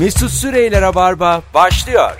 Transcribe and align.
Mesut 0.00 0.30
Süreyler'e 0.30 0.94
barba 0.94 1.42
başlıyor. 1.54 2.10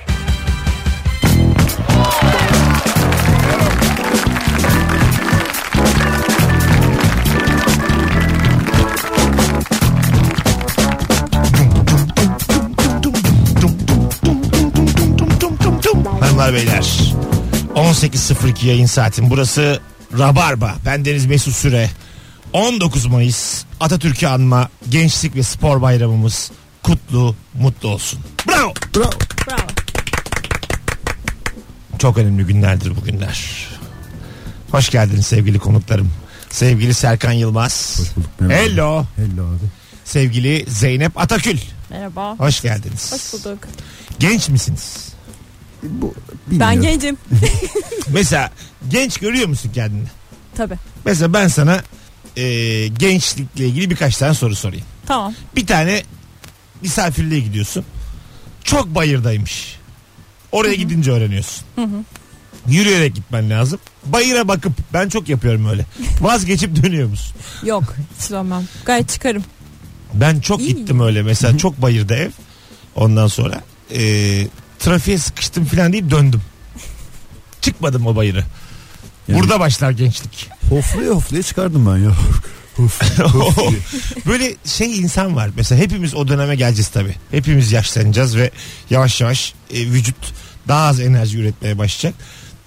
Hanımlar 16.21 16.55
beyler. 16.55 17.01
18.02 17.75 18.67
yayın 18.67 18.87
saatin 18.87 19.31
burası 19.31 19.81
Rabarba. 20.19 20.75
Ben 20.87 21.05
Deniz 21.05 21.27
Mesut 21.27 21.55
Süre. 21.55 21.91
19 22.53 23.07
Mayıs 23.07 23.65
Atatürk'ü 23.81 24.27
anma 24.27 24.69
gençlik 24.89 25.37
ve 25.37 25.43
spor 25.43 25.83
bayramımız 25.83 26.51
kutlu 26.83 27.35
mutlu 27.55 27.89
olsun 27.89 28.21
bravo 28.49 28.73
Bravo. 28.97 29.11
Bravo. 29.49 29.67
çok 31.99 32.19
önemli 32.19 32.47
günlerdir 32.47 32.97
bugünler 32.97 33.67
hoş 34.71 34.91
geldiniz 34.91 35.27
sevgili 35.27 35.59
konuklarım 35.59 36.11
sevgili 36.51 36.95
Serkan 36.95 37.33
Yılmaz 37.33 38.01
Hoş 38.01 38.17
bulduk. 38.17 38.31
Merhaba. 38.41 38.63
hello 38.65 39.05
Hello 39.17 39.47
abi. 39.47 39.67
sevgili 40.05 40.65
Zeynep 40.69 41.19
Atakül 41.19 41.59
Merhaba. 41.91 42.35
hoş 42.39 42.61
geldiniz 42.61 43.13
Hoş 43.13 43.33
bulduk. 43.33 43.59
genç 44.19 44.49
misiniz 44.49 45.09
Bu, 45.83 46.15
Ben 46.51 46.81
gencim. 46.83 47.17
mesela 48.09 48.51
genç 48.89 49.19
görüyor 49.19 49.49
musun 49.49 49.71
kendini 49.75 50.07
Tabii. 50.57 50.77
Mesela 51.05 51.33
ben 51.33 51.49
sana 51.49 51.83
e, 52.37 52.43
gençlikle 52.89 53.67
ilgili 53.67 53.91
birkaç 53.91 54.17
tane 54.17 54.35
soru 54.35 54.57
sorayım. 54.57 54.85
Tamam. 55.07 55.35
Bir 55.57 55.67
tane 55.67 56.03
misafirliğe 56.83 57.41
gidiyorsun. 57.41 57.85
Çok 58.65 58.95
bayırdaymış. 58.95 59.77
Oraya 60.53 60.75
gidince 60.75 61.11
öğreniyorsun. 61.13 61.65
Yürüyerek 62.69 63.15
gitmen 63.15 63.51
lazım. 63.51 63.79
Bayıra 64.07 64.49
bakıp 64.49 64.73
ben 64.93 65.09
çok 65.09 65.29
yapıyorum 65.29 65.67
öyle. 65.69 65.87
Vazgeçip 66.21 66.83
dönüyor 66.85 67.09
musun? 67.09 67.37
Yok. 67.65 67.97
Dönmem. 68.31 68.69
Gayet 68.85 69.09
çıkarım. 69.09 69.45
Ben 70.15 70.41
çok 70.41 70.61
İyi. 70.61 70.77
gittim 70.77 71.01
öyle. 71.01 71.23
Mesela 71.23 71.59
çok 71.59 71.83
bayırda 71.83 72.17
ev. 72.17 72.31
Ondan 72.97 73.27
sonra 73.27 73.61
e, 73.95 74.01
trafiğe 74.79 75.19
sıkıştım 75.19 75.65
falan 75.65 75.93
deyip 75.93 76.11
döndüm. 76.11 76.43
Çıkmadım 77.61 78.07
o 78.07 78.17
bayırı. 78.17 78.45
Yani- 79.29 79.41
Burada 79.41 79.61
başlar 79.61 79.91
gençlik. 79.91 80.49
Hoflaya 80.69 81.11
hoflaya 81.11 81.43
çıkardım 81.43 81.87
ben 81.87 81.97
ya. 81.99 82.11
Diye. 82.79 83.81
Böyle 84.27 84.55
şey 84.65 84.99
insan 84.99 85.37
var. 85.37 85.51
Mesela 85.57 85.81
hepimiz 85.83 86.15
o 86.15 86.29
döneme 86.29 86.57
geleceğiz 86.57 86.89
tabii. 86.89 87.15
Hepimiz 87.31 87.73
yaşlanacağız 87.73 88.37
ve 88.37 88.51
yavaş 88.91 89.21
yavaş 89.21 89.55
e, 89.75 89.79
vücut 89.87 90.17
daha 90.69 90.87
az 90.87 91.01
enerji 91.01 91.39
üretmeye 91.39 91.79
başlayacak. 91.79 92.21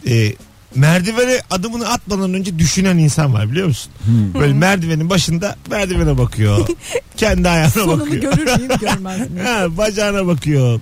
E, 0.07 0.33
merdivene 0.75 1.41
adımını 1.51 1.89
atmadan 1.89 2.33
önce 2.33 2.59
düşünen 2.59 2.97
insan 2.97 3.33
var 3.33 3.51
biliyor 3.51 3.67
musun? 3.67 3.91
Böyle 4.39 4.53
merdivenin 4.53 5.09
başında 5.09 5.55
merdivene 5.69 6.17
bakıyor. 6.17 6.67
Kendi 7.17 7.49
ayağına 7.49 7.69
Sonunu 7.69 8.01
bakıyor. 8.01 8.21
görür 8.33 8.57
müyüm 8.57 8.77
görmez 8.79 9.29
miyim? 9.31 9.45
ha, 9.45 9.77
bacağına 9.77 10.27
bakıyor. 10.27 10.79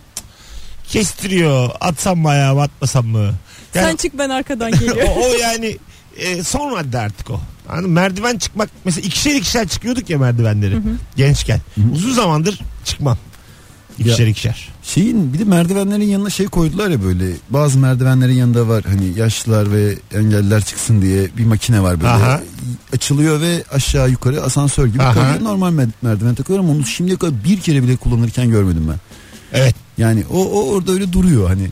Kestiriyor. 0.88 1.70
Atsam 1.82 2.20
mı 2.20 2.30
ayağımı 2.30 2.62
atmasam 2.62 3.06
mı? 3.08 3.32
Sen 3.74 3.82
Yani 3.84 3.98
çık 3.98 4.18
ben 4.18 4.30
arkadan 4.30 4.72
o, 4.72 4.80
geliyorum. 4.80 5.04
o 5.16 5.28
yani 5.42 5.78
e, 6.18 6.44
son 6.44 6.72
madde 6.72 6.98
artık 7.00 7.30
o. 7.32 7.42
Hani 7.72 7.88
merdiven 7.88 8.38
çıkmak 8.38 8.70
mesela 8.86 9.08
ikişer 9.08 9.36
ikişer 9.36 9.68
çıkıyorduk 9.68 10.10
ya 10.10 10.20
merdivenleri 10.20 10.80
gençken. 11.16 11.60
Uzun 11.94 12.14
zamandır 12.14 12.60
çıkmam. 12.86 13.18
İkişer 14.00 14.28
ikişer. 14.28 14.70
Şeyin 14.84 15.34
bir 15.34 15.40
de 15.40 15.44
merdivenlerin 15.44 16.04
yanına 16.04 16.30
şey 16.30 16.46
koydular 16.46 16.90
ya 16.90 17.04
böyle 17.04 17.26
bazı 17.50 17.80
merdivenlerin 17.80 18.34
yanında 18.34 18.68
var 18.68 18.84
hani 18.88 19.20
yaşlılar 19.20 19.72
ve 19.72 19.96
engelliler 20.14 20.62
çıksın 20.62 21.02
diye 21.02 21.30
bir 21.38 21.46
makine 21.46 21.84
var 21.84 22.00
böyle 22.02 22.12
Aha. 22.12 22.42
açılıyor 22.94 23.42
ve 23.42 23.64
aşağı 23.72 24.10
yukarı 24.10 24.44
asansör 24.44 24.88
gibi 24.88 25.04
Aha. 25.04 25.14
koyuyor. 25.14 25.44
normal 25.44 25.88
merdiven 26.02 26.36
takıyorum 26.36 26.70
onu 26.70 26.86
şimdiye 26.86 27.18
kadar 27.18 27.44
bir 27.44 27.60
kere 27.62 27.84
bile 27.84 27.96
kullanırken 27.96 28.50
görmedim 28.50 28.88
ben. 28.90 29.00
Evet. 29.54 29.76
Yani 29.98 30.24
o, 30.32 30.46
o 30.46 30.74
orada 30.74 30.92
öyle 30.92 31.14
duruyor 31.14 31.48
hani 31.48 31.70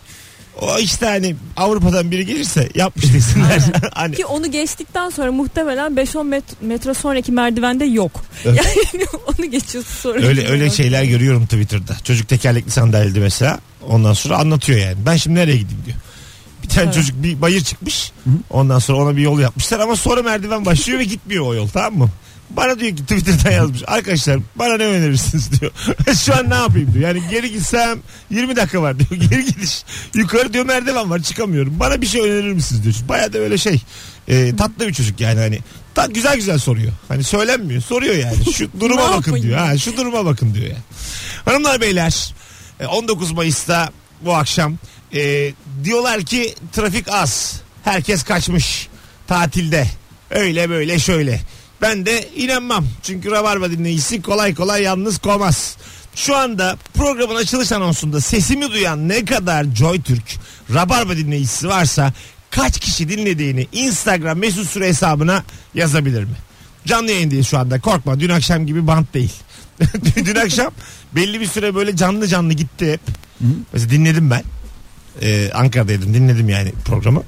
O 0.62 0.78
işte 0.80 1.06
hani 1.06 1.36
Avrupa'dan 1.58 2.12
biri 2.12 2.26
gelirse 2.26 2.70
yapmış 2.76 3.14
desinler. 3.14 3.60
hani 3.94 4.16
Ki 4.16 4.26
onu 4.26 4.52
geçtikten 4.52 5.10
sonra 5.10 5.32
muhtemelen 5.32 5.92
5-10 5.92 6.36
met- 6.36 6.42
metre 6.62 6.94
sonraki 6.94 7.32
merdivende 7.32 7.86
yok. 7.86 8.12
Evet. 8.46 8.66
Yani 8.94 9.06
onu 9.28 9.52
geçiyorsun 9.52 9.94
sonra. 10.02 10.28
öyle 10.28 10.48
öyle 10.48 10.70
şeyler 10.70 11.04
görüyorum 11.04 11.44
Twitter'da. 11.46 11.98
Çocuk 12.04 12.28
tekerlekli 12.28 12.72
sandalyede 12.72 13.20
mesela. 13.20 13.60
Ondan 13.88 14.14
sonra 14.14 14.38
anlatıyor 14.38 14.80
yani. 14.80 14.98
Ben 15.06 15.16
şimdi 15.16 15.40
nereye 15.40 15.58
gideyim 15.58 15.84
diyor. 15.86 15.98
Bir 16.64 16.70
tane 16.70 16.84
Evet. 16.86 16.94
çocuk 16.96 17.24
bir 17.24 17.42
bayır 17.42 17.62
çıkmış. 17.62 18.12
Ondan 18.50 18.80
sonra 18.80 18.98
ona 19.04 19.18
bir 19.18 19.22
yol 19.22 19.40
yapmışlar 19.40 19.80
ama 19.80 19.96
sonra 19.96 20.22
merdiven 20.24 20.66
başlıyor 20.66 21.00
ve 21.00 21.04
gitmiyor 21.04 21.46
o 21.46 21.54
yol 21.54 21.68
tamam 21.68 21.98
mı? 21.98 22.10
Bana 22.50 22.80
diyor 22.80 22.96
ki 22.96 23.02
Twitter'dan 23.04 23.52
yazmış. 23.52 23.84
Arkadaşlar 23.88 24.40
bana 24.56 24.78
ne 24.78 24.84
önerirsiniz 24.86 25.62
diyor. 25.62 25.72
Şu 26.26 26.36
an 26.36 26.50
ne 26.50 26.56
yapayım 26.56 26.94
diyor. 26.94 27.08
Yani 27.08 27.30
geri 27.30 27.52
gitsem 27.52 28.00
20 28.30 28.56
dakika 28.56 28.82
var 28.82 29.00
diyor. 29.00 29.22
Geri 29.30 29.46
gidiş. 29.46 29.84
Yukarı 30.14 30.54
diyor 30.54 30.66
merdiven 30.66 31.10
var 31.10 31.20
çıkamıyorum. 31.20 31.80
Bana 31.80 32.02
bir 32.02 32.08
şey 32.08 32.22
önerir 32.22 32.54
misiniz 32.54 32.84
diyor. 32.84 32.96
Baya 33.10 33.34
da 33.34 33.38
öyle 33.38 33.58
şey. 33.58 33.82
e, 34.28 34.56
tatlı 34.56 34.88
bir 34.88 34.94
çocuk 34.94 35.20
yani 35.20 35.40
hani. 35.40 35.60
Ta, 35.96 36.06
güzel 36.06 36.36
güzel 36.36 36.58
soruyor. 36.58 36.92
Hani 37.08 37.24
söylenmiyor. 37.24 37.82
Soruyor 37.82 38.16
yani. 38.16 38.54
Şu 38.54 38.70
duruma 38.80 39.12
bakın 39.18 39.42
diyor. 39.42 39.58
Ha, 39.58 39.78
şu 39.78 39.98
duruma 39.98 40.26
bakın 40.26 40.54
diyor 40.54 40.66
yani. 40.66 40.84
Hanımlar 41.46 41.82
beyler 41.82 42.34
e, 42.80 42.86
19 42.86 43.32
Mayıs'ta 43.32 43.90
bu 44.22 44.36
akşam 44.36 44.76
e, 45.16 45.52
diyorlar 45.84 46.22
ki 46.22 46.56
trafik 46.74 47.12
az. 47.12 47.62
Herkes 47.84 48.24
kaçmış 48.24 48.88
tatilde. 49.28 49.88
Öyle 50.32 50.70
böyle 50.70 51.00
şöyle. 51.00 51.42
Ben 51.82 52.06
de 52.06 52.30
inanmam. 52.36 52.86
Çünkü 53.04 53.32
Rabarba 53.32 53.72
dinleyicisi 53.72 54.22
kolay 54.22 54.56
kolay 54.56 54.84
yalnız 54.84 55.18
komaz. 55.18 55.78
Şu 56.16 56.36
anda 56.36 56.78
programın 56.94 57.36
açılış 57.36 57.72
anonsunda 57.72 58.22
sesimi 58.22 58.72
duyan 58.72 59.10
ne 59.10 59.26
kadar 59.26 59.64
Joy 59.64 60.02
Türk 60.02 60.24
Rabarba 60.74 61.18
dinleyicisi 61.18 61.68
varsa 61.68 62.14
kaç 62.52 62.80
kişi 62.80 63.10
dinlediğini 63.10 63.68
Instagram 63.72 64.38
mesut 64.38 64.70
süre 64.70 64.88
hesabına 64.88 65.44
yazabilir 65.74 66.24
mi? 66.24 66.36
Canlı 66.86 67.12
yayındayız 67.12 67.48
şu 67.48 67.58
anda 67.58 67.80
korkma 67.80 68.20
dün 68.20 68.30
akşam 68.30 68.66
gibi 68.66 68.88
bant 68.88 69.14
değil. 69.14 69.34
dün 70.26 70.36
akşam 70.36 70.72
belli 71.16 71.40
bir 71.42 71.48
süre 71.48 71.76
böyle 71.76 71.96
canlı 71.96 72.28
canlı 72.28 72.54
gitti 72.54 72.92
hep. 72.92 73.02
Mesela 73.74 73.92
dinledim 73.92 74.30
ben. 74.32 74.44
Ee, 75.22 75.52
Ankara'daydım 75.54 76.14
dinledim 76.14 76.50
yani 76.50 76.72
programı. 76.86 77.24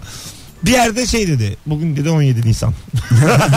Bir 0.65 0.71
yerde 0.71 1.07
şey 1.07 1.27
dedi. 1.27 1.57
Bugün 1.65 1.95
dedi 1.95 2.09
17 2.09 2.47
Nisan. 2.47 2.73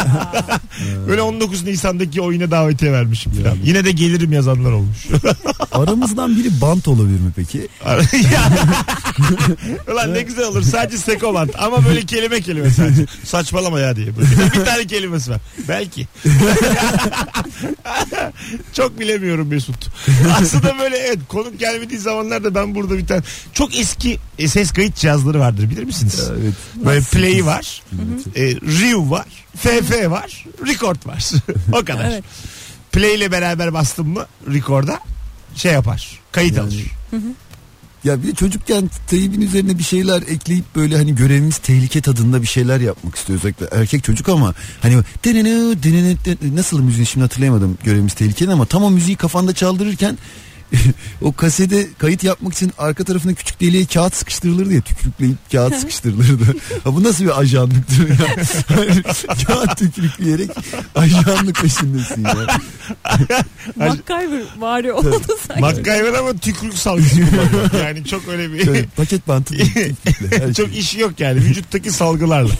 Böyle 1.08 1.22
19 1.22 1.64
Nisan'daki 1.64 2.20
oyuna 2.20 2.50
davetiye 2.50 2.92
vermişim 2.92 3.32
falan. 3.32 3.56
Yine 3.64 3.84
de 3.84 3.92
gelirim 3.92 4.32
yazanlar 4.32 4.72
olmuş. 4.72 5.06
aramızdan 5.72 6.36
biri 6.36 6.60
bant 6.60 6.88
olabilir 6.88 7.20
mi 7.20 7.32
peki? 7.36 7.68
Ulan 9.92 10.14
ne 10.14 10.22
güzel 10.22 10.44
olur. 10.44 10.62
Sadece 10.62 10.98
sekobant 10.98 11.50
ama 11.58 11.84
böyle 11.84 12.02
kelime 12.02 12.40
kelime 12.40 12.70
sadece. 12.70 13.06
Saçmalama 13.24 13.80
ya 13.80 13.96
diye. 13.96 14.06
Böyle 14.16 14.28
bir 14.54 14.64
tane 14.64 14.86
kelimesi 14.86 15.30
var. 15.30 15.40
Belki. 15.68 16.08
çok 18.72 19.00
bilemiyorum 19.00 19.48
Mesut. 19.48 19.88
Aslında 20.40 20.78
böyle 20.78 20.96
evet 20.96 21.18
konuk 21.28 21.58
gelmediği 21.58 22.00
zamanlarda 22.00 22.54
ben 22.54 22.74
burada 22.74 22.98
bir 22.98 23.06
tane 23.06 23.22
çok 23.52 23.78
eski 23.78 24.18
e, 24.38 24.48
ses 24.48 24.72
kayıt 24.72 24.96
cihazları 24.96 25.40
vardır 25.40 25.70
bilir 25.70 25.84
misiniz? 25.84 26.20
Evet. 26.40 26.54
Böyle 26.84 26.93
play 27.00 27.46
var. 27.46 27.82
E, 28.36 28.42
Rev 28.54 29.10
var. 29.10 29.26
FF 29.56 30.10
var. 30.10 30.44
Record 30.66 31.06
var. 31.06 31.30
o 31.72 31.84
kadar. 31.84 32.04
Evet. 32.10 32.24
Play 32.92 33.14
ile 33.14 33.32
beraber 33.32 33.72
bastım 33.72 34.08
mı 34.08 34.26
record'a 34.52 35.00
şey 35.54 35.72
yapar. 35.72 36.20
Kayıt 36.32 36.56
Yani- 36.56 36.66
alır. 36.68 36.84
Ya 38.04 38.22
bir 38.22 38.34
çocukken 38.34 38.90
teybin 39.06 39.40
üzerine 39.40 39.78
bir 39.78 39.82
şeyler 39.84 40.22
ekleyip 40.22 40.64
böyle 40.76 40.96
hani 40.96 41.14
görevimiz 41.14 41.58
tehlike 41.58 42.00
tadında 42.00 42.42
bir 42.42 42.46
şeyler 42.46 42.80
yapmak 42.80 43.16
istiyor 43.16 43.38
özellikle 43.38 43.66
erkek 43.72 44.04
çocuk 44.04 44.28
ama 44.28 44.54
hani 44.82 44.94
denene 45.24 45.82
denene 45.82 46.16
denene- 46.24 46.56
nasıl 46.56 46.80
müziği 46.80 47.06
şimdi 47.06 47.24
hatırlayamadım 47.24 47.78
görevimiz 47.84 48.14
tehlikeli 48.14 48.52
ama 48.52 48.66
tam 48.66 48.82
o 48.84 48.90
müziği 48.90 49.16
kafanda 49.16 49.52
çaldırırken 49.54 50.18
o 51.22 51.32
kasede 51.32 51.86
kayıt 51.98 52.24
yapmak 52.24 52.52
için 52.52 52.72
arka 52.78 53.04
tarafına 53.04 53.34
küçük 53.34 53.60
deliğe 53.60 53.86
kağıt 53.86 54.14
sıkıştırılırdı 54.14 54.74
ya 54.74 54.80
tükürükleyip 54.80 55.36
kağıt 55.52 55.74
sıkıştırılırdı. 55.76 56.44
ha 56.84 56.94
bu 56.94 57.04
nasıl 57.04 57.24
bir 57.24 57.40
ajanlıktır 57.40 58.08
ya? 58.08 58.36
Kağıt 59.46 59.78
tükürükleyerek 59.78 60.50
ajanlık 60.94 61.56
peşindesin 61.62 62.24
ya. 62.24 62.36
MacGyver 63.76 64.42
var 64.58 64.84
ya 64.84 64.94
oldu 64.94 65.22
sanki. 65.46 65.60
MacGyver 65.60 66.14
ama 66.14 66.32
tükürük 66.32 66.74
salgısı 66.74 67.14
kullanıyor. 67.14 67.84
Yani 67.84 68.04
çok 68.04 68.28
öyle 68.28 68.52
bir 68.52 68.64
Şöyle 68.64 68.86
paket 68.86 69.28
bantı 69.28 69.54
her 70.30 70.54
çok 70.54 70.68
şey. 70.68 70.78
işi 70.78 71.00
yok 71.00 71.20
yani 71.20 71.40
vücuttaki 71.40 71.90
salgılarla. 71.90 72.50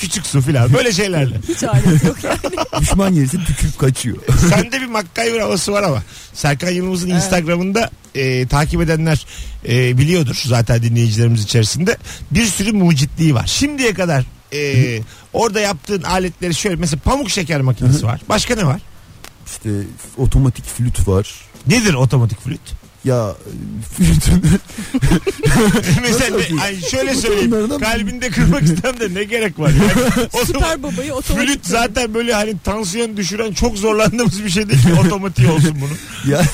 Küçük 0.00 0.26
su 0.26 0.40
filan 0.40 0.74
böyle 0.74 0.92
şeylerle. 0.92 1.40
Hiç 1.48 1.64
alet 1.64 2.04
yok 2.04 2.16
yani. 2.24 2.38
Düşman 2.80 3.14
gelirse 3.14 3.38
tükürük 3.44 3.78
kaçıyor. 3.78 4.16
Sende 4.50 4.80
bir 4.80 4.86
MacGyver 4.86 5.40
havası 5.40 5.72
var 5.72 5.82
ama. 5.82 6.02
Serkan 6.34 6.70
Yılmaz'ın 6.70 7.10
Instagram'ında 7.26 7.90
e, 8.14 8.46
takip 8.46 8.80
edenler 8.80 9.26
e, 9.68 9.98
biliyordur 9.98 10.42
zaten 10.44 10.82
dinleyicilerimiz 10.82 11.42
içerisinde. 11.42 11.96
Bir 12.30 12.44
sürü 12.44 12.72
mucitliği 12.72 13.34
var. 13.34 13.46
Şimdiye 13.46 13.94
kadar 13.94 14.24
e, 14.52 15.00
orada 15.32 15.60
yaptığın 15.60 16.02
aletleri 16.02 16.54
şöyle 16.54 16.76
mesela 16.76 17.00
pamuk 17.04 17.30
şeker 17.30 17.60
makinesi 17.60 18.06
var. 18.06 18.20
Başka 18.28 18.54
ne 18.54 18.66
var? 18.66 18.80
İşte 19.46 19.70
otomatik 20.16 20.64
flüt 20.64 21.08
var. 21.08 21.34
Nedir 21.66 21.94
otomatik 21.94 22.40
flüt? 22.40 22.60
Ya 23.06 23.34
mesela 26.02 26.38
ne- 26.50 26.62
ay 26.62 26.80
şöyle 26.80 27.14
söyleyeyim. 27.14 27.50
Kalbinde 27.80 28.28
kırmak 28.30 28.62
istem 28.62 29.00
de 29.00 29.14
ne 29.14 29.24
gerek 29.24 29.58
var? 29.58 29.70
Yani, 29.70 29.90
otomatik- 30.32 30.46
Süper 30.46 30.82
babayı 30.82 31.12
otomatik. 31.14 31.48
Flüt 31.48 31.66
zaten 31.66 32.14
böyle 32.14 32.34
hani 32.34 32.54
tansiyon 32.64 33.16
düşüren 33.16 33.52
çok 33.52 33.78
zorlandığımız 33.78 34.44
bir 34.44 34.50
şey 34.50 34.68
değil 34.68 34.82
ki 34.82 34.94
otomatik 35.06 35.50
olsun 35.50 35.74
bunu. 35.80 35.90
yani 36.32 36.46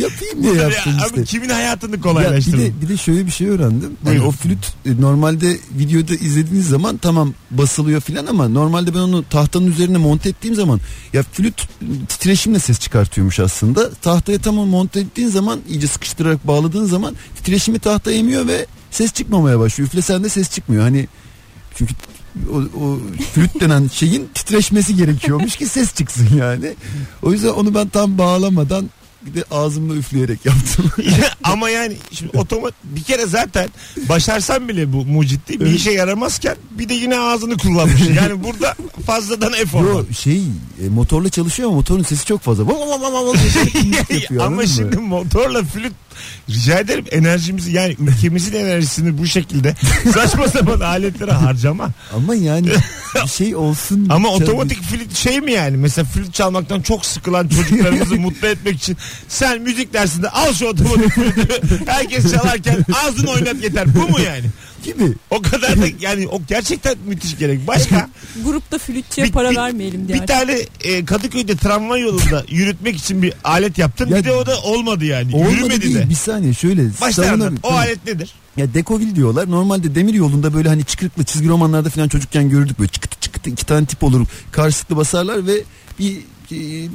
yapayım 0.00 0.42
diye 0.42 0.54
yaptım 0.54 0.92
Ya, 0.98 1.06
işte. 1.06 1.18
Abi 1.20 1.24
kimin 1.24 1.48
hayatını 1.48 1.90
Ya 1.90 1.96
bir 1.96 2.02
kolaylaştırdın? 2.02 2.58
de 2.58 2.72
bir 2.82 2.88
de 2.88 2.96
şöyle 2.96 3.26
bir 3.26 3.30
şey 3.30 3.48
öğrendim. 3.48 3.96
Hani 4.04 4.10
Buyurun. 4.14 4.26
o 4.28 4.30
flüt 4.30 4.66
e, 4.86 5.00
normalde 5.00 5.56
videoda 5.78 6.14
izlediğiniz 6.14 6.68
zaman 6.68 6.96
tamam 6.96 7.34
basılıyor 7.50 8.00
filan 8.00 8.26
ama 8.26 8.48
normalde 8.48 8.94
ben 8.94 8.98
onu 8.98 9.24
tahtanın 9.30 9.66
üzerine 9.72 9.98
monte 9.98 10.28
ettiğim 10.28 10.54
zaman 10.54 10.80
ya 11.12 11.22
flüt 11.32 11.68
titreşimle 12.08 12.58
ses 12.58 12.80
çıkartıyormuş 12.80 13.40
aslında. 13.40 13.90
Tahtaya 13.94 14.38
tam 14.38 14.58
onu 14.58 14.66
monte 14.66 15.00
ettiğin 15.00 15.28
zaman 15.28 15.60
iyice 15.68 15.86
sıkıştırarak 15.86 16.46
bağladığın 16.46 16.84
zaman 16.84 17.14
titreşimi 17.36 17.78
tahta 17.78 18.12
emiyor 18.12 18.46
ve 18.46 18.66
ses 18.90 19.12
çıkmamaya 19.12 19.58
başlıyor. 19.58 19.88
Üflesen 19.88 20.24
de 20.24 20.28
ses 20.28 20.50
çıkmıyor. 20.50 20.82
Hani 20.82 21.08
çünkü 21.74 21.94
o, 22.52 22.56
o 22.56 22.98
flüt 23.34 23.60
denen 23.60 23.88
şeyin 23.88 24.28
titreşmesi 24.34 24.96
gerekiyormuş 24.96 25.56
ki 25.56 25.66
ses 25.66 25.94
çıksın 25.94 26.28
yani. 26.36 26.74
O 27.22 27.32
yüzden 27.32 27.48
onu 27.48 27.74
ben 27.74 27.88
tam 27.88 28.18
bağlamadan 28.18 28.90
bir 29.22 29.34
de 29.34 29.44
ağzımla 29.50 29.94
üfleyerek 29.94 30.46
yaptım. 30.46 30.90
Ama 31.44 31.70
yani 31.70 31.96
şimdi 32.12 32.38
otomat 32.38 32.74
bir 32.84 33.02
kere 33.02 33.26
zaten 33.26 33.68
başarsan 34.08 34.68
bile 34.68 34.92
bu 34.92 35.04
mucitti 35.04 35.60
bir 35.60 35.66
işe 35.66 35.90
yaramazken 35.90 36.56
bir 36.70 36.88
de 36.88 36.94
yine 36.94 37.18
ağzını 37.18 37.56
kullanmış. 37.56 38.02
Yani 38.16 38.44
burada 38.44 38.76
fazladan 39.06 39.52
efor. 39.52 39.84
Yo 39.84 40.04
şey 40.12 40.42
e, 40.84 40.88
motorla 40.88 41.28
çalışıyor 41.28 41.68
ama 41.68 41.76
motorun 41.76 42.02
sesi 42.02 42.26
çok 42.26 42.40
fazla. 42.40 42.64
Yapıyor, 44.10 44.46
Ama 44.46 44.66
şimdi 44.66 44.96
motorla 44.96 45.62
flüt 45.62 45.92
rica 46.50 46.78
ederim 46.78 47.04
enerjimizi 47.10 47.72
yani 47.72 47.96
ülkemizin 47.98 48.52
enerjisini 48.52 49.18
bu 49.18 49.26
şekilde 49.26 49.74
saçma 50.14 50.48
sapan 50.48 50.80
aletlere 50.80 51.32
harcama. 51.32 51.90
Ama 52.14 52.34
yani 52.34 52.68
bir 53.14 53.28
şey 53.28 53.56
olsun. 53.56 54.06
Ama 54.10 54.28
Tabii. 54.28 54.44
otomatik 54.44 54.82
flüt 54.82 55.16
şey 55.16 55.40
mi 55.40 55.52
yani? 55.52 55.76
Mesela 55.76 56.04
flüt 56.04 56.34
çalmaktan 56.34 56.80
çok 56.82 57.06
sıkılan 57.06 57.48
çocuklarımızı 57.48 58.14
mutlu 58.20 58.48
etmek 58.48 58.76
için 58.76 58.96
sen 59.28 59.62
müzik 59.62 59.92
dersinde 59.92 60.28
al 60.30 60.52
şu 60.52 60.66
otomatik 60.66 61.10
flütü. 61.12 61.60
Herkes 61.86 62.32
çalarken 62.32 62.76
ağzını 63.04 63.30
oynat 63.30 63.62
yeter. 63.62 63.94
Bu 63.94 64.08
mu 64.08 64.20
yani? 64.20 64.44
gibi. 64.84 65.12
O 65.30 65.42
kadar 65.42 65.82
da 65.82 65.86
yani 66.00 66.28
o 66.28 66.40
gerçekten 66.48 66.94
müthiş 67.06 67.38
gerek. 67.38 67.66
Başka 67.66 68.08
Grupta 68.44 68.78
flütçüye 68.78 69.26
Bir- 69.26 69.32
para 69.32 69.50
bir- 69.50 69.56
vermeyelim 69.56 70.08
diye. 70.08 70.22
bir 70.22 70.26
tane 70.26 70.58
e, 70.80 71.04
Kadıköy'de 71.04 71.56
tramvay 71.56 72.00
yolunda 72.00 72.44
yürütmek 72.48 72.96
için 72.96 73.22
bir 73.22 73.32
alet 73.44 73.78
yaptın. 73.78 74.08
Ya- 74.10 74.16
bir 74.16 74.24
de 74.24 74.32
o 74.32 74.46
da 74.46 74.60
olmadı 74.60 75.04
yani. 75.04 75.36
Olmadı 75.36 75.50
Yürümedi 75.52 75.82
değil. 75.82 75.94
de. 75.94 76.10
Bir 76.10 76.14
saniye 76.14 76.54
şöyle. 76.54 76.82
Anlat. 77.32 77.52
O 77.62 77.72
alet 77.72 78.06
nedir? 78.06 78.32
Ya 78.56 78.74
dekovil 78.74 79.14
diyorlar. 79.14 79.50
Normalde 79.50 79.94
demir 79.94 80.14
yolunda 80.14 80.54
böyle 80.54 80.68
hani 80.68 80.84
çıkırıklı 80.84 81.24
çizgi 81.24 81.48
romanlarda 81.48 81.90
falan 81.90 82.08
çocukken 82.08 82.48
gördük 82.48 82.78
böyle 82.78 82.88
çıkıtı 82.90 83.20
çıkıtı 83.20 83.50
iki 83.50 83.66
tane 83.66 83.86
tip 83.86 84.04
olur. 84.04 84.26
Karşılıklı 84.52 84.96
basarlar 84.96 85.46
ve 85.46 85.62
bir 85.98 86.16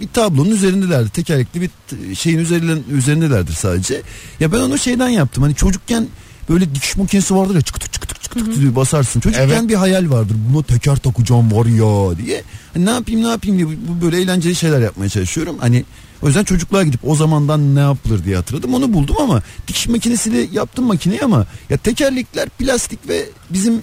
bir 0.01 0.07
tablonun 0.13 0.49
üzerindelerdi. 0.51 1.09
Tekerlekli 1.09 1.61
bir 1.61 1.69
şeyin 2.15 2.37
üzerinden 2.39 2.79
üzerindelerdir 2.91 3.53
sadece. 3.53 4.01
Ya 4.39 4.51
ben 4.51 4.59
onu 4.59 4.77
şeyden 4.77 5.09
yaptım. 5.09 5.43
Hani 5.43 5.55
çocukken 5.55 6.07
böyle 6.49 6.75
dikiş 6.75 6.97
makinesi 6.97 7.35
vardır 7.35 7.55
ya 7.55 7.61
çıkıtı 7.61 7.91
çıkıtı 7.91 8.13
çıkıtı 8.21 8.61
diye 8.61 8.75
basarsın. 8.75 9.19
Çocukken 9.19 9.47
Evet. 9.47 9.69
bir 9.69 9.75
hayal 9.75 10.09
vardır. 10.11 10.35
Buna 10.53 10.63
teker 10.63 10.95
takacağım 10.95 11.51
var 11.51 11.65
ya 11.65 12.17
diye. 12.17 12.43
Hani 12.73 12.85
ne 12.85 12.89
yapayım 12.89 13.23
ne 13.23 13.27
yapayım 13.27 13.57
diye 13.57 13.67
bu 13.87 14.05
böyle 14.05 14.21
eğlenceli 14.21 14.55
şeyler 14.55 14.81
yapmaya 14.81 15.09
çalışıyorum. 15.09 15.55
Hani 15.59 15.85
o 16.23 16.27
yüzden 16.27 16.43
çocukluğa 16.43 16.83
gidip 16.83 17.09
o 17.09 17.15
zamandan 17.15 17.75
ne 17.75 17.79
yapılır 17.79 18.25
diye 18.25 18.35
hatırladım. 18.35 18.73
Onu 18.73 18.93
buldum 18.93 19.15
ama 19.19 19.41
dikiş 19.67 19.87
makinesiyle 19.87 20.47
yaptım 20.51 20.85
makineyi 20.85 21.21
ama 21.21 21.45
ya 21.69 21.77
tekerlekler 21.77 22.49
plastik 22.49 23.09
ve 23.09 23.29
bizim 23.49 23.81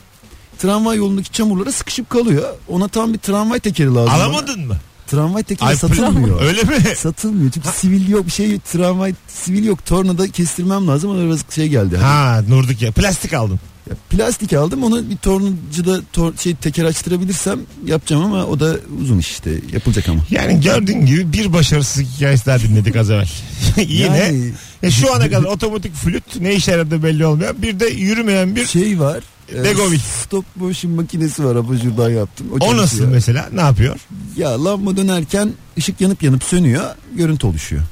tramvay 0.59 0.97
yolundaki 0.97 1.33
çamurlara 1.33 1.73
sıkışıp 1.73 2.11
kalıyor. 2.11 2.49
Ona 2.69 2.89
tam 2.89 3.13
bir 3.13 3.19
tramvay 3.19 3.61
tekeri 3.61 3.95
lazım. 3.95 4.13
bana. 4.15 4.25
Alamadın 4.25 4.67
mı? 4.67 4.77
Tramvay 5.11 5.43
tekeri 5.43 5.77
satılmıyor. 5.77 6.43
Öyle 6.43 6.63
mi? 6.63 6.77
Satılmıyor 6.97 7.51
çünkü 7.51 7.69
sivil 7.69 8.09
yok 8.09 8.27
bir 8.27 8.31
şey 8.31 8.59
tramvay 8.59 9.15
sivil 9.29 9.65
yok 9.65 9.87
tornada 9.87 10.29
kestirmem 10.29 10.89
lazım 10.89 11.11
ona 11.11 11.25
biraz 11.27 11.41
şey 11.55 11.69
geldi. 11.69 11.97
Hani 11.97 12.05
Ha 12.07 12.43
Nurduk 12.49 12.83
ya. 12.83 12.93
Plastik 12.93 13.33
aldın. 13.33 13.61
ya 13.91 13.97
plastik 14.11 14.53
aldım 14.53 14.83
onu 14.85 15.11
bir 15.11 15.17
tornacıda 15.17 16.01
tor, 16.13 16.33
şey 16.37 16.55
teker 16.55 16.85
açtırabilirsem 16.85 17.61
yapacağım 17.87 18.23
ama 18.25 18.45
o 18.45 18.61
da 18.61 18.77
uzun 19.03 19.19
iş 19.19 19.31
işte 19.31 19.51
yapılacak 19.73 20.09
ama. 20.09 20.21
Yani 20.31 20.61
gördüğün 20.61 21.07
gibi 21.07 21.33
bir 21.33 21.53
başarısız 21.53 22.03
hikayesi 22.17 22.47
daha 22.47 22.59
dinledik 22.61 22.97
az 22.97 23.11
evvel. 23.11 23.29
Yine 23.77 24.19
Yani- 24.19 24.53
e, 24.83 24.91
şu 24.91 25.15
ana 25.15 25.25
kadar 25.31 25.45
otomatik 25.45 25.95
flüt 25.95 26.41
ne 26.41 26.55
işe 26.55 26.71
yaradığı 26.71 27.03
belli 27.03 27.27
olmayan 27.27 27.63
bir 27.63 27.81
de 27.81 27.87
yürümeyen 27.87 28.57
bir 28.57 28.67
Şey 28.67 29.01
var. 29.01 29.21
E, 29.55 29.65
Degovil. 29.65 29.99
Stop 29.99 30.45
motion 30.57 30.93
makinesi 30.93 31.45
var 31.45 31.57
abajurdan 31.57 32.11
yaptım. 32.11 32.47
o 32.53 32.59
çalışıyor. 32.59 32.83
nasıl 32.83 33.05
mesela 33.07 33.49
ne 33.53 33.61
yapıyor? 33.61 33.97
Ya 34.37 34.65
lamba 34.65 34.97
dönerken 34.97 35.53
ışık 35.79 36.01
yanıp 36.01 36.23
yanıp 36.23 36.45
sönüyor 36.45 36.85
görüntü 37.17 37.47
oluşuyor. 37.47 37.83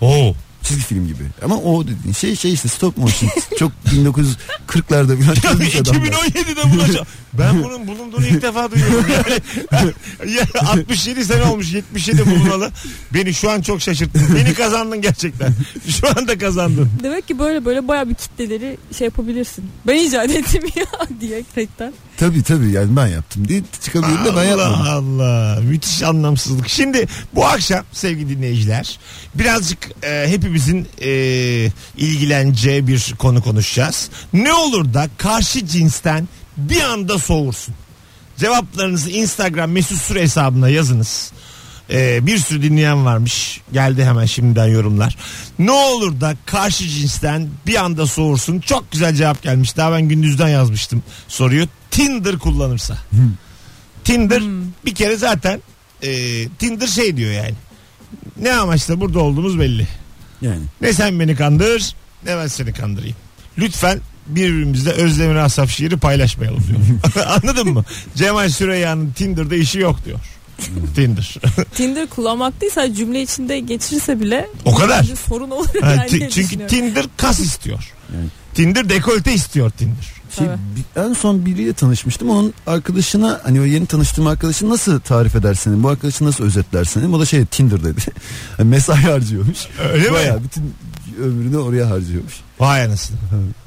Oo. 0.00 0.34
Çizgi 0.62 0.82
film 0.82 1.06
gibi. 1.06 1.22
Ama 1.44 1.56
o 1.56 1.84
dediğin 1.84 2.12
şey 2.12 2.36
şey 2.36 2.52
işte 2.52 2.68
stop 2.68 2.96
motion. 2.96 3.30
Çok 3.58 3.72
1940'larda 3.86 5.22
falan 5.22 5.34
çizmiş 5.34 5.76
adamlar. 5.76 6.06
2017'de 6.06 6.72
bulacağım. 6.72 7.06
Ben 7.32 7.64
bunun 7.64 7.86
bulunduğunu 7.86 8.26
ilk 8.26 8.42
defa 8.42 8.70
duyuyorum. 8.70 9.04
Yani, 9.72 9.92
ya 10.36 10.44
67 10.66 11.24
sene 11.24 11.42
olmuş 11.42 11.72
77 11.72 12.26
bulunalı. 12.26 12.70
Beni 13.14 13.34
şu 13.34 13.50
an 13.50 13.62
çok 13.62 13.80
şaşırttın. 13.80 14.36
Beni 14.36 14.54
kazandın 14.54 15.00
gerçekten. 15.00 15.54
Şu 15.88 16.08
anda 16.08 16.38
kazandın. 16.38 16.90
Demek 17.02 17.28
ki 17.28 17.38
böyle 17.38 17.64
böyle 17.64 17.88
baya 17.88 18.08
bir 18.08 18.14
kitleleri 18.14 18.78
şey 18.98 19.04
yapabilirsin. 19.04 19.64
Ben 19.86 19.96
icat 19.96 20.30
ettim 20.30 20.62
ya 20.76 20.84
diyerekten. 21.20 21.92
Tabii 22.16 22.42
tabii 22.42 22.70
yani 22.70 22.96
ben 22.96 23.06
yaptım 23.06 23.48
diye 23.48 23.62
çıkabilirim 23.84 24.24
de 24.24 24.36
ben 24.36 24.44
yapmadım. 24.44 24.74
Allah 24.74 24.92
Allah. 24.92 25.60
Müthiş 25.60 26.02
anlamsızlık. 26.02 26.68
Şimdi 26.68 27.06
bu 27.34 27.46
akşam 27.46 27.84
sevgili 27.92 28.28
dinleyiciler 28.28 28.98
birazcık 29.34 29.78
e, 30.02 30.26
hepimizin 30.48 30.88
e, 31.00 31.10
ilgileneceği 31.96 32.86
bir 32.86 33.14
konu 33.18 33.42
konuşacağız. 33.42 34.10
Ne 34.32 34.52
olur 34.52 34.94
da 34.94 35.08
karşı 35.18 35.66
cinsten 35.66 36.28
bir 36.56 36.82
anda 36.82 37.18
soğursun. 37.18 37.74
Cevaplarınızı 38.36 39.10
Instagram 39.10 39.70
mesut 39.70 39.98
süre 39.98 40.22
hesabına 40.22 40.68
yazınız. 40.68 41.32
E, 41.90 42.26
bir 42.26 42.38
sürü 42.38 42.62
dinleyen 42.62 43.04
varmış. 43.04 43.60
Geldi 43.72 44.04
hemen 44.04 44.24
şimdiden 44.24 44.66
yorumlar. 44.66 45.16
Ne 45.58 45.70
olur 45.70 46.20
da 46.20 46.36
karşı 46.46 46.88
cinsten 46.88 47.48
bir 47.66 47.84
anda 47.84 48.06
soğursun. 48.06 48.60
Çok 48.60 48.92
güzel 48.92 49.14
cevap 49.14 49.42
gelmiş. 49.42 49.76
Daha 49.76 49.92
ben 49.92 50.08
gündüzden 50.08 50.48
yazmıştım 50.48 51.02
soruyu. 51.28 51.68
Tinder 51.90 52.38
kullanırsa. 52.38 52.98
Tinder 54.04 54.42
bir 54.84 54.94
kere 54.94 55.16
zaten 55.16 55.62
e, 56.02 56.08
Tinder 56.48 56.86
şey 56.86 57.16
diyor 57.16 57.32
yani. 57.32 57.54
Ne 58.40 58.52
amaçla 58.52 59.00
burada 59.00 59.18
olduğumuz 59.18 59.58
belli. 59.58 59.86
Yani. 60.42 60.62
Ne 60.80 60.92
sen 60.92 61.20
beni 61.20 61.36
kandır 61.36 61.94
ne 62.26 62.36
ben 62.36 62.46
seni 62.46 62.72
kandırayım. 62.72 63.16
Lütfen 63.58 64.00
birbirimizle 64.26 64.90
Özdemir 64.90 65.34
Asaf 65.36 65.70
şiiri 65.70 65.96
paylaşmayalım 65.96 66.64
diyor. 66.68 67.26
Anladın 67.42 67.68
mı? 67.72 67.84
Cemal 68.14 68.48
Süreyya'nın 68.48 69.10
Tinder'da 69.10 69.54
işi 69.56 69.78
yok 69.78 70.04
diyor. 70.04 70.18
Tinder. 70.94 71.34
Tinder 71.74 72.06
kullanmak 72.06 72.60
değil 72.60 72.72
sadece 72.74 72.94
cümle 72.94 73.22
içinde 73.22 73.60
geçirse 73.60 74.20
bile 74.20 74.48
O 74.64 74.74
kadar. 74.74 75.04
sorun 75.28 75.50
olur 75.50 75.66
Ha, 75.80 75.90
yani 75.94 76.10
diye 76.10 76.30
çünkü. 76.30 76.66
Tinder 76.66 77.06
kas 77.16 77.40
istiyor. 77.40 77.92
Yani. 78.14 78.26
Tinder 78.54 78.88
dekolte 78.88 79.32
istiyor 79.34 79.70
Tinder. 79.70 80.17
Tabii. 80.46 80.58
bir- 80.96 81.02
en 81.08 81.12
son 81.12 81.46
biriyle 81.46 81.72
tanışmıştım. 81.72 82.30
Onun 82.30 82.54
arkadaşına 82.66 83.40
hani 83.44 83.60
o 83.60 83.64
yeni 83.64 83.86
tanıştığım 83.86 84.26
arkadaşını 84.26 84.70
nasıl 84.70 85.00
tarif 85.00 85.36
edersin? 85.36 85.82
Bu 85.82 85.88
arkadaşı 85.88 86.24
nasıl 86.24 86.44
özetlersin? 86.44 87.12
O 87.12 87.20
da 87.20 87.26
şey 87.26 87.44
Tinder 87.46 87.84
dedi. 87.84 88.00
Mesai 88.62 88.96
harcıyormuş. 89.02 89.58
Öyle 89.92 90.08
mi? 90.08 90.14
Bayağı 90.14 90.40
bütün 90.44 90.74
ömrünü 91.22 91.56
oraya 91.56 91.90
harcıyormuş. 91.90 92.34
Vay 92.60 92.82
anasını. 92.84 93.16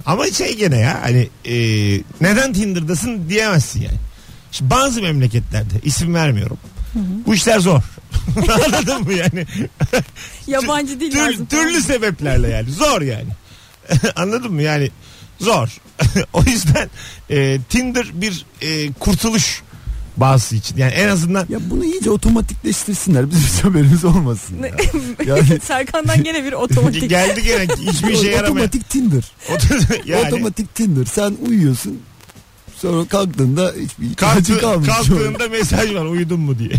Ama 0.05 0.27
şey 0.31 0.57
gene 0.57 0.77
ya 0.79 0.99
hani 1.01 1.29
e, 1.45 1.55
neden 2.21 2.53
Tinder'dasın 2.53 3.29
diyemezsin 3.29 3.81
yani. 3.81 3.97
Şimdi 4.51 4.71
bazı 4.71 5.01
memleketlerde 5.01 5.73
isim 5.83 6.15
vermiyorum. 6.15 6.57
Bu 7.25 7.33
işler 7.33 7.59
zor. 7.59 7.81
Anladın 8.65 9.01
mı 9.03 9.13
yani? 9.13 9.45
Yabancı 10.47 10.99
dil 10.99 11.11
Tür- 11.11 11.17
lazım. 11.19 11.45
türlü 11.45 11.81
sebeplerle 11.81 12.47
yani. 12.47 12.71
Zor 12.71 13.01
yani. 13.01 13.29
Anladın 14.15 14.53
mı? 14.53 14.61
Yani 14.61 14.91
zor. 15.41 15.77
o 16.33 16.43
yüzden 16.43 16.89
e, 17.29 17.59
Tinder 17.69 18.11
bir 18.21 18.45
e, 18.61 18.91
kurtuluş 18.91 19.63
Bazısı 20.17 20.55
için. 20.55 20.77
Yani 20.77 20.91
en 20.91 21.07
azından 21.07 21.45
Ya 21.49 21.59
bunu 21.69 21.85
iyice 21.85 22.09
otomatikleştirsinler. 22.11 23.31
Bizim 23.31 23.43
hiç 23.43 23.63
haberimiz 23.63 24.05
olmasın. 24.05 24.55
Ya. 24.63 24.71
Yani- 25.25 25.59
Serkan'dan 25.63 26.23
gene 26.23 26.43
bir 26.43 26.53
otomatik. 26.53 27.09
geldi 27.09 27.43
gene 27.43 27.67
hiçbir 27.91 28.09
işe 28.13 28.27
yaramayan. 28.29 28.53
Otomatik 28.55 28.89
Tinder. 28.89 29.31
yani 30.05 30.27
Otomatik 30.27 30.75
Tinder. 30.75 31.05
Sen 31.05 31.37
uyuyorsun. 31.47 31.99
Sonra 32.81 33.05
kalktığında 33.07 33.71
hiçbir 33.81 34.15
kalktı, 34.15 34.59
kalmış. 34.61 34.87
kalktığında 34.87 35.47
mesaj 35.49 35.93
var 35.95 36.05
uyudun 36.05 36.39
mu 36.39 36.59
diye. 36.59 36.69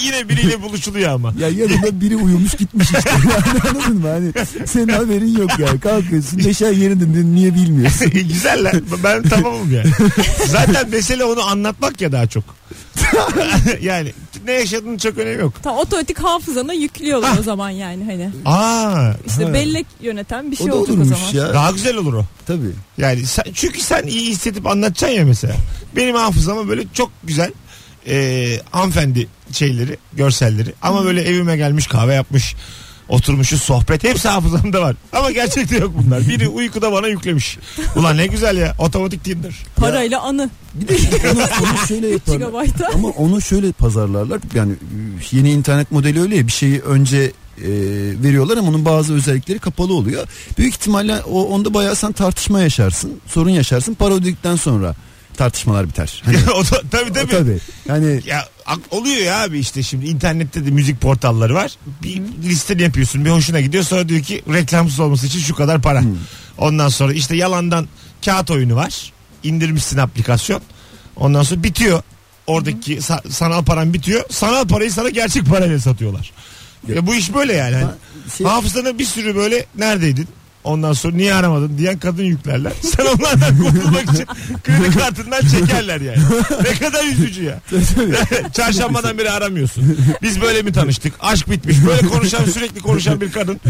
Yine 0.04 0.28
biriyle 0.28 0.62
buluşuluyor 0.62 1.10
ama. 1.10 1.34
Ya 1.38 1.48
yanında 1.48 2.00
biri 2.00 2.16
uyumuş 2.16 2.54
gitmiş 2.54 2.88
işte. 2.92 3.10
Yani 3.32 3.60
anladın 3.70 3.96
mı? 3.96 4.08
Hani 4.08 4.32
senin 4.66 4.88
haberin 4.92 5.36
yok 5.38 5.50
yani. 5.58 5.80
Kalkıyorsun 5.80 6.38
neşen 6.38 6.72
yerinde 6.72 7.34
niye 7.34 7.54
bilmiyorsun. 7.54 8.10
Güzel 8.10 8.64
lan. 8.64 8.82
Ben 9.04 9.22
tamamım 9.22 9.72
yani. 9.74 9.90
Zaten 10.46 10.90
mesele 10.90 11.24
onu 11.24 11.42
anlatmak 11.42 12.00
ya 12.00 12.12
daha 12.12 12.26
çok. 12.26 12.44
yani 13.82 14.12
ne 14.46 14.52
yaşadığının 14.52 14.98
çok 14.98 15.18
önemi 15.18 15.40
yok. 15.42 15.52
Tam 15.62 15.76
otomatik 15.76 16.18
hafızana 16.18 16.72
yüklüyorlar 16.72 17.38
o 17.38 17.42
zaman 17.42 17.70
yani 17.70 18.04
hani. 18.04 18.30
Aa, 18.44 19.12
İşte 19.26 19.44
Ha. 19.44 19.54
bellek 19.54 19.86
yöneten 20.02 20.50
bir 20.50 20.56
O 20.56 20.58
şey 20.58 20.68
da 20.68 20.74
olacak 20.74 20.96
o 21.00 21.04
zaman. 21.04 21.32
ya. 21.46 21.54
daha 21.54 21.70
güzel 21.70 21.96
olur 21.96 22.14
o. 22.14 22.24
Tabii. 22.46 22.70
Yani 22.98 23.26
sen, 23.26 23.44
çünkü 23.54 23.80
sen 23.80 24.02
iyi 24.06 24.30
hissedip 24.30 24.66
anlatacaksın 24.66 25.16
ya 25.18 25.24
mesela. 25.32 25.56
Benim 25.96 26.14
hafızama 26.14 26.68
böyle 26.68 26.82
çok 26.94 27.10
güzel 27.24 27.52
e, 28.08 28.56
hanımefendi 28.70 29.28
şeyleri, 29.52 29.96
görselleri. 30.12 30.74
Ama 30.82 31.04
böyle 31.04 31.22
evime 31.22 31.56
gelmiş 31.56 31.86
kahve 31.86 32.14
yapmış. 32.14 32.54
Oturmuşuz 33.08 33.62
sohbet 33.62 34.04
hepsi 34.04 34.28
hafızamda 34.28 34.82
var. 34.82 34.96
Ama 35.12 35.30
gerçekte 35.30 35.76
yok 35.76 35.92
bunlar. 35.96 36.28
Biri 36.28 36.48
uykuda 36.48 36.92
bana 36.92 37.06
yüklemiş. 37.06 37.58
Ulan 37.96 38.16
ne 38.16 38.26
güzel 38.26 38.56
ya 38.56 38.74
otomatik 38.78 39.24
Tinder. 39.24 39.54
Parayla 39.76 40.20
anı. 40.20 40.50
Bir 40.74 40.88
de 40.88 40.94
onu, 41.32 41.40
onu 41.40 41.78
şöyle 41.88 42.08
yaparlar. 42.08 42.66
Ama 42.94 43.08
onu 43.08 43.40
şöyle 43.40 43.72
pazarlarlar. 43.72 44.40
Yani 44.54 44.72
yeni 45.30 45.52
internet 45.52 45.90
modeli 45.90 46.20
öyle 46.20 46.36
ya 46.36 46.46
bir 46.46 46.52
şeyi 46.52 46.80
önce 46.80 47.32
e, 47.58 47.70
veriyorlar 48.22 48.56
ama 48.56 48.68
onun 48.68 48.84
bazı 48.84 49.14
özellikleri 49.14 49.58
kapalı 49.58 49.94
oluyor. 49.94 50.28
Büyük 50.58 50.74
ihtimalle 50.74 51.20
o 51.22 51.42
onda 51.44 51.74
bayağı 51.74 51.96
sen 51.96 52.12
tartışma 52.12 52.60
yaşarsın, 52.60 53.20
sorun 53.26 53.50
yaşarsın. 53.50 53.94
Para 53.94 54.14
ödedikten 54.14 54.56
sonra 54.56 54.94
tartışmalar 55.36 55.88
biter. 55.88 56.22
Hani, 56.24 56.36
o 56.54 56.64
da, 56.64 56.82
tabii 56.90 57.10
o 57.10 57.14
tabii. 57.14 57.30
tabii. 57.30 57.58
Yani 57.88 58.20
Ya 58.26 58.48
oluyor 58.90 59.16
ya 59.16 59.42
abi 59.42 59.58
işte 59.58 59.82
şimdi 59.82 60.06
internette 60.06 60.66
de 60.66 60.70
müzik 60.70 61.00
portalları 61.00 61.54
var. 61.54 61.72
Bir 62.02 62.22
listeni 62.44 62.82
yapıyorsun 62.82 63.24
bir 63.24 63.30
hoşuna 63.30 63.60
gidiyor 63.60 63.84
sonra 63.84 64.08
diyor 64.08 64.22
ki 64.22 64.42
reklamsız 64.52 65.00
olması 65.00 65.26
için 65.26 65.40
şu 65.40 65.54
kadar 65.54 65.82
para. 65.82 66.02
Ondan 66.58 66.88
sonra 66.88 67.12
işte 67.12 67.36
yalandan 67.36 67.88
kağıt 68.24 68.50
oyunu 68.50 68.74
var. 68.76 69.12
İndirmişsin 69.42 69.98
aplikasyon. 69.98 70.60
Ondan 71.16 71.42
sonra 71.42 71.62
bitiyor. 71.62 72.02
Oradaki 72.46 72.96
sa- 72.96 73.30
sanal 73.30 73.64
paran 73.64 73.94
bitiyor. 73.94 74.24
Sanal 74.30 74.68
parayı 74.68 74.92
sana 74.92 75.08
gerçek 75.08 75.46
parayla 75.46 75.78
satıyorlar. 75.80 76.32
Ya 76.94 77.06
bu 77.06 77.14
iş 77.14 77.34
böyle 77.34 77.52
yani. 77.52 77.74
Hani 77.76 77.86
şey- 78.38 78.46
Hafızana 78.46 78.98
bir 78.98 79.04
sürü 79.04 79.36
böyle 79.36 79.66
neredeydin? 79.78 80.28
Ondan 80.64 80.92
sonra 80.92 81.16
niye 81.16 81.34
aramadın 81.34 81.78
diyen 81.78 81.98
kadın 81.98 82.22
yüklerler. 82.22 82.72
Sen 82.96 83.04
onlardan 83.04 83.58
kurtulmak 83.58 84.02
için 84.02 84.26
kredi 84.64 84.98
kartından 84.98 85.40
çekerler 85.40 86.00
yani. 86.00 86.18
Ne 86.62 86.74
kadar 86.78 87.04
üzücü 87.04 87.42
ya. 87.44 87.60
Çarşambadan 88.52 89.18
beri 89.18 89.30
aramıyorsun. 89.30 89.98
Biz 90.22 90.40
böyle 90.40 90.62
mi 90.62 90.72
tanıştık? 90.72 91.12
Aşk 91.20 91.50
bitmiş. 91.50 91.76
Böyle 91.86 92.06
konuşan 92.06 92.44
sürekli 92.44 92.80
konuşan 92.80 93.20
bir 93.20 93.32
kadın. 93.32 93.60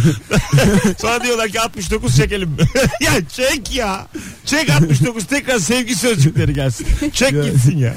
Sonra 0.98 1.24
diyorlar 1.24 1.48
ki 1.48 1.60
69 1.60 2.16
çekelim 2.16 2.48
mi? 2.48 2.56
ya 3.00 3.12
çek 3.28 3.74
ya. 3.76 4.06
Çek 4.44 4.70
69 4.70 5.24
tekrar 5.24 5.58
sevgi 5.58 5.94
sözcükleri 5.94 6.54
gelsin. 6.54 6.86
Çek 7.12 7.30
gitsin 7.30 7.78
ya. 7.78 7.94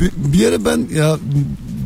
bir, 0.00 0.10
bir 0.16 0.48
ara 0.48 0.64
ben 0.64 0.88
ya 0.94 1.18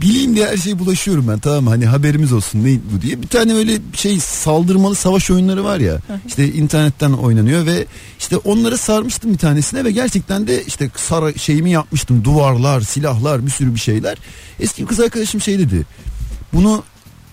bileyim 0.01 0.37
diye 0.37 0.47
her 0.47 0.57
şeye 0.57 0.79
bulaşıyorum 0.79 1.29
ben 1.29 1.39
tamam 1.39 1.65
mı? 1.65 1.71
hani 1.71 1.87
haberimiz 1.87 2.33
olsun 2.33 2.65
ne 2.65 2.79
bu 2.95 3.03
diye. 3.03 3.23
Bir 3.23 3.27
tane 3.27 3.55
öyle 3.55 3.79
şey 3.95 4.21
saldırmalı 4.21 4.95
savaş 4.95 5.31
oyunları 5.31 5.65
var 5.65 5.81
ya. 5.81 5.99
işte 6.27 6.53
internetten 6.53 7.13
oynanıyor 7.13 7.67
ve 7.67 7.87
işte 8.19 8.37
onlara 8.37 8.77
sarmıştım 8.77 9.33
bir 9.33 9.39
tanesine 9.39 9.85
ve 9.85 9.91
gerçekten 9.91 10.47
de 10.47 10.65
işte 10.65 10.91
sara 10.97 11.35
şeyimi 11.35 11.71
yapmıştım. 11.71 12.25
Duvarlar, 12.25 12.81
silahlar, 12.81 13.47
bir 13.47 13.51
sürü 13.51 13.75
bir 13.75 13.81
şeyler. 13.81 14.19
Eski 14.61 14.87
kız 14.87 15.01
arkadaşım 15.01 15.41
şey 15.41 15.59
dedi. 15.59 15.87
Bunu 16.53 16.83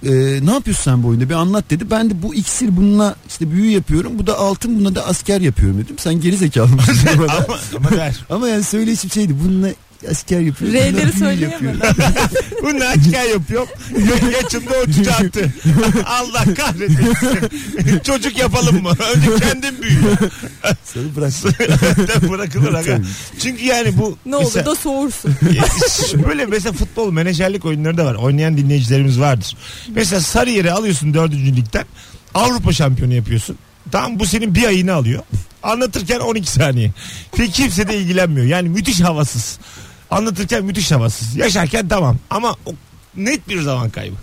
e, 0.04 0.12
ne 0.46 0.52
yapıyorsun 0.52 0.84
sen 0.84 1.04
bu 1.04 1.08
oyunda 1.08 1.30
bir 1.30 1.34
anlat 1.34 1.66
dedi. 1.70 1.92
Ben 1.92 2.10
de 2.10 2.22
bu 2.22 2.36
iksir 2.36 2.78
bununla 2.78 3.16
işte 3.28 3.52
büyü 3.52 3.72
yapıyorum. 3.72 4.20
Bu 4.20 4.28
da 4.28 4.38
altın 4.38 4.80
buna 4.80 4.96
da 4.96 5.08
asker 5.08 5.42
yapıyorum 5.42 5.80
dedim. 5.80 5.96
Sen 6.00 6.22
geri 6.22 6.38
zekalı 6.38 6.68
mısın? 6.68 6.98
ama, 7.14 7.26
ama. 7.76 8.12
Ama 8.30 8.48
yani 8.48 8.64
söyleyişim 8.64 9.12
şeydi. 9.12 9.36
Bununla 9.44 9.70
asker 10.12 10.40
yapıyorum. 10.40 10.78
R'leri 10.80 11.12
söyleyemem. 11.20 11.80
Bu 12.64 12.74
ne 12.80 12.86
açıkken 12.86 13.24
yapıyor? 13.26 13.68
Yaşında 14.44 14.72
o 14.84 14.86
çocuğu 14.86 15.12
attı. 15.12 15.54
Allah 16.06 16.44
kahretsin. 16.54 17.08
Çocuk 18.04 18.38
yapalım 18.38 18.84
mı? 18.84 18.92
Önce 19.16 19.46
kendin 19.46 19.82
büyü. 19.82 20.00
Sonra 20.94 21.06
bırak. 21.16 21.32
De 22.24 22.30
bırakılır 22.30 22.74
aga. 22.74 23.00
Çünkü 23.40 23.64
yani 23.66 23.98
bu 23.98 24.18
Ne 24.26 24.36
olur 24.36 24.66
da 24.66 24.76
soğursun. 24.76 25.36
böyle 26.28 26.46
mesela 26.46 26.74
futbol 26.74 27.12
menajerlik 27.12 27.66
oyunları 27.66 27.98
da 27.98 28.06
var. 28.06 28.16
Oynayan 28.16 28.58
dinleyicilerimiz 28.58 29.20
vardır. 29.20 29.58
Mesela 29.96 30.22
Sarıyer'i 30.22 30.72
alıyorsun 30.72 31.14
dördüncü 31.14 31.56
ligden. 31.56 31.86
Avrupa 32.34 32.74
şampiyonu 32.74 33.14
yapıyorsun. 33.14 33.58
Tamam 33.92 34.20
bu 34.20 34.26
senin 34.26 34.56
bir 34.56 34.64
ayını 34.68 34.94
alıyor. 34.94 35.24
Anlatırken 35.64 36.20
12 36.20 36.52
saniye. 36.52 36.92
Peki 37.36 37.52
kimse 37.52 37.88
de 37.88 37.98
ilgilenmiyor. 37.98 38.46
Yani 38.48 38.70
müthiş 38.70 39.02
havasız. 39.02 39.60
Anlatırken 40.12 40.66
müthiş 40.66 40.92
havasız. 40.92 41.36
Yaşarken 41.36 41.88
tamam. 41.88 42.18
Ama 42.30 42.56
o 42.66 42.72
net 43.18 43.50
bir 43.50 43.62
zaman 43.62 43.90
kaybı. 43.90 44.16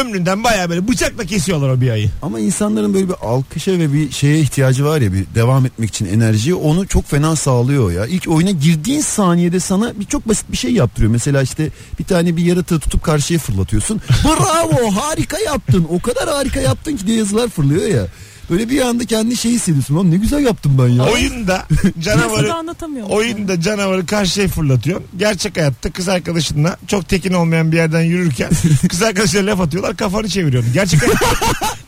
Ömründen 0.00 0.44
baya 0.44 0.70
böyle 0.70 0.88
bıçakla 0.88 1.24
kesiyorlar 1.24 1.68
o 1.68 1.80
bir 1.80 1.90
ayı. 1.90 2.10
Ama 2.22 2.40
insanların 2.40 2.94
böyle 2.94 3.08
bir 3.08 3.14
alkışa 3.22 3.72
ve 3.72 3.92
bir 3.92 4.10
şeye 4.10 4.38
ihtiyacı 4.38 4.84
var 4.84 5.00
ya 5.00 5.12
bir 5.12 5.26
devam 5.34 5.66
etmek 5.66 5.88
için 5.88 6.06
enerjiyi 6.06 6.54
onu 6.54 6.86
çok 6.86 7.06
fena 7.06 7.36
sağlıyor 7.36 7.92
ya. 7.92 8.06
İlk 8.06 8.28
oyuna 8.28 8.50
girdiğin 8.50 9.00
saniyede 9.00 9.60
sana 9.60 10.00
bir 10.00 10.04
çok 10.04 10.28
basit 10.28 10.52
bir 10.52 10.56
şey 10.56 10.72
yaptırıyor. 10.72 11.12
Mesela 11.12 11.42
işte 11.42 11.68
bir 11.98 12.04
tane 12.04 12.36
bir 12.36 12.44
yaratığı 12.44 12.80
tutup 12.80 13.02
karşıya 13.02 13.38
fırlatıyorsun. 13.40 14.00
Bravo 14.24 14.90
harika 14.90 15.38
yaptın. 15.38 15.86
O 15.90 16.00
kadar 16.00 16.28
harika 16.28 16.60
yaptın 16.60 16.96
ki 16.96 17.06
diye 17.06 17.18
yazılar 17.18 17.48
fırlıyor 17.48 17.86
ya. 17.88 18.06
Böyle 18.52 18.68
bir 18.68 18.80
anda 18.80 19.04
kendi 19.04 19.36
şey 19.36 19.52
hissediyorsun. 19.52 19.96
Lan 19.96 20.10
ne 20.10 20.16
güzel 20.16 20.44
yaptım 20.44 20.76
ben 20.78 20.88
ya. 20.88 21.04
Oyunda 21.04 21.66
canavarı 22.00 22.54
anlatamıyorum. 22.54 23.12
Oyunda 23.12 23.60
canavarı 23.60 24.06
karşıya 24.06 24.48
fırlatıyorsun. 24.48 25.06
Gerçek 25.16 25.56
hayatta 25.56 25.92
kız 25.92 26.08
arkadaşınla 26.08 26.76
çok 26.86 27.08
tekin 27.08 27.32
olmayan 27.32 27.72
bir 27.72 27.76
yerden 27.76 28.02
yürürken 28.02 28.50
kız 28.88 29.02
arkadaşına 29.02 29.46
laf 29.46 29.60
atıyorlar 29.60 29.96
kafanı 29.96 30.28
çeviriyorsun. 30.28 30.72
Gerçek 30.72 31.02
hayat 31.02 31.18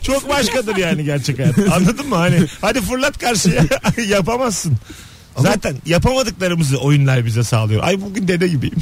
çok 0.03 0.29
başkadır 0.29 0.77
yani 0.77 1.05
gerçek 1.05 1.39
hayat. 1.39 1.59
Anladın 1.59 2.09
mı? 2.09 2.17
Hani 2.17 2.41
hadi 2.61 2.81
fırlat 2.81 3.19
karşıya 3.19 3.65
yapamazsın. 4.09 4.73
Zaten 5.37 5.77
yapamadıklarımızı 5.87 6.79
oyunlar 6.79 7.27
bize 7.27 7.43
sağlıyor. 7.43 7.83
Ay 7.85 8.01
bugün 8.01 8.29
dede 8.29 8.49
gibiyim. 8.49 8.77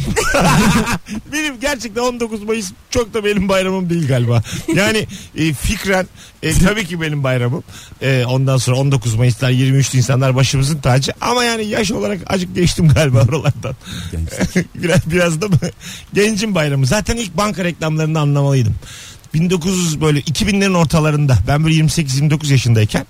benim 1.32 1.60
gerçekten 1.60 2.02
19 2.02 2.42
Mayıs 2.42 2.72
çok 2.90 3.14
da 3.14 3.24
benim 3.24 3.48
bayramım 3.48 3.90
değil 3.90 4.08
galiba. 4.08 4.42
Yani 4.74 5.06
e, 5.36 5.52
fikren 5.52 6.06
e, 6.42 6.52
tabii 6.52 6.86
ki 6.86 7.00
benim 7.00 7.24
bayramım. 7.24 7.62
E, 8.02 8.24
ondan 8.24 8.56
sonra 8.56 8.76
19 8.76 9.14
Mayıs'lar 9.14 9.50
23 9.50 9.94
Nisanlar 9.94 10.36
başımızın 10.36 10.78
tacı. 10.78 11.12
Ama 11.20 11.44
yani 11.44 11.64
yaş 11.64 11.90
olarak 11.90 12.18
acık 12.26 12.54
geçtim 12.54 12.88
galiba 12.88 13.22
oralardan. 13.28 13.76
biraz, 14.74 15.10
biraz 15.10 15.40
da 15.40 15.48
mı? 15.48 15.58
Gencin 16.14 16.54
bayramı. 16.54 16.86
Zaten 16.86 17.16
ilk 17.16 17.36
banka 17.36 17.64
reklamlarını 17.64 18.20
anlamalıydım. 18.20 18.74
1900 19.34 20.00
böyle 20.00 20.20
2000'lerin 20.20 20.76
ortalarında 20.76 21.38
ben 21.48 21.64
böyle 21.64 21.74
28-29 21.74 22.52
yaşındayken 22.52 23.06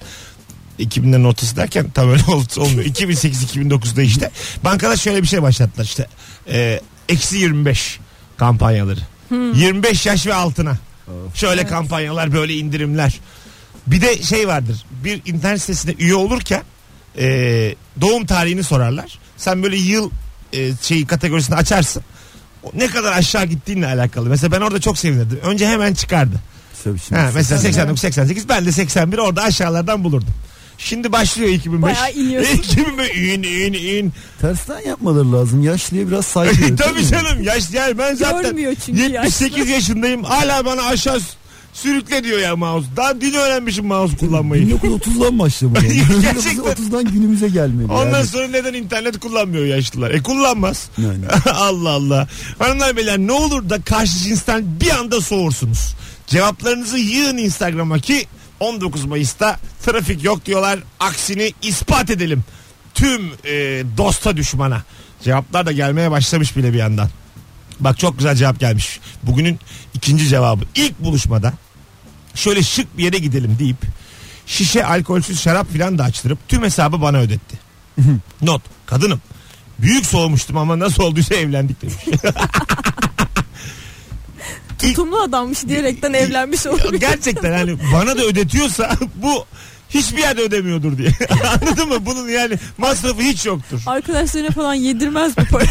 2000'lerin 0.78 1.26
ortası 1.26 1.56
derken 1.56 1.90
tam 1.90 2.10
öyle 2.10 2.22
ol- 2.28 2.44
olmuyor. 2.56 2.84
2008-2009'da 2.84 4.02
işte 4.02 4.30
bankada 4.64 4.96
şöyle 4.96 5.22
bir 5.22 5.26
şey 5.28 5.42
başlattılar 5.42 5.84
işte 5.84 6.06
e, 6.48 6.80
eksi 7.08 7.36
25 7.36 7.98
kampanyaları. 8.36 9.00
25 9.30 10.06
yaş 10.06 10.26
ve 10.26 10.34
altına. 10.34 10.76
Şöyle 11.34 11.66
kampanyalar 11.66 12.32
böyle 12.32 12.54
indirimler. 12.54 13.20
Bir 13.86 14.00
de 14.00 14.22
şey 14.22 14.48
vardır 14.48 14.84
bir 15.04 15.22
internet 15.26 15.60
sitesine 15.60 15.94
üye 15.98 16.14
olurken 16.14 16.62
e, 17.18 17.24
doğum 18.00 18.26
tarihini 18.26 18.62
sorarlar. 18.62 19.18
Sen 19.36 19.62
böyle 19.62 19.76
yıl 19.76 20.10
e, 20.52 20.70
şeyi 20.82 21.06
kategorisini 21.06 21.56
açarsın. 21.56 22.02
O 22.62 22.70
Ne 22.74 22.86
kadar 22.86 23.12
aşağı 23.12 23.44
gittiğinle 23.46 23.86
alakalı. 23.86 24.28
Mesela 24.28 24.52
ben 24.52 24.60
orada 24.60 24.80
çok 24.80 24.98
sevinirdim. 24.98 25.38
Önce 25.42 25.66
hemen 25.68 25.94
çıkardı. 25.94 26.36
Ha, 27.16 27.30
mesela 27.34 27.60
89 27.60 28.00
88 28.00 28.48
ben 28.48 28.66
de 28.66 28.72
81 28.72 29.18
orada 29.18 29.42
aşağılardan 29.42 30.04
bulurdum. 30.04 30.34
Şimdi 30.84 31.12
başlıyor 31.12 31.50
2005. 31.50 31.82
Bayağı 31.82 32.12
iniyorsun. 32.12 32.58
2005 32.58 33.10
in 33.16 33.42
in 33.42 33.72
in. 33.72 34.12
Tersten 34.40 34.80
yapmaları 34.80 35.32
lazım. 35.32 35.62
Yaşlıya 35.62 36.08
biraz 36.08 36.26
saygı. 36.26 36.76
Tabii 36.76 37.06
canım 37.06 37.42
yaş 37.42 37.70
yani 37.72 37.98
ben 37.98 38.14
zaten 38.14 38.42
Görmüyor 38.42 38.74
çünkü 38.86 39.02
78 39.02 39.68
yaşındayım 39.68 40.24
hala 40.24 40.64
bana 40.64 40.82
aşağı 40.82 41.20
Sürükle 41.72 42.24
diyor 42.24 42.38
ya 42.38 42.56
mouse. 42.56 42.86
Daha 42.96 43.20
dün 43.20 43.34
öğrenmişim 43.34 43.86
mouse 43.86 44.16
kullanmayı. 44.16 44.62
1930'dan 44.62 45.38
başlamalı. 45.38 45.84
Gerçekten. 46.22 46.64
1930'dan 46.64 47.04
günümüze 47.04 47.48
gelmeli. 47.48 47.92
Ondan 47.92 48.18
yani. 48.18 48.26
sonra 48.26 48.48
neden 48.48 48.74
internet 48.74 49.20
kullanmıyor 49.20 49.64
yaşlılar? 49.64 50.10
E 50.10 50.22
kullanmaz. 50.22 50.90
Yani. 50.98 51.26
Allah 51.52 51.90
Allah. 51.90 52.28
Hanımlar 52.58 52.96
beyler 52.96 53.18
ne 53.18 53.32
olur 53.32 53.70
da 53.70 53.82
karşı 53.82 54.18
cinsten 54.18 54.64
bir 54.80 54.90
anda 54.90 55.20
soğursunuz. 55.20 55.94
Cevaplarınızı 56.26 56.98
yığın 56.98 57.36
Instagram'a 57.36 57.98
ki 57.98 58.26
19 58.62 59.04
Mayıs'ta 59.04 59.58
trafik 59.84 60.24
yok 60.24 60.46
diyorlar. 60.46 60.78
Aksini 61.00 61.52
ispat 61.62 62.10
edelim. 62.10 62.44
Tüm 62.94 63.26
e, 63.44 63.84
dosta 63.96 64.36
düşmana. 64.36 64.82
Cevaplar 65.24 65.66
da 65.66 65.72
gelmeye 65.72 66.10
başlamış 66.10 66.56
bile 66.56 66.72
bir 66.72 66.78
yandan. 66.78 67.08
Bak 67.80 67.98
çok 67.98 68.18
güzel 68.18 68.36
cevap 68.36 68.60
gelmiş. 68.60 69.00
Bugünün 69.22 69.58
ikinci 69.94 70.28
cevabı. 70.28 70.64
İlk 70.74 71.00
buluşmada 71.00 71.52
şöyle 72.34 72.62
şık 72.62 72.98
bir 72.98 73.04
yere 73.04 73.18
gidelim 73.18 73.56
deyip 73.58 73.76
şişe 74.46 74.86
alkolsüz 74.86 75.40
şarap 75.40 75.72
filan 75.72 75.98
da 75.98 76.04
açtırıp 76.04 76.38
tüm 76.48 76.62
hesabı 76.62 77.02
bana 77.02 77.18
ödetti. 77.18 77.58
Not. 78.42 78.62
Kadınım. 78.86 79.20
Büyük 79.78 80.06
soğumuştum 80.06 80.56
ama 80.56 80.78
nasıl 80.78 81.02
olduysa 81.02 81.34
evlendik 81.34 81.82
demiş. 81.82 81.96
Tutumlu 84.88 85.20
adammış 85.20 85.66
diyerekten 85.68 86.12
evlenmiş 86.12 86.66
olabilir. 86.66 87.00
Gerçekten 87.00 87.52
hani 87.52 87.76
bana 87.94 88.16
da 88.18 88.22
ödetiyorsa 88.24 88.90
bu 89.14 89.44
hiçbir 89.90 90.18
yerde 90.18 90.40
ödemiyordur 90.42 90.98
diye. 90.98 91.08
Anladın 91.62 91.88
mı? 91.88 92.06
Bunun 92.06 92.28
yani 92.28 92.58
masrafı 92.78 93.22
hiç 93.22 93.46
yoktur. 93.46 93.80
Arkadaşlarına 93.86 94.50
falan 94.50 94.74
yedirmez 94.74 95.32
bu 95.38 95.44
parayı. 95.44 95.70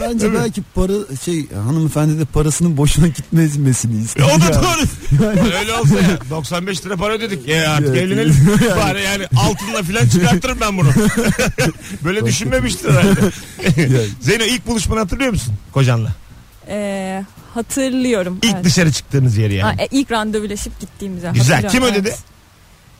Bence 0.00 0.34
belki 0.34 0.62
para 0.74 0.92
şey 1.24 1.48
hanımefendi 1.50 2.18
de 2.20 2.24
parasının 2.24 2.76
boşuna 2.76 3.06
gitmemesini 3.06 4.00
E, 4.00 4.02
istiyor. 4.04 4.28
O 4.36 4.40
da 4.40 4.44
Yani. 4.44 4.54
doğru. 4.54 5.54
Öyle 5.58 5.72
olsa 5.72 5.94
ya 5.94 6.18
95 6.30 6.86
lira 6.86 6.96
para 6.96 7.12
ödedik. 7.14 7.48
E 7.48 7.68
artık 7.68 7.88
Evet. 7.88 8.02
evlenelim. 8.02 8.58
Bari 8.76 9.02
yani 9.02 9.26
altınla 9.36 9.82
filan 9.82 10.08
çıkartırım 10.08 10.58
ben 10.60 10.78
bunu. 10.78 10.88
Böyle 12.04 12.26
düşünmemiştir 12.26 12.90
herhalde. 12.90 13.20
Yani. 13.76 14.06
Zeyno 14.20 14.44
ilk 14.44 14.66
buluşmanı 14.66 14.98
hatırlıyor 15.00 15.30
musun 15.32 15.54
kocanla? 15.72 16.10
Ee, 16.68 17.24
hatırlıyorum. 17.54 18.38
İlk 18.42 18.54
evet. 18.54 18.64
dışarı 18.64 18.92
çıktığınız 18.92 19.36
yeri 19.36 19.60
Ha, 19.60 19.68
yani. 19.68 19.82
e, 19.82 19.88
ilk 19.90 20.12
randevuleşip 20.12 20.80
gittiğimize. 20.80 21.30
Güzel. 21.34 21.62
hatırlıyorum, 21.62 21.88
Kim 21.94 22.00
ödedi? 22.02 22.08
evet. 22.08 22.24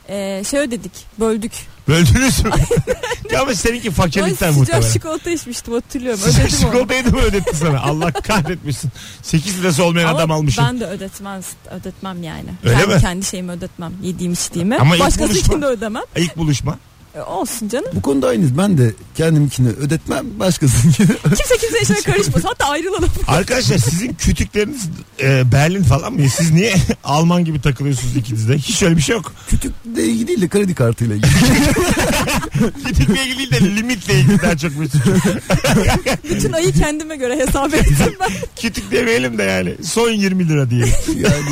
Ee, 0.08 0.44
şey 0.50 0.60
ödedik. 0.60 0.92
Böldük. 1.20 1.52
Böldünüz 1.88 2.44
mü? 2.44 2.50
ya 3.32 3.42
ama 3.42 3.54
seninki 3.54 3.88
Ben 3.88 3.92
fakirlikten 3.94 4.34
sıcak 4.34 4.56
muhtemelen. 4.56 4.92
çikolata 4.92 5.30
içmiştim 5.30 5.74
hatırlıyorum. 5.74 6.20
Sıcak 6.20 6.40
Ödedim 6.46 6.58
çikolatayı 6.60 7.04
da 7.04 7.10
mı 7.10 7.20
ödetti 7.20 7.56
sana? 7.56 7.80
Allah 7.80 8.12
kahretmesin. 8.12 8.90
8 9.22 9.60
lirası 9.60 9.84
olmayan 9.84 10.08
Ama 10.08 10.18
adam 10.18 10.30
almışım. 10.30 10.64
ben 10.68 10.80
de 10.80 10.86
ödetmez, 10.86 11.46
ödetmem 11.80 12.22
yani. 12.22 12.48
Öyle 12.64 12.76
kendi, 12.78 12.94
mi? 12.94 13.00
kendi 13.00 13.24
şeyimi 13.26 13.50
ödetmem. 13.52 13.92
Yediğim 14.02 14.32
içtiğimi. 14.32 14.76
Ama 14.78 14.98
Başkası 14.98 15.18
buluşma- 15.32 15.38
için 15.52 15.62
de 15.62 15.66
ödemem. 15.66 16.02
İlk 16.16 16.36
buluşma. 16.36 16.78
E, 17.16 17.20
olsun 17.22 17.68
canım. 17.68 17.86
Bu 17.94 18.02
konuda 18.02 18.28
aynıyız. 18.28 18.58
Ben 18.58 18.78
de 18.78 18.94
kendimkini 19.14 19.68
ödetmem 19.68 20.26
başkasınkini. 20.38 21.06
Kimse 21.22 21.56
kimseye 21.60 21.82
işine 21.82 22.00
karışmasın. 22.00 22.48
Hatta 22.48 22.64
ayrılalım. 22.64 23.10
Arkadaşlar 23.28 23.78
sizin 23.78 24.14
kütükleriniz 24.14 24.88
e, 25.22 25.52
Berlin 25.52 25.82
falan 25.82 26.12
mı? 26.12 26.20
Siz 26.36 26.52
niye 26.52 26.74
Alman 27.04 27.44
gibi 27.44 27.60
takılıyorsunuz 27.60 28.16
ikiniz 28.16 28.48
de? 28.48 28.58
Hiç 28.58 28.82
öyle 28.82 28.96
bir 28.96 29.02
şey 29.02 29.16
yok. 29.16 29.32
Kütükle 29.48 30.04
ilgili 30.04 30.26
değil 30.28 30.40
de 30.40 30.48
kredi 30.48 30.74
kartıyla 30.74 31.14
ilgili. 31.14 31.30
Kütükle 32.86 33.26
ilgili 33.26 33.38
değil 33.38 33.50
de 33.50 33.76
limitle 33.76 34.14
ilgili 34.20 34.42
daha 34.42 34.56
çok 34.56 34.76
mesut. 34.78 35.02
Bütün 36.30 36.52
ayı 36.52 36.72
kendime 36.72 37.16
göre 37.16 37.36
hesap 37.38 37.74
ettim 37.74 38.14
ben. 38.20 38.30
Kütük 38.60 38.90
demeyelim 38.90 39.38
de 39.38 39.42
yani. 39.42 39.74
Son 39.84 40.10
20 40.10 40.48
lira 40.48 40.70
diye. 40.70 40.86
yani 41.16 41.42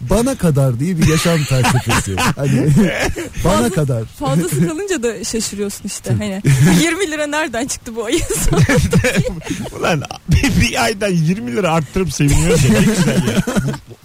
bana 0.00 0.34
kadar 0.34 0.80
diye 0.80 0.98
bir 0.98 1.08
yaşam 1.08 1.38
felsefesi. 1.44 2.16
Hani 2.16 2.66
bana 3.44 3.52
Fazla- 3.56 3.70
kadar. 3.74 4.04
Fazlası 4.04 4.66
kalınca 4.68 5.02
da 5.02 5.24
şaşırıyorsun 5.24 5.84
işte. 5.84 6.14
Hani 6.18 6.42
20 6.82 7.10
lira 7.10 7.26
nereden 7.26 7.66
çıktı 7.66 7.96
bu 7.96 8.04
ayın? 8.04 8.20
Ulan 9.78 10.02
bir, 10.28 10.60
bir 10.60 10.84
aydan 10.84 11.10
20 11.10 11.56
lira 11.56 11.72
arttırıp 11.72 12.12
seviniyorsun. 12.12 12.74
Ne 12.74 12.78
güzel 12.78 13.08
ya. 13.28 13.42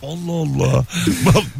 Allah 0.03 0.31
Allah. 0.31 0.85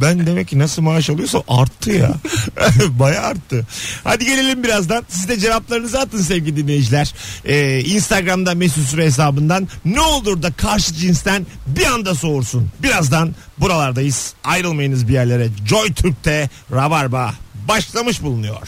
Ben 0.02 0.26
demek 0.28 0.48
ki 0.48 0.60
nasıl 0.60 0.82
maaş 0.82 1.10
alıyorsa 1.10 1.42
arttı 1.48 1.92
ya. 1.92 2.14
Baya 2.90 3.22
arttı. 3.22 3.68
Hadi 4.04 4.26
gelelim 4.26 4.64
birazdan. 4.66 5.06
Siz 5.10 5.30
de 5.30 5.40
cevaplarınızı 5.40 6.00
atın 6.00 6.22
sevgili 6.22 6.58
dinleyiciler. 6.58 7.14
Ee, 7.46 7.80
Instagram'da 7.80 8.56
Mesut 8.56 8.88
Süre 8.88 9.06
hesabından 9.06 9.68
ne 9.86 10.02
olur 10.02 10.42
da 10.42 10.52
karşı 10.52 10.94
cinsten 10.94 11.46
bir 11.68 11.86
anda 11.86 12.16
soğursun. 12.16 12.70
Birazdan 12.84 13.36
buralardayız. 13.58 14.34
Ayrılmayınız 14.44 15.08
bir 15.08 15.14
yerlere. 15.14 15.48
Joy 15.68 15.94
Türk'te 15.94 16.50
Rabarba 16.72 17.34
başlamış 17.68 18.24
bulunuyor. 18.24 18.68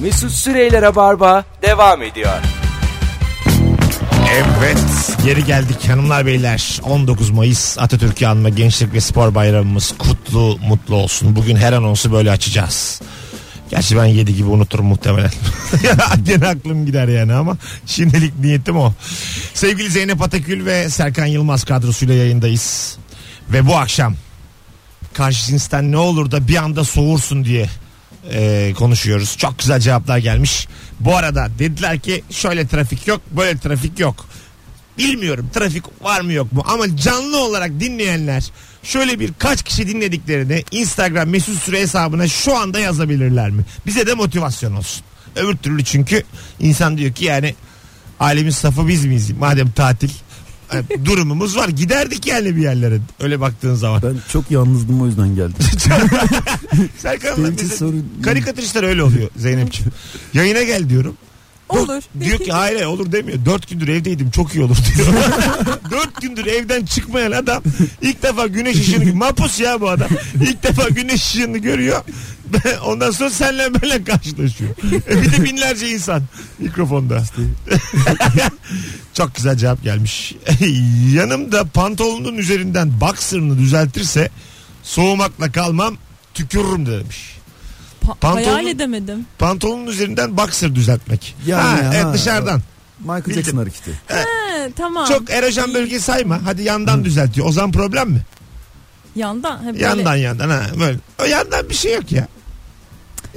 Mesut 0.00 0.32
Süreyler'e 0.32 0.96
barba 0.96 1.44
devam 1.62 2.02
ediyor. 2.02 2.38
Evet 4.34 4.78
geri 5.24 5.44
geldik 5.44 5.88
hanımlar 5.88 6.26
beyler 6.26 6.80
19 6.82 7.30
Mayıs 7.30 7.78
Atatürk'ü 7.78 8.26
anma 8.26 8.48
gençlik 8.48 8.94
ve 8.94 9.00
spor 9.00 9.34
bayramımız 9.34 9.94
kutlu 9.98 10.58
mutlu 10.68 10.96
olsun 10.96 11.36
bugün 11.36 11.56
her 11.56 11.72
anonsu 11.72 12.12
böyle 12.12 12.30
açacağız 12.30 13.00
Gerçi 13.70 13.96
ben 13.96 14.04
7 14.04 14.36
gibi 14.36 14.48
unuturum 14.48 14.86
muhtemelen. 14.86 15.30
Gene 16.24 16.46
aklım 16.46 16.86
gider 16.86 17.08
yani 17.08 17.32
ama 17.32 17.56
şimdilik 17.86 18.38
niyetim 18.38 18.76
o. 18.76 18.92
Sevgili 19.54 19.90
Zeynep 19.90 20.22
Atakül 20.22 20.66
ve 20.66 20.90
Serkan 20.90 21.26
Yılmaz 21.26 21.64
kadrosuyla 21.64 22.14
yayındayız. 22.14 22.96
Ve 23.48 23.66
bu 23.66 23.76
akşam 23.76 24.14
karşı 25.12 25.46
cinsten 25.46 25.92
ne 25.92 25.96
olur 25.96 26.30
da 26.30 26.48
bir 26.48 26.56
anda 26.56 26.84
soğursun 26.84 27.44
diye 27.44 27.68
e, 28.30 28.72
konuşuyoruz. 28.78 29.36
Çok 29.36 29.58
güzel 29.58 29.80
cevaplar 29.80 30.18
gelmiş. 30.18 30.68
Bu 31.00 31.16
arada 31.16 31.48
dediler 31.58 31.98
ki 31.98 32.24
şöyle 32.30 32.66
trafik 32.66 33.06
yok 33.06 33.20
böyle 33.30 33.58
trafik 33.58 33.98
yok. 33.98 34.26
Bilmiyorum 34.98 35.50
trafik 35.54 35.84
var 36.02 36.20
mı 36.20 36.32
yok 36.32 36.52
mu 36.52 36.64
ama 36.66 36.96
canlı 36.96 37.38
olarak 37.44 37.70
dinleyenler 37.80 38.44
şöyle 38.86 39.20
bir 39.20 39.32
kaç 39.38 39.62
kişi 39.62 39.88
dinlediklerini 39.88 40.64
Instagram 40.70 41.28
mesut 41.28 41.62
süre 41.62 41.80
hesabına 41.80 42.28
şu 42.28 42.56
anda 42.56 42.80
yazabilirler 42.80 43.50
mi? 43.50 43.62
Bize 43.86 44.06
de 44.06 44.14
motivasyon 44.14 44.74
olsun. 44.74 45.02
Öbür 45.36 45.56
türlü 45.56 45.84
çünkü 45.84 46.22
insan 46.60 46.98
diyor 46.98 47.12
ki 47.12 47.24
yani 47.24 47.54
alemin 48.20 48.50
safı 48.50 48.88
biz 48.88 49.04
miyiz? 49.04 49.30
Madem 49.30 49.70
tatil 49.70 50.10
e, 50.72 51.04
durumumuz 51.04 51.56
var 51.56 51.68
giderdik 51.68 52.26
yani 52.26 52.56
bir 52.56 52.62
yerlere 52.62 52.98
öyle 53.20 53.40
baktığın 53.40 53.74
zaman. 53.74 54.02
Ben 54.02 54.16
çok 54.32 54.50
yalnızdım 54.50 55.02
o 55.02 55.06
yüzden 55.06 55.34
geldim. 55.34 55.56
Serkan 56.98 57.34
sorun- 57.78 58.22
karikatüristler 58.22 58.82
öyle 58.82 59.02
oluyor 59.02 59.30
Zeynep'ciğim. 59.36 59.92
Yayına 60.34 60.62
gel 60.62 60.88
diyorum. 60.88 61.16
Olur. 61.68 62.02
Diyor 62.20 62.38
ki 62.38 62.52
hayır 62.52 62.84
olur 62.84 63.12
demiyor. 63.12 63.38
Dört 63.44 63.68
gündür 63.68 63.88
evdeydim 63.88 64.30
çok 64.30 64.54
iyi 64.54 64.64
olur 64.64 64.76
diyor. 64.96 65.08
Dört 65.90 66.22
gündür 66.22 66.46
evden 66.46 66.84
çıkmayan 66.84 67.32
adam 67.32 67.62
ilk 68.02 68.22
defa 68.22 68.46
güneş 68.46 68.76
ışığını 68.76 69.14
mapus 69.14 69.60
ya 69.60 69.80
bu 69.80 69.88
adam. 69.88 70.08
İlk 70.40 70.62
defa 70.62 70.88
güneş 70.88 71.26
ışığını 71.26 71.58
görüyor. 71.58 72.02
Ondan 72.86 73.10
sonra 73.10 73.30
senle 73.30 73.82
böyle 73.82 74.04
karşılaşıyor. 74.04 74.70
E 75.10 75.22
bir 75.22 75.32
de 75.32 75.44
binlerce 75.44 75.90
insan 75.90 76.22
mikrofonda. 76.58 77.22
çok 79.14 79.34
güzel 79.34 79.56
cevap 79.56 79.82
gelmiş. 79.82 80.34
Yanımda 81.12 81.64
pantolonun 81.64 82.36
üzerinden 82.36 83.00
boxer'ını 83.00 83.58
düzeltirse 83.58 84.30
soğumakla 84.82 85.52
kalmam 85.52 85.96
tükürürüm 86.34 86.86
demiş. 86.86 87.36
Pa- 88.06 88.14
Pantolon- 88.20 88.34
Hayal 88.52 88.66
edemedim. 88.66 89.26
Pantolonun 89.38 89.86
üzerinden 89.86 90.36
boxer 90.36 90.74
düzeltmek. 90.74 91.36
Yani, 91.46 91.62
ha, 91.62 91.72
ha. 91.88 91.90
evet 91.94 92.06
dışarıdan. 92.14 92.60
Michael 93.00 93.24
Bildim. 93.26 93.34
Jackson 93.42 93.56
hareketi. 93.58 93.90
He, 94.06 94.24
tamam. 94.76 95.08
Çok 95.08 95.30
erojen 95.30 95.74
bölgeyi 95.74 96.00
sayma. 96.00 96.40
Hadi 96.44 96.62
yandan 96.62 97.04
düzeltiyor. 97.04 97.46
O 97.48 97.52
zaman 97.52 97.72
problem 97.72 98.10
mi? 98.10 98.20
Yandan. 99.16 99.62
he, 99.62 99.66
böyle- 99.66 99.82
Yandan 99.84 100.16
yandan 100.16 100.48
ha 100.50 100.62
böyle. 100.80 100.98
O 101.22 101.24
yandan 101.24 101.68
bir 101.68 101.74
şey 101.74 101.94
yok 101.94 102.12
ya. 102.12 102.28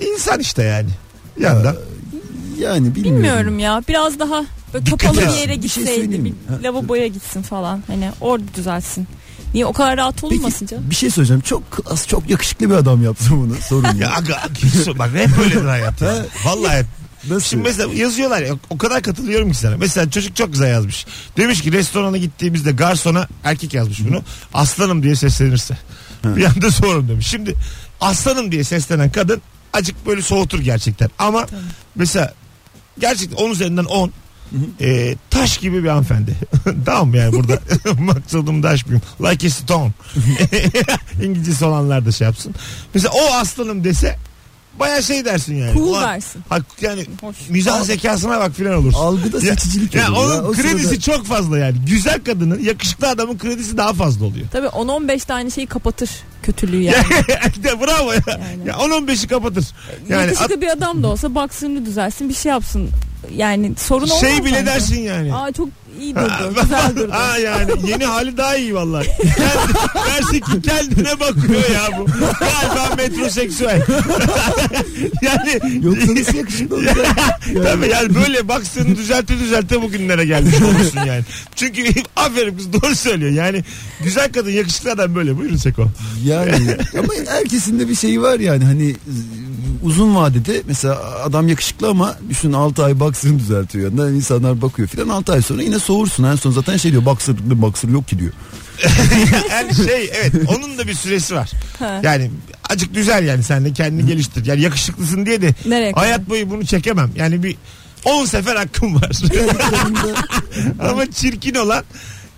İnsan 0.01 0.39
işte 0.39 0.63
yani. 0.63 0.89
Yandan. 1.39 1.75
Yani 2.59 2.95
bilmiyorum. 2.95 3.17
Bilmiyorum 3.23 3.59
ya. 3.59 3.83
Biraz 3.87 4.19
daha 4.19 4.45
böyle 4.73 4.85
Dikkat 4.85 4.99
kapalı 5.01 5.17
bir 5.33 5.37
yere 5.39 5.61
Bir 5.63 5.69
şey 5.69 5.83
gitseydi. 5.83 6.11
bir 6.11 6.19
mi? 6.19 6.33
Ha. 6.49 6.53
lavaboya 6.63 7.07
gitsin 7.07 7.41
falan. 7.41 7.83
Hani 7.87 8.09
orada 8.21 8.45
düzelsin. 8.55 9.07
Niye 9.53 9.65
o 9.65 9.73
kadar 9.73 9.97
rahat 9.97 10.23
olmasın 10.23 10.57
Peki 10.59 10.67
canım? 10.69 10.89
bir 10.89 10.95
şey 10.95 11.09
söyleyeceğim. 11.09 11.41
Çok 11.41 11.71
klas, 11.71 12.07
çok 12.07 12.29
yakışıklı 12.29 12.69
bir 12.69 12.75
adam 12.75 13.03
yaptı 13.03 13.25
bunu. 13.31 13.55
Sorun 13.69 13.83
Ya 13.87 13.93
ya. 14.07 14.15
aga, 14.15 14.41
bak 14.99 15.09
hep 15.15 15.39
öyledir 15.39 15.65
hayat. 15.65 16.01
ya. 16.01 16.25
Vallahi 16.45 16.77
hep. 16.77 16.85
Nasıl? 17.29 17.47
Şimdi 17.49 17.63
mesela 17.63 17.93
yazıyorlar 17.93 18.41
ya 18.41 18.53
o 18.69 18.77
kadar 18.77 19.01
katılıyorum 19.01 19.51
ki 19.51 19.57
sana. 19.57 19.77
Mesela 19.77 20.09
çocuk 20.11 20.35
çok 20.35 20.51
güzel 20.53 20.69
yazmış. 20.69 21.05
Demiş 21.37 21.61
ki 21.61 21.71
restorana 21.71 22.17
gittiğimizde 22.17 22.71
garsona 22.71 23.27
erkek 23.43 23.73
yazmış 23.73 23.99
bunu. 24.07 24.21
Aslanım 24.53 25.03
diye 25.03 25.15
seslenirse. 25.15 25.77
Bir 26.23 26.45
anda 26.45 26.71
sorun 26.71 27.07
demiş. 27.09 27.27
Şimdi 27.27 27.55
aslanım 28.01 28.51
diye 28.51 28.63
seslenen 28.63 29.11
kadın 29.11 29.41
acık 29.73 30.05
böyle 30.05 30.21
soğutur 30.21 30.59
gerçekten. 30.59 31.09
Ama 31.19 31.45
mesela 31.95 32.33
gerçekten 32.99 33.37
10 33.45 33.51
üzerinden 33.51 33.85
10 33.85 34.11
e, 34.81 35.15
taş 35.29 35.57
gibi 35.57 35.83
bir 35.83 35.89
hanımefendi. 35.89 36.35
tamam 36.85 37.15
yani 37.15 37.33
burada 37.33 37.59
maksadım 37.99 38.63
da 38.63 38.69
aşmayayım. 38.69 39.01
Like 39.21 39.47
a 39.47 39.49
stone. 39.49 39.91
İngilizcesi 41.23 41.65
olanlar 41.65 42.05
da 42.05 42.11
şey 42.11 42.25
yapsın. 42.25 42.55
Mesela 42.93 43.13
o 43.13 43.33
aslanım 43.33 43.83
dese 43.83 44.15
baya 44.79 45.01
şey 45.01 45.25
dersin 45.25 45.55
yani. 45.55 45.73
Cool 45.73 45.87
Ulan, 45.87 46.03
dersin. 46.15 46.41
ha, 46.49 46.57
yani 46.81 47.05
Hoş. 47.21 47.35
mizah 47.49 47.83
zekasına 47.83 48.39
bak 48.39 48.55
filan 48.55 48.73
olursun. 48.73 48.99
Algıda 48.99 49.37
Ya- 49.45 49.55
seçicilik 49.55 49.95
ya 49.95 50.11
onun 50.13 50.33
ya. 50.35 50.43
O 50.43 50.51
kredisi 50.51 50.87
sırada- 50.87 50.99
çok 50.99 51.25
fazla 51.25 51.57
yani. 51.57 51.75
Güzel 51.87 52.23
kadının, 52.23 52.59
yakışıklı 52.59 53.07
adamın 53.09 53.37
kredisi 53.37 53.77
daha 53.77 53.93
fazla 53.93 54.25
oluyor. 54.25 54.47
Tabii 54.51 54.67
10-15 54.67 55.25
tane 55.25 55.49
şeyi 55.49 55.67
kapatır 55.67 56.09
kötülüğü 56.43 56.81
yani. 56.81 57.05
Ya, 57.63 57.81
bravo 57.81 58.11
ya. 58.13 58.19
Yani. 58.27 58.67
ya 58.67 58.73
10-15'i 58.73 59.27
kapatır. 59.27 59.65
Yani 60.09 60.21
Yakışıklı 60.21 60.61
bir 60.61 60.67
adam 60.67 61.03
da 61.03 61.07
olsa 61.07 61.35
baksın 61.35 61.85
düzelsin 61.85 62.29
bir 62.29 62.33
şey 62.33 62.49
yapsın. 62.49 62.89
Yani 63.35 63.73
sorun 63.77 64.05
olmaz. 64.09 64.19
şey 64.21 64.43
bile 64.45 64.55
bence. 64.55 64.65
dersin 64.65 64.99
yani. 65.01 65.35
Aa 65.35 65.51
çok 65.51 65.69
iyi 65.99 66.15
durdu. 66.15 66.61
güzel 66.61 66.95
durdu. 66.95 67.11
Ha 67.11 67.37
yani 67.37 67.71
yeni 67.87 68.05
hali 68.05 68.37
daha 68.37 68.55
iyi 68.55 68.75
vallahi. 68.75 69.07
Kendi, 69.17 69.73
dersin 70.09 70.39
ki 70.39 70.61
kendine 70.61 71.19
bakıyor 71.19 71.69
ya 71.73 71.99
bu. 71.99 72.05
Galiba 72.39 72.95
metroseksüel. 72.97 73.81
yani 75.21 75.59
Yoksa 75.83 76.15
nasıl 76.15 76.37
yakışıklı 76.37 76.75
olacak? 76.75 76.97
Tabii 77.63 77.87
yani 77.87 78.15
böyle 78.15 78.47
baksın 78.47 78.95
düzelte 78.95 79.39
düzelte 79.39 79.81
bugünlere 79.81 80.25
gelmiş 80.25 80.61
olursun 80.61 80.99
yani. 81.07 81.23
Çünkü 81.55 81.83
aferin 82.15 82.57
kız 82.57 82.73
doğru 82.73 82.95
söylüyor. 82.95 83.31
Yani 83.31 83.63
güzel 84.03 84.31
kadın 84.31 84.51
yakışıklı 84.51 84.91
adam 84.91 85.15
böyle. 85.15 85.37
Buyurun 85.37 85.57
Seko. 85.57 85.87
Yani 86.25 86.77
ama 86.99 87.13
herkesin 87.27 87.79
de 87.79 87.89
bir 87.89 87.95
şeyi 87.95 88.21
var 88.21 88.39
yani 88.39 88.63
hani 88.65 88.95
uzun 89.83 90.15
vadede 90.15 90.61
mesela 90.67 90.99
adam 91.23 91.47
yakışıklı 91.47 91.89
ama 91.89 92.15
düşün 92.29 92.53
6 92.53 92.83
ay 92.83 92.99
baksırını 92.99 93.39
düzeltiyor. 93.39 93.91
Yani 93.97 94.17
insanlar 94.17 94.61
bakıyor 94.61 94.87
filan 94.87 95.09
6 95.09 95.33
ay 95.33 95.41
sonra 95.41 95.61
yine 95.63 95.79
soğursun. 95.79 96.23
En 96.23 96.35
son 96.35 96.51
zaten 96.51 96.77
şey 96.77 96.91
diyor 96.91 97.05
baksır, 97.05 97.35
baksır 97.39 97.89
yok 97.89 98.07
ki 98.07 98.19
diyor. 98.19 98.31
Yani 99.51 99.75
şey 99.75 100.11
evet 100.13 100.33
onun 100.47 100.77
da 100.77 100.87
bir 100.87 100.93
süresi 100.93 101.35
var. 101.35 101.51
Yani 102.03 102.31
acık 102.69 102.95
güzel 102.95 103.27
yani 103.27 103.43
sen 103.43 103.65
de 103.65 103.73
kendini 103.73 104.07
geliştir. 104.07 104.45
Yani 104.45 104.61
yakışıklısın 104.61 105.25
diye 105.25 105.41
de 105.41 105.55
Nereye 105.65 105.91
kadar? 105.91 106.05
hayat 106.05 106.29
boyu 106.29 106.49
bunu 106.49 106.65
çekemem. 106.65 107.11
Yani 107.15 107.43
bir 107.43 107.55
10 108.05 108.25
sefer 108.25 108.55
hakkım 108.55 108.95
var. 108.95 109.11
Ama 110.89 111.11
çirkin 111.11 111.55
olan 111.55 111.83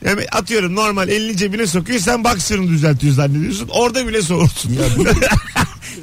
yani 0.06 0.22
atıyorum 0.32 0.76
normal 0.76 1.10
elini 1.10 1.38
cebine 1.38 1.68
sokuyor 1.68 2.00
sen 2.00 2.24
baksırını 2.24 2.68
düzeltiyor 2.68 3.14
zannediyorsun. 3.14 3.68
Orada 3.72 4.08
bile 4.08 4.22
soğursun. 4.22 4.74
Ya 4.74 4.84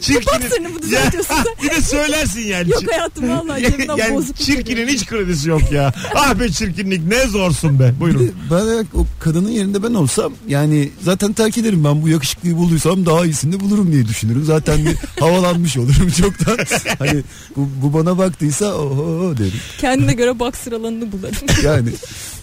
Çirkinin, 0.01 0.73
mı 0.73 0.83
düzeltiyorsun 0.83 1.35
Ya, 1.35 1.45
sen? 1.45 1.55
bir 1.63 1.71
de 1.77 1.83
söylersin 1.83 2.41
yani. 2.41 2.71
Yok 2.71 2.83
hayatım 2.93 3.29
vallahi 3.29 3.63
cebimden 3.63 3.97
yani 3.97 4.15
bozuk 4.15 4.39
bir 4.39 4.45
çirkinin 4.45 4.87
şey 4.87 4.95
hiç 4.95 5.07
kredisi 5.07 5.49
yok 5.49 5.73
ya. 5.73 5.93
ah 6.15 6.41
be 6.41 6.49
çirkinlik 6.49 7.07
ne 7.07 7.27
zorsun 7.27 7.79
be. 7.81 7.95
Buyurun. 8.01 8.33
ben 8.51 8.87
o 8.95 9.07
kadının 9.21 9.51
yerinde 9.51 9.83
ben 9.83 9.95
olsam 9.95 10.33
yani 10.49 10.91
zaten 11.03 11.33
terk 11.33 11.59
ederim 11.59 11.85
ben 11.85 12.03
bu 12.03 12.09
yakışıklıyı 12.09 12.57
bulduysam 12.57 13.07
daha 13.07 13.25
iyisini 13.25 13.53
de 13.53 13.61
bulurum 13.61 13.93
diye 13.93 14.09
düşünürüm. 14.09 14.45
Zaten 14.45 14.87
bir 14.87 14.97
havalanmış 15.21 15.77
olurum 15.77 16.11
çoktan. 16.11 16.59
Hani 16.99 17.23
bu, 17.57 17.69
bu 17.83 17.93
bana 17.95 18.19
baktıysa 18.19 18.75
oho 18.75 19.37
derim. 19.39 19.61
Kendine 19.81 20.13
göre 20.15 20.39
boxer 20.39 20.73
alanını 20.73 21.13
bularım. 21.13 21.37
Yani 21.65 21.89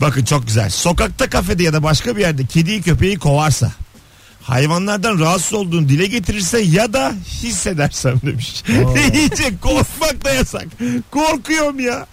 Bakın 0.01 0.23
çok 0.25 0.47
güzel. 0.47 0.69
Sokakta 0.69 1.29
kafede 1.29 1.63
ya 1.63 1.73
da 1.73 1.83
başka 1.83 2.15
bir 2.15 2.21
yerde 2.21 2.45
kediyi 2.45 2.81
köpeği 2.81 3.19
kovarsa 3.19 3.71
hayvanlardan 4.47 5.19
rahatsız 5.19 5.53
olduğunu 5.53 5.89
dile 5.89 6.05
getirirse 6.05 6.59
ya 6.59 6.93
da 6.93 7.13
hissedersem 7.43 8.19
demiş. 8.25 8.63
İyice 9.13 9.57
korkmak 9.61 10.25
da 10.25 10.33
yasak. 10.33 10.65
Korkuyorum 11.11 11.79
ya. 11.79 12.07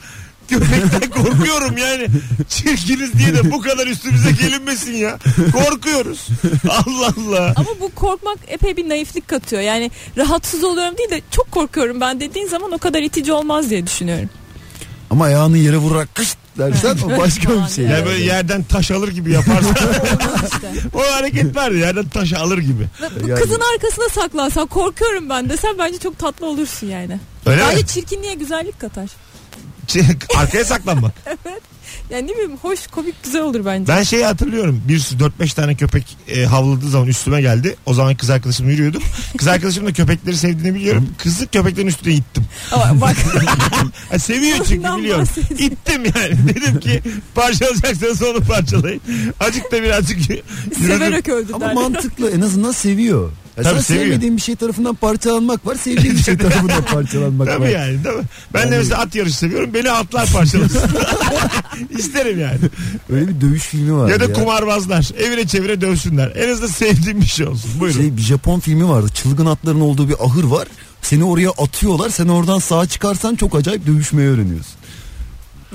Köpekten 0.49 1.11
korkuyorum 1.11 1.77
yani. 1.79 2.07
Çirkiniz 2.49 3.13
diye 3.13 3.35
de 3.35 3.51
bu 3.53 3.61
kadar 3.61 3.87
üstümüze 3.87 4.31
gelinmesin 4.31 4.93
ya. 4.93 5.19
Korkuyoruz. 5.53 6.29
Allah 6.69 7.13
Allah. 7.19 7.53
Ama 7.57 7.71
bu 7.81 7.95
korkmak 7.95 8.39
epey 8.49 8.77
bir 8.77 8.89
naiflik 8.89 9.29
katıyor. 9.29 9.63
Yani 9.63 9.91
rahatsız 10.17 10.65
oluyorum 10.65 10.99
değil 10.99 11.11
de 11.11 11.21
çok 11.31 11.51
korkuyorum 11.51 12.01
ben 12.01 12.21
dediğin 12.21 12.47
zaman 12.49 12.73
o 12.73 12.79
kadar 12.79 13.03
itici 13.03 13.33
olmaz 13.33 13.71
diye 13.71 13.87
düşünüyorum. 13.87 14.31
ama 15.11 15.25
ayağını 15.25 15.59
yere 15.59 15.77
vurarak 15.77 16.15
kış 16.15 16.29
dersen 16.59 16.97
o 17.05 17.19
başka 17.19 17.65
bir 17.65 17.69
şey. 17.69 17.85
Ya 17.85 17.91
yani. 17.91 18.07
böyle 18.07 18.25
yerden 18.25 18.63
taş 18.63 18.91
alır 18.91 19.09
gibi 19.09 19.33
yaparsan 19.33 19.75
o 20.95 21.13
hareket 21.13 21.57
var 21.57 21.71
ya 21.71 21.79
yerden 21.79 22.09
taş 22.09 22.33
alır 22.33 22.59
gibi. 22.59 22.87
Bu 23.23 23.29
Yani- 23.29 23.41
Kızın 23.41 23.61
arkasına 23.75 24.09
saklansan 24.09 24.67
korkuyorum 24.67 25.29
ben 25.29 25.49
desen 25.49 25.79
bence 25.79 25.99
çok 25.99 26.19
tatlı 26.19 26.47
olursun 26.47 26.87
yani. 26.87 27.19
Öyle 27.47 27.63
mi? 27.63 27.69
Bence 27.73 27.87
çirkinliğe 27.87 28.35
güzellik 28.35 28.81
katar. 28.81 29.11
Arkaya 30.37 30.65
saklanmak. 30.65 31.13
Yani 32.13 32.27
ne 32.29 32.33
bileyim 32.33 32.57
hoş 32.63 32.87
komik 32.87 33.25
güzel 33.25 33.43
olur 33.43 33.65
bence. 33.65 33.93
Ben 33.93 34.03
şeyi 34.03 34.25
hatırlıyorum. 34.25 34.83
Bir 34.89 34.99
sürü 34.99 35.25
4-5 35.41 35.55
tane 35.55 35.75
köpek 35.75 36.17
e, 36.29 36.45
havladığı 36.45 36.89
zaman 36.91 37.09
üstüme 37.09 37.41
geldi. 37.41 37.77
O 37.87 37.95
zaman 37.95 38.17
kız 38.17 38.31
arkadaşımla 38.31 38.71
yürüyordum. 38.71 39.03
Kız 39.39 39.49
arkadaşım 39.49 39.87
da 39.87 39.93
köpekleri 39.93 40.37
sevdiğini 40.37 40.75
biliyorum. 40.75 41.09
Kızı 41.19 41.47
köpeklerin 41.47 41.87
üstüne 41.87 42.15
ittim. 42.15 42.45
Ama 42.73 43.01
bak 43.01 43.17
Ha, 44.11 44.19
seviyor 44.19 44.57
çünkü 44.59 44.79
Ondan 44.79 44.99
biliyorum. 44.99 45.29
İttim 45.51 46.05
yani. 46.05 46.39
Dedim 46.49 46.81
ki 46.81 47.03
parçalayacaksanız 47.35 48.23
onu 48.23 48.41
parçalayın. 48.41 49.01
Azıcık 49.41 49.73
da 49.73 49.83
birazcık 49.83 50.31
yürüdüm. 50.31 50.45
severek 50.87 51.29
öldü 51.29 51.53
Ama 51.53 51.65
derler. 51.65 51.75
mantıklı 51.83 52.31
en 52.31 52.41
azından 52.41 52.73
seviyor. 52.73 53.31
Ya 53.57 53.63
Tabii 53.63 53.75
sen 53.75 53.81
seviyor. 53.83 54.05
sevmediğin 54.07 54.37
bir 54.37 54.43
şey 54.43 54.57
tarafından 54.57 54.95
parçalanmak 54.95 55.67
var, 55.67 55.75
sevdiğin 55.75 56.17
bir 56.17 56.23
şey 56.23 56.37
tarafından 56.39 56.85
parçalanmak 56.85 57.49
var. 57.49 57.57
Tabii 57.59 57.71
yani 57.71 58.05
değil 58.05 58.17
mi? 58.17 58.23
Ben 58.55 58.63
de 58.63 58.75
Yani- 58.75 58.79
mesela 58.83 59.01
at 59.03 59.15
yarışı 59.15 59.37
seviyorum. 59.37 59.75
Beni 59.75 59.91
atlar 59.91 60.33
parçalasın. 60.33 60.81
İsterim 61.99 62.41
yani. 62.41 62.59
Öyle 63.13 63.29
bir 63.29 63.41
dövüş 63.41 63.63
filmi 63.63 63.97
var. 63.97 64.11
Ya 64.11 64.21
da 64.21 64.33
kumarbazlar. 64.33 65.11
Evine 65.19 65.47
çevire 65.47 65.81
dövsünler. 65.81 66.33
En 66.37 66.49
azından 66.53 66.69
sevdiğim 66.69 67.21
bir 67.21 67.27
şey 67.27 67.47
olsun. 67.47 67.71
Buyurun. 67.81 68.01
Şey 68.01 68.17
bir 68.17 68.23
Japon 68.23 68.61
filmi 68.61 68.89
vardı. 68.89 69.09
Çılgın 69.15 69.47
atların 69.47 69.81
olduğu 69.81 70.09
bir 70.09 70.17
ahır 70.25 70.45
var. 70.45 70.69
Seni 71.03 71.25
oraya 71.25 71.51
atıyorlar. 71.51 72.11
Sen 72.11 72.29
oradan 72.29 72.59
sağa 72.59 72.87
çıkarsan 72.87 73.35
çok 73.35 73.55
acayip 73.57 73.87
dövüşmeyi 73.87 74.29
öğreniyorsun. 74.29 74.73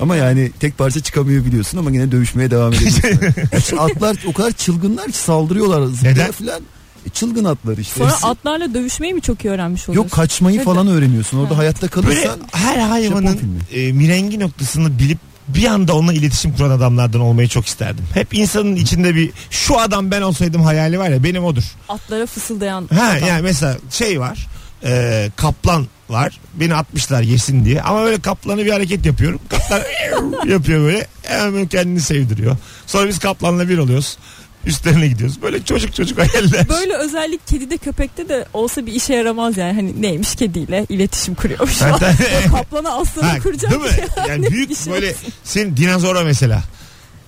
Ama 0.00 0.16
yani 0.16 0.52
tek 0.60 0.78
parça 0.78 1.00
çıkamıyor 1.00 1.44
biliyorsun 1.44 1.78
ama 1.78 1.90
yine 1.90 2.12
dövüşmeye 2.12 2.50
devam 2.50 2.72
ediyorsun. 2.74 3.76
Atlar 3.76 4.16
o 4.26 4.32
kadar 4.32 4.52
çılgınlar 4.52 5.06
ki 5.06 5.18
saldırıyorlar 5.18 5.88
Neden? 6.02 6.32
falan. 6.32 6.60
E, 7.06 7.10
çılgın 7.10 7.44
atlar 7.44 7.78
işte. 7.78 7.94
Sonra 7.98 8.10
Hepsi- 8.10 8.26
atlarla 8.26 8.74
dövüşmeyi 8.74 9.14
mi 9.14 9.20
çok 9.20 9.44
iyi 9.44 9.48
öğrenmiş 9.48 9.88
oluyorsun? 9.88 10.04
Yok 10.08 10.12
kaçmayı 10.12 10.64
falan 10.64 10.88
öğreniyorsun. 10.88 11.38
Orada 11.38 11.54
Ha. 11.54 11.58
hayatta 11.58 11.80
Böyle 11.82 11.90
kalırsan 11.92 12.40
her 12.52 12.74
Japon 12.74 12.88
hayvanın 12.88 13.36
filmi. 13.36 13.58
e, 13.88 13.92
mirengi 13.92 14.40
noktasını 14.40 14.98
bilip 14.98 15.18
bir 15.48 15.64
anda 15.64 15.96
onunla 15.96 16.12
iletişim 16.12 16.52
kuran 16.56 16.70
adamlardan 16.70 17.20
olmayı 17.20 17.48
çok 17.48 17.66
isterdim. 17.66 18.04
Hep 18.14 18.34
insanın 18.34 18.76
içinde 18.76 19.14
bir 19.14 19.30
şu 19.50 19.78
adam 19.80 20.10
ben 20.10 20.22
olsaydım 20.22 20.62
hayali 20.62 20.98
var 20.98 21.10
ya 21.10 21.24
benim 21.24 21.44
odur. 21.44 21.62
Atlara 21.88 22.26
fısıldayan 22.26 22.88
Ha 22.94 23.06
adam. 23.18 23.28
yani 23.28 23.42
mesela 23.42 23.76
şey 23.90 24.20
var. 24.20 24.46
e, 24.84 25.30
kaplan 25.36 25.86
var. 26.08 26.40
Beni 26.54 26.74
atmışlar 26.74 27.22
yesin 27.22 27.64
diye. 27.64 27.82
Ama 27.82 28.02
böyle 28.02 28.20
kaplanı 28.20 28.64
bir 28.64 28.70
hareket 28.70 29.06
yapıyorum. 29.06 29.40
Kaplan 29.48 29.80
yapıyor 30.48 30.80
böyle. 30.80 31.06
Hemen 31.22 31.52
böyle 31.52 31.68
kendini 31.68 32.00
sevdiriyor. 32.00 32.56
Sonra 32.86 33.08
biz 33.08 33.18
kaplanla 33.18 33.68
bir 33.68 33.78
oluyoruz. 33.78 34.16
Üstlerine 34.68 35.08
gidiyoruz. 35.08 35.42
Böyle 35.42 35.64
çocuk 35.64 35.94
çocuk 35.94 36.18
hayaller. 36.18 36.68
Böyle 36.68 36.94
özellik 36.94 37.46
kedide 37.46 37.76
köpekte 37.76 38.28
de 38.28 38.46
olsa 38.52 38.86
bir 38.86 38.92
işe 38.92 39.14
yaramaz 39.14 39.56
yani. 39.56 39.72
Hani 39.72 40.02
neymiş 40.02 40.34
kediyle 40.36 40.86
iletişim 40.88 41.34
kuruyormuş. 41.34 41.78
Kaplana 42.50 42.90
aslanı 42.90 43.40
kuracak. 43.42 43.70
değil 43.70 43.82
mi? 43.82 43.88
Yani 44.28 44.50
büyük 44.50 44.70
Bir 44.70 44.74
şey 44.74 44.92
böyle 44.92 45.06
olsun. 45.10 45.32
senin 45.44 45.76
dinozora 45.76 46.24
mesela. 46.24 46.62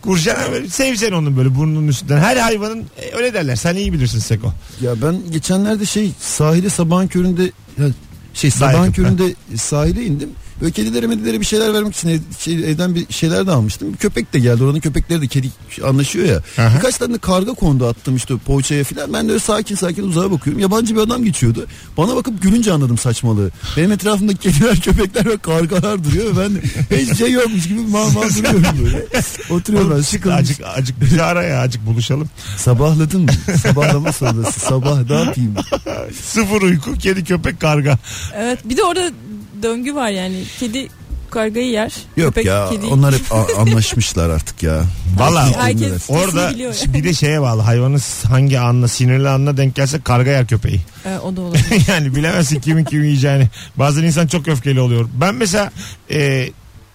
Kuracaksın 0.03 0.53
böyle 0.53 0.69
seveceksin 0.69 1.13
onun 1.17 1.37
böyle 1.37 1.55
burnunun 1.55 1.89
üstünden. 1.89 2.19
Her 2.19 2.37
hayvanın 2.37 2.85
e, 3.03 3.17
öyle 3.17 3.35
derler. 3.35 3.57
Sen 3.57 3.75
iyi 3.77 3.93
bilirsin 3.93 4.19
Seko. 4.19 4.53
Ya 4.81 5.03
ben 5.03 5.31
geçenlerde 5.31 5.87
şey 5.87 6.11
sahile 6.21 6.71
sabahın 6.71 7.07
köründe 7.09 7.43
ya 7.79 7.87
şey 8.35 8.51
sabahın 8.51 8.93
köründe 8.93 9.35
sahile 9.57 10.05
indim. 10.05 10.31
Böyle 10.61 10.73
kedilere 10.73 11.07
medilere 11.07 11.41
bir 11.41 11.47
şeyler 11.47 11.75
vermek 11.75 11.97
için 11.97 12.09
ev, 12.09 12.19
şey, 12.39 12.55
evden 12.55 12.95
bir 12.95 13.13
şeyler 13.13 13.47
de 13.47 13.51
almıştım. 13.51 13.93
Bir 13.93 13.97
köpek 13.99 14.33
de 14.33 14.39
geldi. 14.39 14.65
Oranın 14.65 14.81
köpekleri 14.81 15.23
de 15.23 15.27
kedi 15.27 15.49
anlaşıyor 15.85 16.27
ya. 16.27 16.65
Aha. 16.65 16.77
Birkaç 16.77 16.97
tane 16.97 17.15
de 17.15 17.19
karga 17.19 17.53
kondu 17.53 17.87
attım 17.87 18.17
işte 18.17 18.35
poğaçaya 18.37 18.85
falan. 18.85 19.13
Ben 19.13 19.29
de 19.29 19.33
öyle 19.33 19.41
sakin 19.41 19.75
sakin 19.75 20.03
uzağa 20.03 20.31
bakıyorum. 20.31 20.63
Yabancı 20.63 20.95
bir 20.97 21.01
adam 21.01 21.25
geçiyordu. 21.25 21.67
Bana 21.97 22.17
bakıp 22.17 22.43
gülünce 22.43 22.73
anladım 22.73 22.99
saçmalığı. 22.99 23.51
Benim 23.77 23.93
etrafımda 23.93 24.35
kediler, 24.35 24.81
köpekler 24.85 25.27
ve 25.27 25.39
kargalar 25.39 26.05
duruyor. 26.05 26.37
ve 26.37 26.41
Ben 26.91 26.97
hiçbir 26.97 27.17
şey 27.17 27.31
yokmuş 27.33 27.69
gibi 27.69 27.81
mal 27.81 28.11
mal 28.11 28.23
duruyorum 28.23 28.85
böyle. 28.85 29.07
Oturuyorum 29.51 29.91
ben 29.97 30.01
sıkılmış. 30.01 30.39
Acık, 30.41 30.61
acık 30.75 31.01
bizi 31.01 31.23
ara 31.23 31.43
ya 31.43 31.61
acık 31.61 31.87
buluşalım. 31.87 32.29
Sabahladım. 32.57 33.27
Sabahlama 33.63 34.13
sonrası. 34.13 34.61
Sabah 34.61 35.11
ne 35.11 35.15
yapayım? 35.17 35.55
Sıfır 36.23 36.63
uyku 36.63 36.95
kedi 36.95 37.25
köpek 37.25 37.61
karga. 37.61 37.99
Evet 38.37 38.59
bir 38.65 38.77
de 38.77 38.83
orada 38.85 39.11
döngü 39.63 39.95
var 39.95 40.09
yani. 40.09 40.45
Kedi 40.61 40.89
kargayı 41.31 41.71
yer. 41.71 41.93
Yok 42.17 42.29
köpek 42.29 42.45
ya 42.47 42.69
kediyi- 42.71 42.91
onlar 42.93 43.15
hep 43.15 43.21
a- 43.33 43.61
anlaşmışlar 43.61 44.31
artık 44.31 44.63
ya. 44.63 44.83
Valla 45.17 45.49
orada 46.09 46.43
yani. 46.51 46.75
bir 46.95 47.05
de 47.05 47.15
şeye 47.15 47.41
bağlı. 47.43 47.63
Hayvanın 47.63 48.01
hangi 48.29 48.61
anına 48.61 48.89
sinirli 48.89 49.29
anına 49.29 49.57
denk 49.57 49.75
gelse 49.75 50.01
karga 50.01 50.31
yer 50.31 50.47
köpeği. 50.47 50.81
Ee, 51.07 51.19
o 51.19 51.37
da 51.37 51.41
olabilir. 51.41 51.83
yani 51.89 52.15
bilemezsin 52.17 52.61
kimin 52.61 52.85
kimi 52.85 53.07
yiyeceğini. 53.07 53.49
Bazen 53.77 54.03
insan 54.03 54.27
çok 54.27 54.49
öfkeli 54.49 54.81
oluyor. 54.81 55.09
Ben 55.21 55.35
mesela 55.35 55.71
e, 56.11 56.49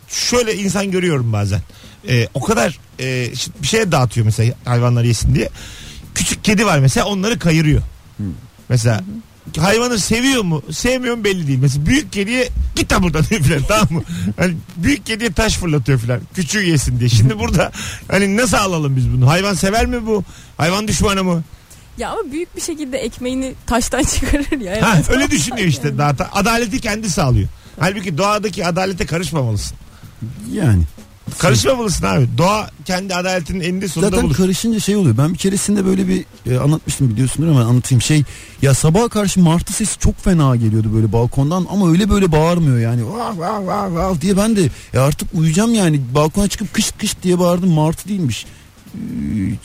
şöyle 0.08 0.56
insan 0.56 0.92
görüyorum 0.92 1.34
bazen. 1.34 1.62
Ee, 2.10 2.28
o 2.34 2.42
kadar 2.44 2.80
e, 3.00 3.30
bir 3.62 3.68
şeye 3.68 3.92
dağıtıyor 3.92 4.26
mesela 4.26 4.54
hayvanlar 4.66 5.04
yesin 5.04 5.36
diye. 5.36 5.50
Küçük 6.16 6.44
kedi 6.44 6.66
var 6.66 6.80
mesela 6.80 7.06
onları 7.06 7.40
kayırıyor. 7.40 7.82
Mesela 8.70 9.04
hayvanı 9.58 10.00
seviyor 10.00 10.44
mu 10.44 10.62
sevmiyor 10.72 11.16
mu 11.16 11.24
belli 11.24 11.48
değil. 11.48 11.60
Mesela 11.60 11.86
büyük 11.86 12.12
kediye 12.14 12.50
git 12.76 12.92
lan 12.94 13.04
buradan 13.04 13.24
diyor 13.30 13.42
filan 13.42 13.62
tamam 13.68 13.88
mı? 13.90 14.04
Hani 14.38 14.54
büyük 14.78 15.06
kediye 15.06 15.32
taş 15.32 15.58
fırlatıyor 15.58 16.00
filan. 16.00 16.20
Küçüğü 16.36 16.64
yesin 16.66 17.00
diye. 17.00 17.10
Şimdi 17.10 17.40
burada 17.40 17.72
hani 18.08 18.38
nasıl 18.38 18.58
alalım 18.58 18.96
biz 18.96 19.10
bunu? 19.14 19.28
Hayvan 19.30 19.54
sever 19.54 19.86
mi 19.86 20.06
bu? 20.06 20.24
Hayvan 20.58 20.88
düşmanı 20.88 21.24
mı? 21.24 21.44
Ya 21.98 22.10
ama 22.10 22.32
büyük 22.32 22.56
bir 22.56 22.62
şekilde 22.62 22.98
ekmeğini 22.98 23.54
taştan 23.68 24.04
çıkarır 24.14 24.60
ya. 24.62 24.82
Ha, 24.82 24.94
Evet. 24.96 25.10
öyle 25.10 25.32
düşünüyor 25.32 25.68
işte. 25.68 25.98
Daha 25.98 26.16
ta- 26.16 26.30
adaleti 26.34 26.80
kendi 26.82 27.10
sağlıyor. 27.10 27.48
Halbuki 27.80 28.18
doğadaki 28.18 28.66
adalete 28.66 29.06
karışmamalısın. 29.06 29.78
Yani. 30.52 30.84
Karışmamalısın 31.38 32.06
abi. 32.06 32.28
Doğa 32.38 32.70
kendi 32.86 33.16
adaletinin 33.16 33.60
eninde 33.60 33.88
sonunda 33.88 34.10
Zaten 34.10 34.26
bulur. 34.26 34.36
karışınca 34.36 34.80
şey 34.80 34.96
oluyor. 34.96 35.18
Ben 35.18 35.34
bir 35.34 35.38
keresinde 35.38 35.86
böyle 35.86 36.08
bir 36.08 36.26
e, 36.52 36.58
anlatmıştım 36.58 37.10
biliyorsundur 37.10 37.48
ama 37.48 37.62
anlatayım. 37.62 38.02
Şey 38.02 38.24
ya 38.62 38.74
sabaha 38.74 39.08
karşı 39.08 39.40
martı 39.40 39.74
sesi 39.74 40.00
çok 40.00 40.24
fena 40.24 40.56
geliyordu 40.56 40.92
böyle 40.94 41.14
balkondan 41.14 41.68
ama 41.70 41.92
öyle 41.92 42.10
böyle 42.10 42.32
bağırmıyor 42.32 42.80
yani. 42.80 43.06
Vav 43.08 43.40
vav 43.40 43.68
vav 43.68 43.96
vav 43.96 44.22
diye 44.22 44.38
ben 44.38 44.56
de 44.56 44.70
ya 44.94 45.02
artık 45.04 45.30
uyuyacağım 45.34 45.74
yani. 45.74 46.02
Balkona 46.16 46.48
çıkıp 46.48 46.74
kış 46.74 46.92
kış 46.92 47.16
diye 47.24 47.40
bağırdım. 47.40 47.70
Martı 47.72 48.10
değilmiş. 48.10 48.46
Ee, 48.96 48.98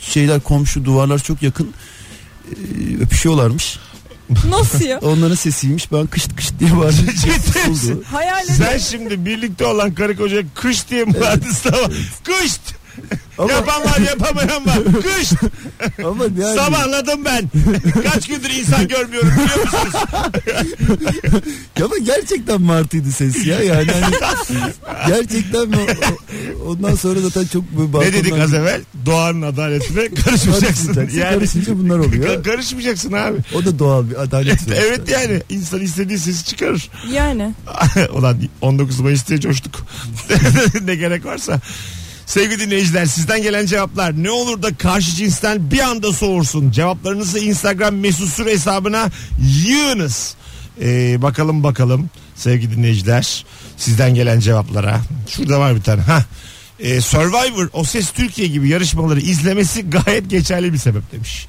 Şeyler 0.00 0.40
komşu 0.40 0.84
duvarlar 0.84 1.18
çok 1.18 1.42
yakın. 1.42 1.70
Ee, 2.50 2.54
öpüşüyorlarmış. 3.02 3.78
Nasıl 4.48 4.84
ya? 4.84 4.98
Onların 5.02 5.34
sesiymiş. 5.34 5.92
Ben 5.92 6.06
kış 6.06 6.28
kış 6.36 6.50
diye 6.58 6.76
bağırdım. 6.78 7.06
Hayal 8.04 8.44
edin. 8.44 8.54
Sen 8.54 8.78
şimdi 8.78 9.26
birlikte 9.26 9.66
olan 9.66 9.94
karı 9.94 10.16
koca 10.16 10.42
kış 10.54 10.88
diye 10.90 11.04
mi 11.04 11.20
vardı 11.20 11.46
sabah? 11.62 11.90
Kış! 12.24 12.52
Ama, 13.38 13.52
Yapan 13.52 13.84
var 13.84 13.98
yapamayan 14.08 14.66
var. 14.66 14.78
Kış! 15.02 15.32
ama 16.04 16.24
yani, 16.24 16.56
Sabahladım 16.56 17.24
ben. 17.24 17.50
Kaç 18.12 18.28
gündür 18.28 18.50
insan 18.50 18.88
görmüyorum 18.88 19.30
biliyor 19.30 19.64
musunuz? 19.64 19.94
ama 21.84 21.98
gerçekten 21.98 22.60
martıydı 22.60 23.12
ses 23.12 23.46
ya. 23.46 23.62
Yani 23.62 23.90
hani, 23.92 24.14
gerçekten 25.08 25.72
Ondan 26.66 26.94
sonra 26.94 27.20
zaten 27.20 27.46
çok 27.46 27.64
Ne 27.94 28.12
dedik 28.12 28.32
az 28.32 28.54
evvel? 28.54 28.80
Doğanın 29.06 29.42
adaletine 29.42 30.08
karışmayacaksın. 30.24 30.86
Karışmayacaksın. 30.86 31.18
Yani, 31.18 31.34
Karışınca 31.34 31.78
bunlar 31.78 31.98
oluyor. 31.98 32.24
Ka- 32.24 32.42
karışmayacaksın 32.42 33.12
abi. 33.12 33.38
O 33.54 33.64
da 33.64 33.78
doğal 33.78 34.10
bir 34.10 34.22
adalet. 34.22 34.58
Evet 34.74 35.08
yani 35.08 35.42
insan 35.48 35.80
istediği 35.80 36.18
sesi 36.18 36.44
çıkarır. 36.44 36.90
Yani. 37.12 37.54
Ulan 38.12 38.36
19 38.60 39.00
Mayıs 39.00 39.28
diye 39.28 39.40
coştuk. 39.40 39.86
ne 40.82 40.94
gerek 40.94 41.24
varsa. 41.24 41.60
Sevgili 42.30 42.60
dinleyiciler 42.60 43.06
sizden 43.06 43.42
gelen 43.42 43.66
cevaplar 43.66 44.22
ne 44.22 44.30
olur 44.30 44.62
da 44.62 44.74
karşı 44.76 45.10
cinsten 45.10 45.70
bir 45.70 45.78
anda 45.78 46.12
soğursun. 46.12 46.70
Cevaplarınızı 46.70 47.38
Instagram 47.38 47.94
mesut 47.94 48.28
süre 48.28 48.50
hesabına 48.50 49.08
yığınız. 49.66 50.34
Ee, 50.82 51.22
bakalım 51.22 51.62
bakalım 51.62 52.10
sevgili 52.34 52.76
dinleyiciler 52.76 53.44
sizden 53.76 54.14
gelen 54.14 54.40
cevaplara. 54.40 55.00
Şurada 55.28 55.60
var 55.60 55.76
bir 55.76 55.82
tane. 55.82 56.02
Ha. 56.02 56.24
Ee, 56.80 57.00
Survivor, 57.00 57.68
O 57.72 57.84
Ses 57.84 58.10
Türkiye 58.10 58.48
gibi 58.48 58.68
yarışmaları 58.68 59.20
izlemesi 59.20 59.90
gayet 59.90 60.30
geçerli 60.30 60.72
bir 60.72 60.78
sebep 60.78 61.12
demiş. 61.12 61.46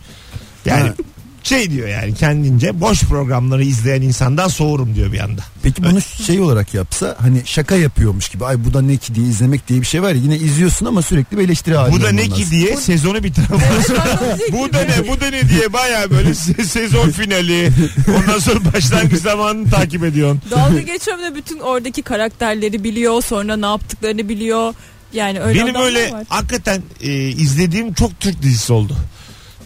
Yani 0.65 0.87
Ha. 0.87 0.93
Şey 1.43 1.71
diyor 1.71 1.87
yani 1.87 2.15
kendince 2.15 2.81
boş 2.81 3.03
programları 3.03 3.63
izleyen 3.63 4.01
insandan 4.01 4.47
soğurum 4.47 4.95
diyor 4.95 5.11
bir 5.11 5.19
anda. 5.19 5.41
Peki 5.63 5.83
bunu 5.83 6.01
şey 6.01 6.39
olarak 6.39 6.73
yapsa 6.73 7.15
hani 7.21 7.41
şaka 7.45 7.75
yapıyormuş 7.75 8.29
gibi 8.29 8.45
ay 8.45 8.65
bu 8.65 8.73
da 8.73 8.81
ne 8.81 8.97
ki 8.97 9.15
diye 9.15 9.27
izlemek 9.27 9.67
diye 9.67 9.81
bir 9.81 9.85
şey 9.85 10.01
var 10.01 10.09
ya 10.11 10.21
yine 10.23 10.35
izliyorsun 10.37 10.85
ama 10.85 11.01
sürekli 11.01 11.37
bir 11.37 11.43
eleştiri 11.43 11.75
halinde 11.75 11.99
Bu 11.99 12.03
da 12.03 12.11
ne 12.11 12.29
ki 12.29 12.51
diye 12.51 12.77
sezonu 12.77 13.23
bitiren 13.23 13.47
Bu 14.51 14.73
da 14.73 14.81
ne 14.81 15.07
bu 15.07 15.21
da 15.21 15.29
ne 15.29 15.49
diye 15.49 15.73
baya 15.73 16.11
böyle 16.11 16.29
se- 16.29 16.65
sezon 16.65 17.09
finali 17.09 17.69
ondan 18.17 18.39
sonra 18.39 18.73
başlangıç 18.73 19.21
zamanını 19.21 19.69
takip 19.69 20.03
ediyorsun. 20.03 20.41
Dalga 20.51 20.79
geçiyorum 20.79 21.23
da 21.23 21.35
bütün 21.35 21.59
oradaki 21.59 22.01
karakterleri 22.01 22.83
biliyor. 22.83 23.21
Sonra 23.23 23.57
ne 23.57 23.65
yaptıklarını 23.65 24.29
biliyor. 24.29 24.73
Yani 25.13 25.39
öyle 25.41 25.59
Benim 25.59 25.75
öyle 25.75 26.11
var. 26.11 26.23
hakikaten 26.29 26.81
e, 27.01 27.13
izlediğim 27.29 27.93
çok 27.93 28.19
Türk 28.19 28.41
dizisi 28.41 28.73
oldu. 28.73 28.95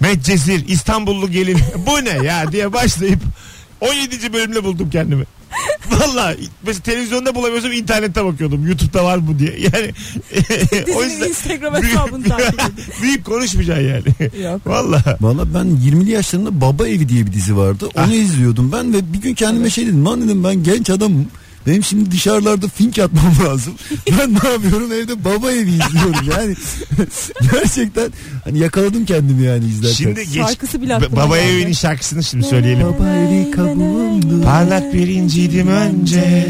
Medcezir, 0.05 0.67
İstanbullu 0.67 1.31
gelin 1.31 1.57
bu 1.87 2.05
ne 2.05 2.25
ya 2.27 2.51
diye 2.51 2.73
başlayıp 2.73 3.19
17. 3.81 4.33
bölümde 4.33 4.63
buldum 4.63 4.89
kendimi. 4.89 5.23
Valla 5.91 6.35
mesela 6.65 6.83
televizyonda 6.83 7.35
bulamıyorsam 7.35 7.71
internette 7.71 8.25
bakıyordum. 8.25 8.67
YouTube'da 8.67 9.03
var 9.03 9.17
mı 9.17 9.39
diye. 9.39 9.51
Yani 9.59 9.91
o 10.95 11.03
yüzden 11.03 11.29
Instagram 11.29 11.75
hesabını 11.83 12.23
takip 12.23 12.61
büyük 13.01 13.25
konuşmayacaksın 13.25 13.83
yani. 13.87 14.43
Yok. 14.43 14.67
Valla. 14.67 15.03
Valla 15.21 15.53
ben 15.53 15.65
20'li 15.65 16.11
yaşlarında 16.11 16.61
Baba 16.61 16.87
Evi 16.87 17.09
diye 17.09 17.25
bir 17.27 17.33
dizi 17.33 17.57
vardı. 17.57 17.85
Onu 17.95 18.03
Ah. 18.05 18.11
izliyordum 18.11 18.71
ben 18.71 18.93
ve 18.93 19.13
bir 19.13 19.21
gün 19.21 19.33
kendime 19.33 19.69
şey 19.69 19.85
dedim. 19.85 20.05
Lan 20.05 20.21
dedim 20.21 20.43
ben 20.43 20.63
genç 20.63 20.89
adamım. 20.89 21.27
Benim 21.67 21.83
şimdi 21.83 22.11
dışarılarda 22.11 22.67
fink 22.67 22.99
atmam 22.99 23.33
lazım. 23.45 23.73
Ben 24.19 24.33
ne 24.33 24.49
yapıyorum 24.49 24.91
evde 24.91 25.25
baba 25.25 25.51
evi 25.51 25.69
izliyorum 25.69 26.31
yani. 26.31 26.55
Gerçekten 27.51 28.11
hani 28.43 28.59
yakaladım 28.59 29.05
kendimi 29.05 29.43
yani 29.43 29.65
izlerken. 29.65 29.95
Şimdi 29.95 30.19
geç, 30.19 30.47
Şarkısı 30.47 30.81
bile 30.81 30.95
aklıma 30.95 31.25
Baba 31.25 31.37
geldi. 31.37 31.49
Evi'nin 31.49 31.73
şarkısını 31.73 32.23
şimdi 32.23 32.47
söyleyelim. 32.47 32.87
Baba 32.87 33.09
evi 33.09 33.51
kabuğumdu. 33.51 34.41
Parlak 34.43 34.93
bir 34.93 35.07
inciydim 35.07 35.67
önce 35.67 36.47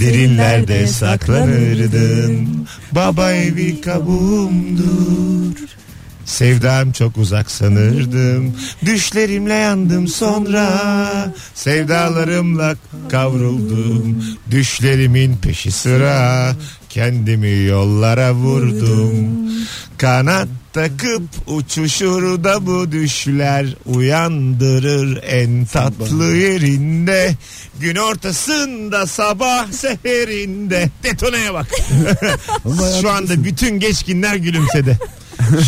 Derinlerde 0.00 0.86
saklanırdın 0.86 2.66
Baba 2.92 3.32
evi 3.32 3.80
kabuğumdur 3.80 5.68
Sevdam 6.28 6.92
çok 6.92 7.16
uzak 7.16 7.50
sanırdım. 7.50 8.54
Düşlerimle 8.84 9.54
yandım 9.54 10.08
sonra. 10.08 10.68
Sevdalarımla 11.54 12.74
kavruldum. 13.08 14.24
Düşlerimin 14.50 15.36
peşi 15.36 15.72
sıra. 15.72 16.52
Kendimi 16.88 17.64
yollara 17.64 18.34
vurdum. 18.34 19.28
Kanat 19.98 20.48
takıp 20.72 21.22
uçuşur 21.46 22.44
da 22.44 22.66
bu 22.66 22.92
düşler 22.92 23.66
Uyandırır 23.86 25.22
en 25.22 25.64
tatlı 25.64 26.36
yerinde. 26.36 27.34
Gün 27.80 27.96
ortasında 27.96 29.06
sabah 29.06 29.72
seherinde 29.72 30.90
Detoneye 31.02 31.54
bak. 31.54 31.66
Şu 33.00 33.10
anda 33.10 33.44
bütün 33.44 33.80
geçkinler 33.80 34.34
gülümsedi 34.36 34.98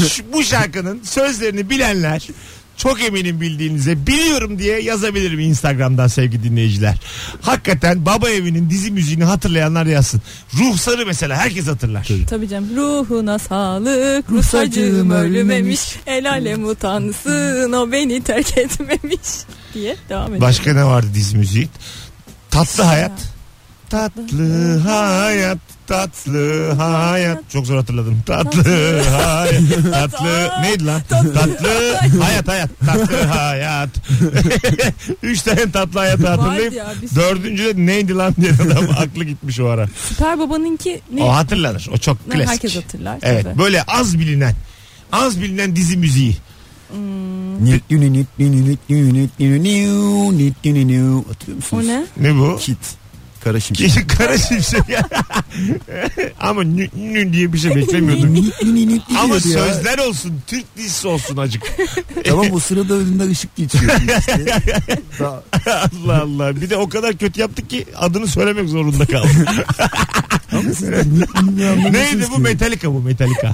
Şu- 0.08 0.32
Bu 0.32 0.44
şarkının 0.44 1.00
sözlerini 1.04 1.70
bilenler 1.70 2.28
çok 2.76 3.02
eminim 3.02 3.40
bildiğinize 3.40 4.06
biliyorum 4.06 4.58
diye 4.58 4.80
yazabilirim 4.82 5.40
Instagram'dan 5.40 6.06
sevgili 6.06 6.42
dinleyiciler. 6.44 6.96
Hakikaten 7.42 8.06
Baba 8.06 8.30
Evi'nin 8.30 8.70
dizi 8.70 8.90
müziğini 8.90 9.24
hatırlayanlar 9.24 9.86
yazsın. 9.86 10.22
Ruhsarı 10.58 11.06
mesela 11.06 11.36
herkes 11.36 11.66
hatırlar. 11.66 12.08
Tabii 12.30 12.48
canım. 12.48 12.68
Ruhuna 12.76 13.38
sağlık. 13.38 14.30
Ruhsacığım 14.30 15.10
ölmemiş. 15.10 15.80
El 16.06 16.30
alem 16.30 16.64
utansın. 16.68 17.72
O 17.72 17.92
beni 17.92 18.22
terk 18.22 18.58
etmemiş. 18.58 19.20
Diye 19.74 19.96
devam 20.08 20.26
ediyor. 20.26 20.40
Başka 20.40 20.72
ne 20.72 20.84
vardı 20.84 21.06
dizi 21.14 21.36
müziği? 21.36 21.68
Tatlı 22.50 22.82
Hayat. 22.82 23.12
Tatlı 23.90 24.78
hayat, 24.78 25.58
tatlı 25.86 26.72
hayat. 26.72 27.50
Çok 27.50 27.66
zor 27.66 27.76
hatırladım. 27.76 28.22
Tatlı 28.26 28.62
hayat, 29.02 29.84
tatlı 29.92 30.50
neydi 30.62 30.86
lan? 30.86 31.02
Tatlı 31.08 31.94
hayat, 32.20 32.48
hayat, 32.48 32.70
tatlı 32.86 33.16
hayat. 33.24 33.88
Üç 35.22 35.42
tane 35.42 35.70
tatlı 35.72 35.98
hayat 35.98 36.24
hatırlayıp 36.24 36.72
ya, 36.74 36.86
bir 37.02 37.08
sürü. 37.08 37.20
dördüncü 37.20 37.64
de 37.64 37.86
neydi 37.86 38.14
lan 38.14 38.34
diye 38.40 38.52
adam 38.52 38.84
aklı 38.98 39.24
gitmiş 39.24 39.60
o 39.60 39.66
ara. 39.66 39.88
Süper 40.08 40.38
Baba'nınki 40.38 41.00
ne? 41.12 41.22
O 41.22 41.32
hatırlanır. 41.34 41.88
O 41.94 41.98
çok 41.98 42.26
Ne, 42.26 42.34
klasik. 42.34 42.50
Herkes 42.50 42.76
hatırlar. 42.76 43.18
Evet 43.22 43.44
tabii. 43.44 43.58
böyle 43.58 43.82
az 43.82 44.18
bilinen 44.18 44.54
az 45.12 45.40
bilinen 45.40 45.76
dizi 45.76 45.96
müziği. 45.96 46.36
Hatırlıyor 51.28 51.56
musunuz? 51.56 51.84
O 51.84 51.88
ne? 51.88 52.04
Ne 52.16 52.38
bu? 52.38 52.56
Kit. 52.60 52.78
Kara 53.44 53.60
şimşek. 53.60 54.08
Kara 54.18 54.38
şimşek. 54.38 54.82
Ama 56.40 56.62
nü, 56.62 56.88
nü 56.96 57.32
diye 57.32 57.52
bir 57.52 57.58
şey 57.58 57.74
beklemiyordum. 57.74 58.34
Ama 59.18 59.34
sözler 59.40 59.98
olsun. 59.98 60.32
Türk 60.46 60.76
dizisi 60.76 61.08
olsun 61.08 61.36
acık. 61.36 61.62
Tamam 62.24 62.46
o 62.52 62.58
sırada 62.58 62.94
önünde 62.94 63.24
ışık 63.30 63.56
geçiyor. 63.56 63.92
işte. 64.18 64.60
Daha- 65.20 65.42
Allah 65.66 66.22
Allah. 66.22 66.60
Bir 66.60 66.70
de 66.70 66.76
o 66.76 66.88
kadar 66.88 67.16
kötü 67.16 67.40
yaptık 67.40 67.70
ki 67.70 67.86
adını 67.96 68.26
söylemek 68.26 68.68
zorunda 68.68 69.06
kaldım. 69.06 69.30
Neydi 71.92 72.26
bu. 72.36 72.38
Metallica 72.38 72.92
bu 72.92 73.00
Metallica. 73.00 73.52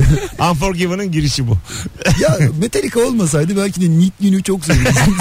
Unforgiven'ın 0.51 1.13
girişi 1.13 1.49
bu. 1.49 1.59
Ya 2.21 2.39
Metallica 2.61 3.01
olmasaydı 3.01 3.57
belki 3.57 3.81
de 3.81 3.91
Nick 3.91 4.13
Nün'ü 4.21 4.43
çok 4.43 4.63
biliyorsun? 4.69 5.17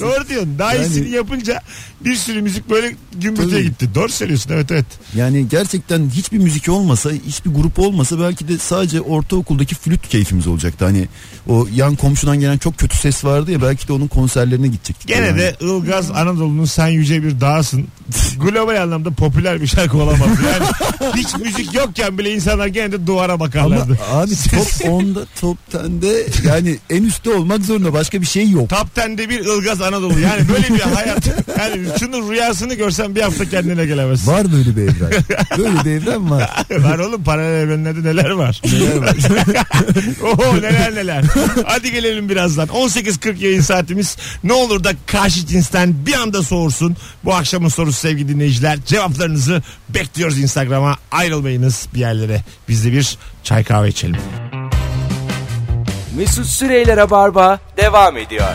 Doğru 0.00 0.28
diyorsun. 0.28 0.58
Daha 0.58 0.74
Yani- 0.74 0.86
iyisini 0.86 1.10
yapınca 1.10 1.62
bir 2.00 2.14
sürü 2.16 2.42
müzik 2.42 2.70
böyle 2.70 2.96
gümbürtüye 3.20 3.62
gitti. 3.62 3.77
Gitti. 3.78 3.94
Doğru 3.94 4.08
söylüyorsun 4.08 4.50
evet 4.54 4.70
evet. 4.70 4.86
Yani 5.14 5.48
gerçekten 5.48 6.10
hiçbir 6.10 6.38
müzik 6.38 6.68
olmasa, 6.68 7.10
hiçbir 7.10 7.50
grup 7.50 7.78
olmasa 7.78 8.20
belki 8.20 8.48
de 8.48 8.58
sadece 8.58 9.00
ortaokuldaki 9.00 9.74
flüt 9.74 10.08
keyfimiz 10.08 10.46
olacaktı. 10.46 10.84
Hani 10.84 11.08
o 11.48 11.66
yan 11.74 11.96
komşudan 11.96 12.40
gelen 12.40 12.58
çok 12.58 12.78
kötü 12.78 12.96
ses 12.96 13.24
vardı 13.24 13.52
ya 13.52 13.62
belki 13.62 13.88
de 13.88 13.92
onun 13.92 14.08
konserlerine 14.08 14.66
gidecektik. 14.66 15.08
Gene 15.08 15.26
yani. 15.26 15.38
de 15.38 15.56
Ilgaz 15.60 16.10
Anadolu'nun 16.10 16.64
sen 16.64 16.88
yüce 16.88 17.22
bir 17.22 17.40
dağsın. 17.40 17.88
Global 18.40 18.82
anlamda 18.82 19.10
popüler 19.10 19.60
bir 19.60 19.66
şarkı 19.66 19.96
olamaz. 19.96 20.28
Yani 20.52 20.66
hiç 21.16 21.34
müzik 21.36 21.74
yokken 21.74 22.18
bile 22.18 22.34
insanlar 22.34 22.66
gene 22.66 22.92
de 22.92 23.06
duvara 23.06 23.32
Ama 23.32 23.40
bakarlardı. 23.40 23.98
abi 24.12 24.30
top 24.50 24.66
10'da 24.66 25.20
top 25.40 25.58
10'de 25.72 26.26
yani 26.48 26.78
en 26.90 27.02
üstte 27.02 27.30
olmak 27.30 27.62
zorunda 27.64 27.92
başka 27.92 28.20
bir 28.20 28.26
şey 28.26 28.50
yok. 28.50 28.68
Top 28.70 28.86
10'de 28.96 29.28
bir 29.28 29.38
Ilgaz 29.40 29.80
Anadolu. 29.82 30.20
Yani 30.20 30.48
böyle 30.48 30.68
bir 30.74 30.80
hayat. 30.80 31.26
Yani 31.58 31.86
şunun 32.00 32.30
rüyasını 32.30 32.74
görsen 32.74 33.14
bir 33.14 33.20
hafta 33.20 33.44
kendine 33.48 33.86
gelemezsin. 33.86 34.26
Var 34.32 34.52
böyle 34.52 34.76
bir 34.76 34.82
evren. 34.82 35.12
Böyle 35.58 35.84
bir 35.84 35.90
evren 36.02 36.30
var. 36.30 36.50
var 36.78 36.98
oğlum 36.98 37.24
paralel 37.24 37.60
evrenlerde 37.62 38.02
neler 38.08 38.30
var. 38.30 38.62
Neler 38.64 38.96
var? 38.96 39.16
Oho 40.22 40.56
neler 40.56 40.94
neler. 40.94 41.24
Hadi 41.66 41.92
gelelim 41.92 42.28
birazdan. 42.28 42.68
18.40 42.68 43.44
yayın 43.44 43.60
saatimiz. 43.60 44.16
Ne 44.44 44.52
olur 44.52 44.84
da 44.84 44.92
karşı 45.06 45.46
cinsten 45.46 46.06
bir 46.06 46.14
anda 46.14 46.42
soğursun. 46.42 46.96
Bu 47.24 47.34
akşamın 47.34 47.68
sorusu 47.68 47.97
sevgili 47.98 48.28
dinleyiciler. 48.28 48.78
Cevaplarınızı 48.86 49.62
bekliyoruz 49.88 50.38
Instagram'a. 50.38 50.96
Ayrılmayınız 51.12 51.88
bir 51.94 52.00
yerlere. 52.00 52.42
Biz 52.68 52.84
de 52.84 52.92
bir 52.92 53.18
çay 53.44 53.64
kahve 53.64 53.88
içelim. 53.88 54.20
Mesut 56.16 56.46
Süreyler'e 56.46 57.10
barba 57.10 57.58
devam 57.76 58.16
ediyor. 58.16 58.48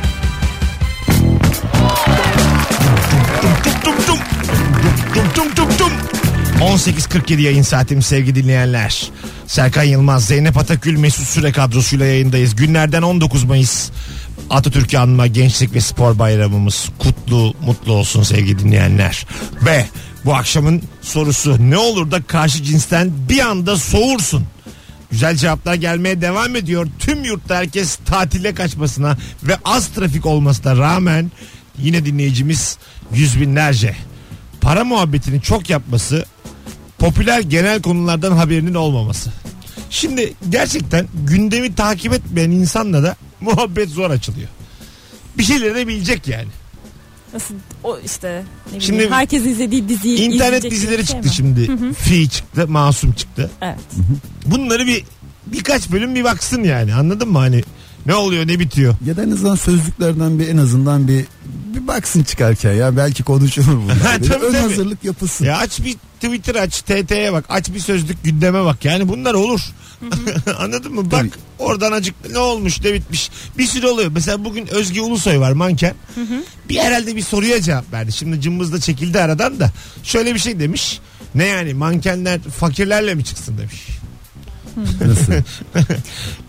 Tum 3.83 3.95
tum. 4.05 4.17
Tum 5.13 5.33
tum 5.35 5.55
tum 5.55 5.77
tum. 5.77 5.91
18.47 6.59 7.41
yayın 7.41 7.61
saatim 7.61 8.01
sevgili 8.01 8.35
dinleyenler. 8.35 9.11
Serkan 9.47 9.83
Yılmaz, 9.83 10.25
Zeynep 10.25 10.57
Atakül, 10.57 10.97
Mesut 10.97 11.27
Süre 11.27 11.51
kadrosuyla 11.51 12.05
yayındayız. 12.05 12.55
Günlerden 12.55 13.01
19 13.01 13.43
Mayıs 13.43 13.89
Atatürk'ü 14.49 14.97
anma 14.97 15.27
Gençlik 15.27 15.73
ve 15.73 15.81
Spor 15.81 16.19
Bayramımız 16.19 16.89
kutlu 16.99 17.53
mutlu 17.65 17.93
olsun 17.93 18.23
sevgili 18.23 18.59
dinleyenler. 18.59 19.25
Ve 19.61 19.85
bu 20.25 20.35
akşamın 20.35 20.81
sorusu 21.01 21.57
ne 21.69 21.77
olur 21.77 22.11
da 22.11 22.21
karşı 22.21 22.63
cinsten 22.63 23.11
bir 23.29 23.39
anda 23.39 23.77
soğursun. 23.77 24.45
Güzel 25.11 25.35
cevaplar 25.35 25.73
gelmeye 25.73 26.21
devam 26.21 26.55
ediyor. 26.55 26.87
Tüm 26.99 27.23
yurtta 27.23 27.55
herkes 27.55 27.95
tatile 28.05 28.53
kaçmasına 28.53 29.17
ve 29.43 29.57
az 29.65 29.87
trafik 29.87 30.25
olmasına 30.25 30.77
rağmen 30.77 31.31
yine 31.77 32.05
dinleyicimiz 32.05 32.77
yüz 33.13 33.41
binlerce. 33.41 33.95
Para 34.61 34.83
muhabbetini 34.83 35.41
çok 35.41 35.69
yapması, 35.69 36.25
popüler 36.99 37.39
genel 37.39 37.81
konulardan 37.81 38.31
haberinin 38.31 38.73
olmaması. 38.73 39.31
Şimdi 39.89 40.33
gerçekten 40.49 41.07
gündemi 41.27 41.75
takip 41.75 42.13
etmeyen 42.13 42.51
insanla 42.51 43.03
da 43.03 43.15
muhabbet 43.55 43.89
zor 43.89 44.09
açılıyor. 44.09 44.47
Bir 45.37 45.43
şeyleri 45.43 45.75
de 45.75 45.87
bilecek 45.87 46.27
yani. 46.27 46.47
Nasıl 47.33 47.55
o 47.83 47.99
işte 48.05 48.43
ne 48.73 48.79
Şimdi 48.79 48.97
bileyim, 48.97 49.13
herkes 49.13 49.45
izlediği 49.45 49.89
diziyi 49.89 50.19
İnternet 50.19 50.63
dizileri 50.63 51.05
şey 51.05 51.05
çıktı 51.05 51.27
mi? 51.29 51.33
şimdi. 51.35 51.93
Fi 51.93 52.29
çıktı, 52.29 52.67
Masum 52.67 53.13
çıktı. 53.13 53.51
Evet. 53.61 53.77
Bunları 54.45 54.87
bir 54.87 55.03
birkaç 55.47 55.91
bölüm 55.91 56.15
bir 56.15 56.23
baksın 56.23 56.63
yani. 56.63 56.93
Anladın 56.95 57.29
mı 57.29 57.37
hani 57.37 57.63
ne 58.05 58.15
oluyor, 58.15 58.47
ne 58.47 58.59
bitiyor? 58.59 58.95
Ya 59.05 59.17
da 59.17 59.23
en 59.23 59.31
azından 59.31 59.55
sözlüklerden 59.55 60.39
bir 60.39 60.47
en 60.47 60.57
azından 60.57 61.07
bir 61.07 61.25
baksın 61.93 62.23
çıkarken 62.23 62.73
ya 62.73 62.97
belki 62.97 63.23
konuşulur 63.23 63.77
bunlar. 63.77 64.19
Tabii, 64.27 64.45
ön 64.45 64.53
hazırlık 64.53 65.03
yapılsın. 65.03 65.45
Ya 65.45 65.57
aç 65.57 65.79
bir 65.83 65.95
Twitter 66.21 66.55
aç, 66.55 66.81
TT'ye 66.81 67.33
bak, 67.33 67.45
aç 67.49 67.69
bir 67.73 67.79
sözlük 67.79 68.23
gündeme 68.23 68.65
bak. 68.65 68.85
Yani 68.85 69.09
bunlar 69.09 69.33
olur. 69.33 69.61
Anladın 70.59 70.93
mı? 70.93 71.11
Bak 71.11 71.19
Tabii. 71.19 71.29
oradan 71.59 71.91
acık 71.91 72.15
ne 72.31 72.37
olmuş 72.37 72.81
ne 72.81 72.93
bitmiş. 72.93 73.29
Bir 73.57 73.65
sürü 73.67 73.87
oluyor. 73.87 74.11
Mesela 74.13 74.45
bugün 74.45 74.67
Özge 74.67 75.01
Ulusoy 75.01 75.39
var 75.39 75.51
manken. 75.51 75.95
Bir 76.69 76.77
herhalde 76.77 77.15
bir 77.15 77.21
soruya 77.21 77.61
cevap 77.61 77.93
verdi. 77.93 78.11
Şimdi 78.11 78.41
cımbız 78.41 78.73
da 78.73 78.79
çekildi 78.79 79.19
aradan 79.19 79.59
da. 79.59 79.71
Şöyle 80.03 80.33
bir 80.33 80.39
şey 80.39 80.59
demiş. 80.59 80.99
Ne 81.35 81.45
yani 81.45 81.73
mankenler 81.73 82.39
fakirlerle 82.41 83.15
mi 83.15 83.25
çıksın 83.25 83.57
demiş. 83.57 83.87
Nasıl? 84.77 85.33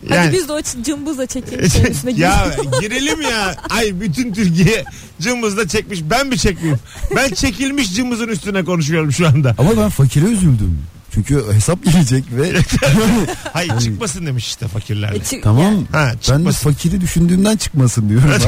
Hadi 0.08 0.32
biz 0.32 0.48
de 0.48 0.52
o 0.52 0.60
cımbızla 0.82 1.26
çekelim 1.26 1.64
üstüne 1.90 2.12
ya 2.12 2.50
girelim. 2.56 2.70
girelim 2.80 3.20
ya. 3.20 3.56
Ay 3.70 4.00
bütün 4.00 4.32
Türkiye 4.32 4.84
cımbızla 5.20 5.68
çekmiş. 5.68 6.00
Ben 6.10 6.26
mi 6.26 6.38
çekmeyeyim? 6.38 6.78
Ben 7.16 7.28
çekilmiş 7.28 7.94
cımbızın 7.94 8.28
üstüne 8.28 8.64
konuşuyorum 8.64 9.12
şu 9.12 9.26
anda. 9.26 9.54
Ama 9.58 9.76
ben 9.76 9.88
fakire 9.88 10.24
üzüldüm. 10.24 10.78
Çünkü 11.14 11.44
hesap 11.52 11.84
gelecek 11.84 12.24
ve 12.32 12.52
Hayır 13.52 13.78
çıkmasın 13.80 14.26
demiş 14.26 14.46
işte 14.46 14.68
fakirlerle. 14.68 15.16
E, 15.16 15.20
çı- 15.20 15.40
tamam 15.40 15.74
Ha 15.92 16.06
ben 16.08 16.14
de 16.14 16.20
çıkmasın. 16.22 16.70
fakiri 16.70 17.00
düşündüğümden 17.00 17.56
çıkmasın 17.56 18.08
diyorum. 18.08 18.28
Hani- 18.30 18.44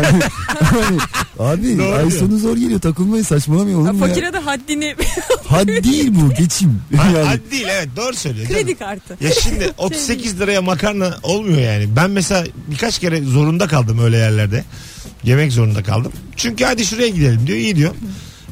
hani, 0.64 0.98
abi 1.38 1.78
Doğru 1.78 1.92
ay 1.94 2.10
diyor. 2.10 2.20
sonu 2.20 2.38
zor 2.38 2.56
geliyor 2.56 2.80
takılmayın 2.80 3.24
saçmalamayın 3.24 3.76
olur 3.76 3.86
Ya 3.86 3.92
mu 3.92 4.00
ya? 4.00 4.08
fakire 4.08 4.32
de 4.32 4.38
haddini 4.38 4.96
Had 5.46 5.68
değil 5.68 6.08
bu 6.14 6.34
geçim. 6.34 6.82
Ha, 6.96 7.06
Yani. 7.16 7.26
hadi 7.26 7.50
değil 7.50 7.66
evet 7.70 7.88
doğru 7.96 8.14
söylüyor. 8.14 8.48
canım. 8.48 8.60
kredi 8.62 8.74
kartı. 8.78 9.16
Ya 9.24 9.30
şimdi 9.42 9.72
38 9.78 10.40
liraya 10.40 10.62
makarna 10.62 11.16
olmuyor 11.22 11.58
yani. 11.58 11.96
Ben 11.96 12.10
mesela 12.10 12.44
birkaç 12.70 12.98
kere 12.98 13.22
zorunda 13.22 13.66
kaldım 13.66 13.98
öyle 13.98 14.16
yerlerde. 14.16 14.64
Yemek 15.24 15.52
zorunda 15.52 15.82
kaldım. 15.82 16.12
Çünkü 16.36 16.64
hadi 16.64 16.86
şuraya 16.86 17.08
gidelim 17.08 17.46
diyor. 17.46 17.58
iyi 17.58 17.76
diyor. 17.76 17.94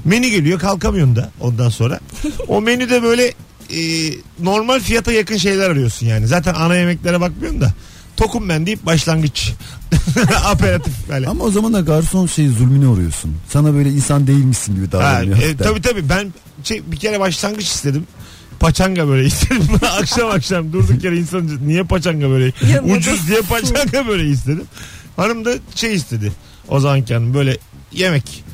Menü 0.05 0.29
geliyor 0.29 0.59
kalkamıyorsun 0.59 1.17
da 1.17 1.31
ondan 1.41 1.69
sonra. 1.69 2.01
O 2.49 2.61
menüde 2.61 3.03
böyle 3.03 3.33
e, 3.71 4.11
normal 4.41 4.81
fiyata 4.81 5.13
yakın 5.13 5.37
şeyler 5.37 5.71
arıyorsun 5.71 6.07
yani. 6.07 6.27
Zaten 6.27 6.55
ana 6.55 6.77
yemeklere 6.77 7.21
bakmıyorsun 7.21 7.61
da. 7.61 7.73
Tokum 8.17 8.49
ben 8.49 8.67
deyip 8.67 8.87
başlangıç. 8.87 9.53
Aperatif 10.45 10.93
böyle. 11.09 11.29
Ama 11.29 11.45
o 11.45 11.51
zaman 11.51 11.73
da 11.75 11.81
garson 11.81 12.27
şey 12.27 12.49
zulmüne 12.49 12.87
uğruyorsun. 12.87 13.37
Sana 13.49 13.75
böyle 13.75 13.89
insan 13.91 14.27
değilmişsin 14.27 14.75
gibi 14.75 14.87
Ha, 14.87 14.93
davranıyor. 14.93 15.39
e, 15.39 15.41
hafiften. 15.41 15.67
tabii 15.67 15.83
tabii 15.83 16.09
ben 16.09 16.33
şey, 16.65 16.83
bir 16.93 16.97
kere 16.97 17.21
başlangıç 17.21 17.67
istedim. 17.67 18.07
Paçanga 18.61 19.09
böyle 19.09 19.27
istedim. 19.27 19.63
akşam 20.01 20.31
akşam 20.31 20.73
durduk 20.73 21.05
yere 21.05 21.17
insan 21.17 21.51
niye 21.67 21.83
paçanga 21.83 22.31
böyle 22.31 22.53
Yanında 22.73 22.93
ucuz 22.95 23.29
diye 23.29 23.41
paçanga 23.41 24.07
böyle 24.09 24.29
istedim. 24.29 24.65
Hanım 25.17 25.45
da 25.45 25.55
şey 25.75 25.95
istedi. 25.95 26.33
O 26.69 26.81
zamanki 26.81 27.15
hanım 27.15 27.35
böyle 27.35 27.57
yemek. 27.93 28.45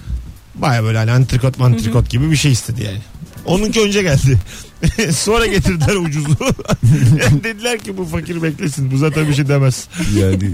Baya 0.54 0.84
böyle 0.84 0.98
hani 0.98 1.10
antrikot 1.10 1.58
mantrikot 1.58 2.10
gibi 2.10 2.30
bir 2.30 2.36
şey 2.36 2.52
istedi 2.52 2.82
yani. 2.84 2.98
Onunki 3.46 3.80
önce 3.80 4.02
geldi. 4.02 4.38
Sonra 5.16 5.46
getirdiler 5.46 5.94
ucuzu. 5.94 6.36
Dediler 7.44 7.78
ki 7.78 7.96
bu 7.96 8.04
fakir 8.04 8.42
beklesin. 8.42 8.90
Bu 8.90 8.96
zaten 8.98 9.28
bir 9.28 9.34
şey 9.34 9.48
demez. 9.48 9.88
Yani 10.18 10.50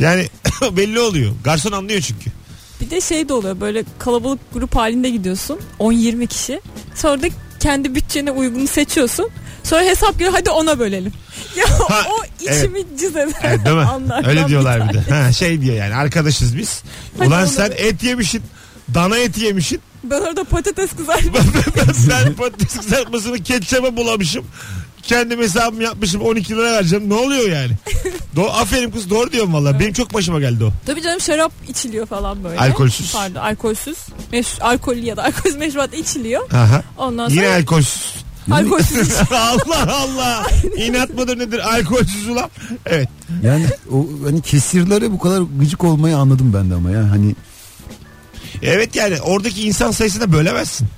Yani 0.00 0.26
belli 0.76 1.00
oluyor. 1.00 1.32
Garson 1.44 1.72
anlıyor 1.72 2.00
çünkü. 2.00 2.30
Bir 2.80 2.90
de 2.90 3.00
şey 3.00 3.28
de 3.28 3.32
oluyor 3.32 3.60
böyle 3.60 3.84
kalabalık 3.98 4.40
grup 4.52 4.76
halinde 4.76 5.10
gidiyorsun 5.10 5.60
10-20 5.80 6.26
kişi. 6.26 6.60
Sonra 6.94 7.22
da 7.22 7.26
kendi 7.60 7.94
bütçene 7.94 8.30
uygunu 8.30 8.66
seçiyorsun. 8.66 9.28
Sonra 9.62 9.82
hesap 9.82 10.12
geliyor 10.12 10.32
hadi 10.32 10.50
ona 10.50 10.78
bölelim. 10.78 11.12
Ya 11.56 11.64
Ha, 11.88 12.04
o 12.10 12.24
içimi 12.44 12.78
cız 13.00 13.10
eder. 13.16 13.28
Evet, 13.42 13.64
değil 13.64 13.76
mi? 13.76 13.82
anlardan 13.82 14.30
Öyle 14.30 14.48
diyorlar 14.48 14.88
bir 14.88 14.94
de. 14.94 15.04
tane. 15.04 15.22
Ha, 15.22 15.32
şey 15.32 15.60
diyor 15.60 15.76
yani 15.76 15.94
arkadaşız 15.94 16.56
biz. 16.56 16.82
Hadi 17.18 17.28
Ulan 17.28 17.42
onu- 17.42 17.48
sen 17.50 17.72
et 17.76 18.02
yemişsin. 18.02 18.42
Dana 18.94 19.18
eti 19.18 19.40
yemişsin. 19.44 19.80
Ben 20.04 20.20
orada 20.20 20.44
patates 20.44 20.90
kızartma. 20.96 21.32
ben 22.10 22.34
patates 22.34 22.76
kızartmasını 22.76 23.42
ketçaba 23.42 23.96
bulamışım. 23.96 24.44
Kendim 25.02 25.40
hesabımı 25.40 25.82
yapmışım 25.82 26.20
12 26.20 26.52
lira 26.56 26.72
vereceğim. 26.72 27.08
Ne 27.08 27.14
oluyor 27.14 27.48
yani? 27.50 27.72
Do 28.36 28.42
Aferin 28.50 28.90
kız 28.90 29.10
doğru 29.10 29.32
diyorum 29.32 29.54
valla. 29.54 29.80
Benim 29.80 29.92
çok 29.92 30.14
başıma 30.14 30.40
geldi 30.40 30.64
o. 30.64 30.70
Tabii 30.86 31.02
canım 31.02 31.20
şarap 31.20 31.52
içiliyor 31.68 32.06
falan 32.06 32.44
böyle. 32.44 32.58
Alkolsüz. 32.60 33.12
Pardon 33.12 33.40
alkolsüz. 33.40 33.96
Meş 34.32 34.46
alkollü 34.60 34.98
ya 35.00 35.16
da 35.16 35.24
alkolsüz 35.24 35.56
meşrubat 35.56 35.94
içiliyor. 35.94 36.50
Aha. 36.52 36.82
Ondan 36.98 37.30
Yine 37.30 37.44
sonra 37.44 37.54
alkolsüz. 37.56 38.14
alkolsüz 38.50 39.08
iç- 39.08 39.14
Allah 39.32 39.92
Allah. 39.94 40.46
İnat 40.76 41.10
mıdır 41.14 41.38
nedir 41.38 41.74
alkolsüz 41.74 42.28
ulan? 42.28 42.50
Evet. 42.86 43.08
yani 43.44 43.66
o 43.92 44.06
hani 44.24 44.42
kesirlere 44.42 45.12
bu 45.12 45.18
kadar 45.18 45.42
gıcık 45.60 45.84
olmayı 45.84 46.16
anladım 46.16 46.52
ben 46.54 46.70
de 46.70 46.74
ama 46.74 46.90
ya 46.90 47.10
hani 47.10 47.34
Evet 48.62 48.96
yani 48.96 49.20
oradaki 49.20 49.62
insan 49.62 49.90
sayısını 49.90 50.32
bölemezsin. 50.32 50.88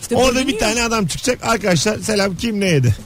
İşte 0.00 0.16
Orada 0.16 0.46
bir 0.46 0.58
tane 0.58 0.82
adam 0.82 1.06
çıkacak. 1.06 1.38
Arkadaşlar 1.42 1.98
selam 1.98 2.36
kim 2.36 2.60
ne 2.60 2.66
yedi? 2.66 2.96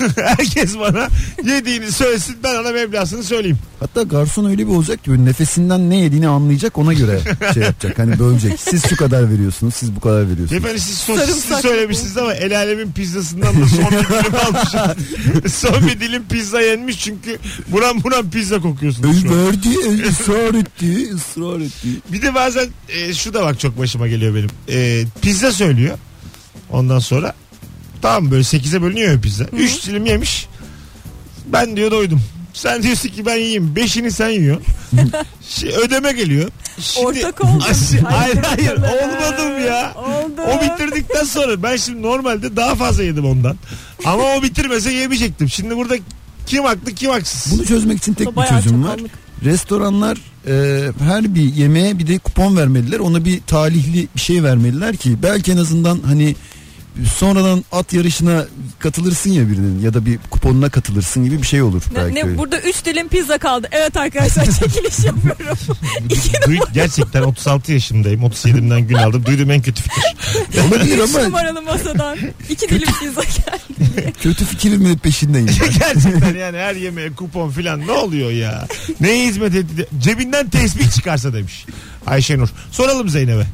Herkes 0.16 0.78
bana 0.78 1.08
yediğini 1.44 1.92
söylesin 1.92 2.36
ben 2.44 2.54
ona 2.62 2.72
meblasını 2.72 3.24
söyleyeyim. 3.24 3.58
hatta 3.80 4.02
garson 4.02 4.44
öyle 4.44 4.58
bir 4.66 4.72
olacak 4.72 5.04
ki 5.04 5.10
böyle 5.10 5.24
nefesinden 5.24 5.90
ne 5.90 5.96
yediğini 5.96 6.28
anlayacak 6.28 6.78
ona 6.78 6.92
göre 6.92 7.20
şey 7.54 7.62
yapacak. 7.62 7.98
Hani 7.98 8.18
bölecek. 8.18 8.60
Siz 8.60 8.88
şu 8.88 8.96
kadar 8.96 9.30
veriyorsunuz 9.30 9.74
siz 9.74 9.96
bu 9.96 10.00
kadar 10.00 10.20
veriyorsunuz. 10.22 10.50
Beyefendi 10.50 10.80
siz 10.80 10.98
sosisli 10.98 11.26
Sarımsak 11.26 11.60
söylemişsiniz 11.60 12.16
ama 12.16 12.34
el 12.34 12.56
alemin 12.58 12.92
pizzasından 12.92 13.62
da 13.62 13.66
son 13.68 13.84
bir 13.90 14.08
dilim 14.08 14.34
almışım. 14.46 15.04
son 15.52 15.86
bir 15.88 16.00
dilim 16.00 16.22
pizza 16.28 16.60
yenmiş 16.60 16.98
çünkü 17.00 17.38
buram 17.68 18.02
buram 18.04 18.30
pizza 18.30 18.60
kokuyorsunuz 18.60 19.22
şu 19.22 19.28
an. 19.30 19.46
verdi 19.46 19.68
ısrar 20.08 20.54
etti 20.54 21.14
ısrar 21.14 21.60
etti. 21.60 21.88
Bir 22.12 22.22
de 22.22 22.34
bazen 22.34 22.68
e, 22.88 23.14
şu 23.14 23.34
da 23.34 23.42
bak 23.44 23.60
çok 23.60 23.78
başıma 23.78 24.08
geliyor 24.08 24.34
benim. 24.34 24.50
E, 24.68 25.04
pizza 25.22 25.52
söylüyor. 25.52 25.98
Ondan 26.70 26.98
sonra 26.98 27.32
tamam 28.02 28.30
böyle 28.30 28.42
8'e 28.42 28.82
bölünüyor 28.82 29.12
ya 29.12 29.20
pizza. 29.20 29.44
3 29.44 29.86
dilim 29.86 30.06
yemiş. 30.06 30.48
Ben 31.46 31.76
diyor 31.76 31.90
doydum. 31.90 32.22
Sen 32.52 32.82
diyorsun 32.82 33.08
ki 33.08 33.26
ben 33.26 33.36
yiyeyim. 33.36 33.76
Beşini 33.76 34.10
sen 34.12 34.28
yiyorsun. 34.28 34.64
Şey, 35.48 35.70
ödeme 35.70 36.12
geliyor. 36.12 36.50
Şimdi, 36.80 37.06
Ortak 37.06 37.44
oldum. 37.44 37.60
Hayır 38.04 38.36
hayır, 38.36 38.82
bakalım. 38.82 38.82
olmadım 38.84 39.66
ya. 39.66 39.94
Oldu. 39.94 40.40
O 40.42 40.60
bitirdikten 40.62 41.24
sonra 41.24 41.62
ben 41.62 41.76
şimdi 41.76 42.02
normalde 42.02 42.56
daha 42.56 42.74
fazla 42.74 43.02
yedim 43.02 43.24
ondan. 43.24 43.56
Ama 44.04 44.22
o 44.22 44.42
bitirmese 44.42 44.92
yemeyecektim. 44.92 45.48
Şimdi 45.48 45.76
burada 45.76 45.94
kim 46.46 46.64
haklı 46.64 46.92
kim 46.94 47.10
haksız? 47.10 47.52
Bunu 47.52 47.66
çözmek 47.66 47.98
için 47.98 48.14
tek 48.14 48.30
bir 48.30 48.36
Bayağı 48.36 48.62
çözüm 48.62 48.84
var. 48.84 48.90
çakallık. 48.90 49.10
Restoranlar 49.44 50.18
e, 50.46 50.52
her 51.04 51.34
bir 51.34 51.54
yemeğe 51.54 51.98
bir 51.98 52.06
de 52.06 52.18
kupon 52.18 52.56
vermeliler. 52.56 52.98
Ona 52.98 53.24
bir 53.24 53.40
talihli 53.46 54.08
bir 54.16 54.20
şey 54.20 54.42
vermeliler 54.44 54.96
ki 54.96 55.16
belki 55.22 55.52
en 55.52 55.56
azından 55.56 55.98
hani 56.06 56.36
sonradan 57.16 57.64
at 57.72 57.92
yarışına 57.92 58.44
katılırsın 58.78 59.30
ya 59.30 59.48
birinin 59.48 59.80
ya 59.80 59.94
da 59.94 60.06
bir 60.06 60.18
kuponuna 60.30 60.68
katılırsın 60.68 61.24
gibi 61.24 61.38
bir 61.42 61.46
şey 61.46 61.62
olur 61.62 61.82
Ne, 61.92 61.96
belki. 61.98 62.14
ne, 62.14 62.22
öyle. 62.24 62.38
burada 62.38 62.60
3 62.60 62.84
dilim 62.84 63.08
pizza 63.08 63.38
kaldı. 63.38 63.68
Evet 63.72 63.96
arkadaşlar 63.96 64.44
çekiliş 64.60 64.98
yapıyorum. 65.04 65.56
Duy- 66.46 66.72
gerçekten 66.74 67.22
36 67.22 67.72
yaşındayım. 67.72 68.20
37'imden 68.22 68.80
gün 68.80 68.94
aldım. 68.94 69.26
Duyduğum 69.26 69.50
en 69.50 69.62
kötü 69.62 69.82
fikir. 69.82 70.60
Olabilir 70.68 70.98
3 70.98 71.14
ama 71.14 71.24
numaralı 71.24 71.62
masadan 71.62 72.18
2 72.50 72.68
dilim 72.68 72.88
pizza 73.00 73.22
geldi. 73.22 74.12
kötü 74.22 74.44
fikrimin 74.44 74.98
peşindeyim. 74.98 75.46
gerçekten 75.78 76.34
yani 76.34 76.58
her 76.58 76.74
yemeğe 76.74 77.12
kupon 77.12 77.50
filan 77.50 77.86
ne 77.86 77.92
oluyor 77.92 78.30
ya? 78.30 78.66
Neye 79.00 79.26
hizmet 79.28 79.54
etti? 79.54 79.86
Cebinden 79.98 80.50
tesbih 80.50 80.90
çıkarsa 80.90 81.32
demiş 81.32 81.66
Ayşenur. 82.06 82.48
Soralım 82.72 83.08
Zeynep'e. 83.08 83.46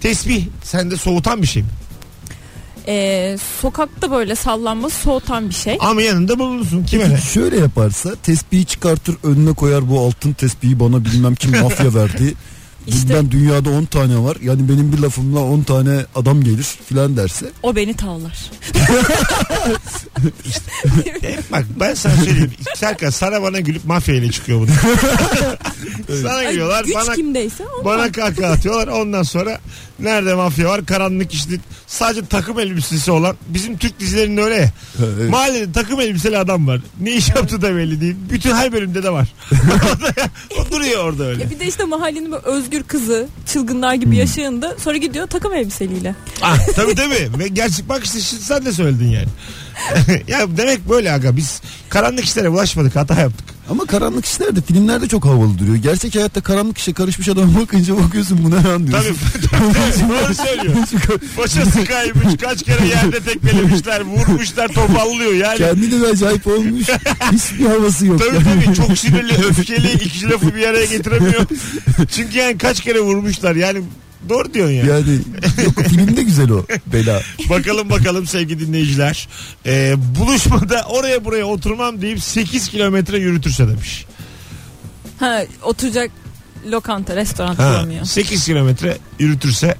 Tesbih 0.00 0.44
sende 0.64 0.96
soğutan 0.96 1.42
bir 1.42 1.46
şey 1.46 1.62
mi? 1.62 1.68
Ee, 2.88 3.36
sokakta 3.60 4.10
böyle 4.10 4.34
sallanması 4.34 4.96
soğutan 5.02 5.48
bir 5.48 5.54
şey. 5.54 5.78
Ama 5.80 6.02
yanında 6.02 6.38
bulunursun. 6.38 6.84
Kime 6.84 7.10
ne? 7.10 7.18
Şöyle 7.20 7.56
yaparsa 7.56 8.10
tespihi 8.22 8.64
çıkartır 8.64 9.16
önüne 9.24 9.52
koyar 9.52 9.90
bu 9.90 10.00
altın 10.00 10.32
tespihi 10.32 10.80
bana 10.80 11.04
bilmem 11.04 11.34
kim 11.34 11.60
mafya 11.60 11.94
verdi. 11.94 12.34
İşte- 12.86 13.14
Ben 13.14 13.30
dünyada 13.30 13.70
10 13.70 13.84
tane 13.84 14.18
var. 14.18 14.36
Yani 14.42 14.68
benim 14.68 14.92
bir 14.92 14.98
lafımla 14.98 15.40
10 15.40 15.62
tane 15.62 16.04
adam 16.14 16.42
gelir 16.44 16.66
filan 16.88 17.16
derse. 17.16 17.46
O 17.62 17.76
beni 17.76 17.94
tavlar. 17.94 18.38
E, 21.22 21.38
Bak 21.52 21.64
ben 21.80 21.94
sana 21.94 22.16
söyleyeyim. 22.16 22.50
Serkan 22.76 23.10
sana 23.10 23.42
bana 23.42 23.60
gülüp 23.60 23.84
mafya 23.84 24.14
ile 24.14 24.30
çıkıyor 24.32 24.58
bunu. 24.60 24.68
sana 26.22 26.32
Ay, 26.34 26.50
gülüyorlar. 26.50 26.84
güç 26.84 26.94
Bana 26.94 27.14
kimdeyse 27.14 27.64
ondan. 27.66 27.84
Bana 27.84 28.12
kahkaha 28.12 28.52
atıyorlar. 28.52 28.88
Ondan 28.88 29.22
sonra 29.22 29.60
nerede 30.02 30.34
mafya 30.34 30.68
var? 30.68 30.86
Karanlık 30.86 31.34
işte 31.34 31.54
sadece 31.86 32.26
takım 32.26 32.58
elbisesi 32.60 33.10
olan 33.10 33.36
bizim 33.48 33.78
Türk 33.78 34.00
dizilerinde 34.00 34.42
öyle 34.42 34.54
ya. 34.56 34.72
evet. 34.98 35.30
Mahallede 35.30 35.72
takım 35.72 36.00
elbiseli 36.00 36.38
adam 36.38 36.66
var. 36.66 36.80
Ne 37.00 37.10
iş 37.12 37.28
yaptığı 37.28 37.62
da 37.62 37.76
belli 37.76 38.00
değil. 38.00 38.16
Bütün 38.30 38.52
her 38.54 38.72
bölümde 38.72 39.02
de 39.02 39.10
var. 39.12 39.28
o 40.60 40.70
duruyor 40.72 41.04
orada 41.04 41.24
öyle. 41.24 41.42
Ya 41.42 41.50
bir 41.50 41.60
de 41.60 41.66
işte 41.66 41.84
mahallenin 41.84 42.32
böyle 42.32 42.44
özgür 42.46 42.82
kızı 42.82 43.26
çılgınlar 43.46 43.92
Hmm. 43.94 44.00
gibi 44.00 44.16
yaşayanında 44.16 44.76
sonra 44.78 44.96
gidiyor 44.96 45.26
takım 45.26 45.54
elbiseliyle. 45.54 46.14
Ah, 46.42 46.58
tabii 46.76 46.94
tabii. 46.94 47.30
Ve 47.38 47.48
gerçek 47.48 47.88
bak 47.88 48.04
işte 48.04 48.20
sen 48.20 48.64
de 48.64 48.72
söyledin 48.72 49.08
yani. 49.10 49.28
ya 50.28 50.56
demek 50.56 50.88
böyle 50.88 51.12
aga 51.12 51.36
biz 51.36 51.60
karanlık 51.88 52.24
işlere 52.24 52.52
bulaşmadık 52.52 52.96
hata 52.96 53.14
yaptık. 53.20 53.46
Ama 53.70 53.86
karanlık 53.86 54.26
işler 54.26 54.56
de 54.56 54.60
filmlerde 54.60 55.08
çok 55.08 55.24
havalı 55.24 55.58
duruyor. 55.58 55.76
Gerçek 55.76 56.14
hayatta 56.14 56.40
karanlık 56.40 56.78
işe 56.78 56.92
karışmış 56.92 57.28
adama 57.28 57.60
bakınca 57.60 57.96
bakıyorsun 57.96 58.44
buna 58.44 58.56
lan 58.56 58.62
Tabii, 58.62 58.86
diyorsun. 58.86 59.16
tabii 59.50 60.08
doğru 60.08 60.34
söylüyor. 60.34 60.76
Başası 61.38 61.84
kaymış 61.84 62.36
kaç 62.40 62.62
kere 62.62 62.86
yerde 62.86 63.20
tekmelemişler 63.20 64.00
vurmuşlar 64.00 64.68
topallıyor 64.68 65.32
yani. 65.32 65.58
Kendi 65.58 66.02
de 66.02 66.06
acayip 66.06 66.46
olmuş. 66.46 66.86
Hiçbir 67.32 67.66
havası 67.66 68.06
yok. 68.06 68.18
Tabii 68.18 68.34
yani. 68.34 68.64
tabii 68.64 68.76
çok 68.76 68.98
sinirli 68.98 69.32
öfkeli 69.32 69.92
iki 69.92 70.30
lafı 70.30 70.54
bir 70.54 70.66
araya 70.66 70.86
getiremiyor. 70.86 71.46
Çünkü 72.10 72.38
yani 72.38 72.58
kaç 72.58 72.80
kere 72.80 73.00
vurmuşlar 73.00 73.56
yani 73.56 73.82
doğru 74.28 74.54
diyorsun 74.54 74.74
ya. 74.74 74.84
Yani 74.84 75.18
yok 75.64 75.80
filmde 75.88 76.22
güzel 76.22 76.50
o 76.50 76.66
bela. 76.92 77.20
Bakalım 77.50 77.90
bakalım 77.90 78.26
sevgili 78.26 78.60
dinleyiciler. 78.66 79.28
Ee, 79.66 79.94
buluşmada 80.20 80.82
oraya 80.90 81.24
buraya 81.24 81.44
oturmam 81.44 82.02
deyip 82.02 82.22
8 82.22 82.68
kilometre 82.68 83.18
yürütürse 83.18 83.68
demiş. 83.68 84.04
Ha 85.20 85.42
oturacak 85.62 86.10
lokanta, 86.70 87.16
restoran 87.16 87.54
Ha, 87.54 87.70
bulamıyor. 87.74 88.04
8 88.04 88.44
kilometre 88.44 88.98
yürütürse 89.18 89.74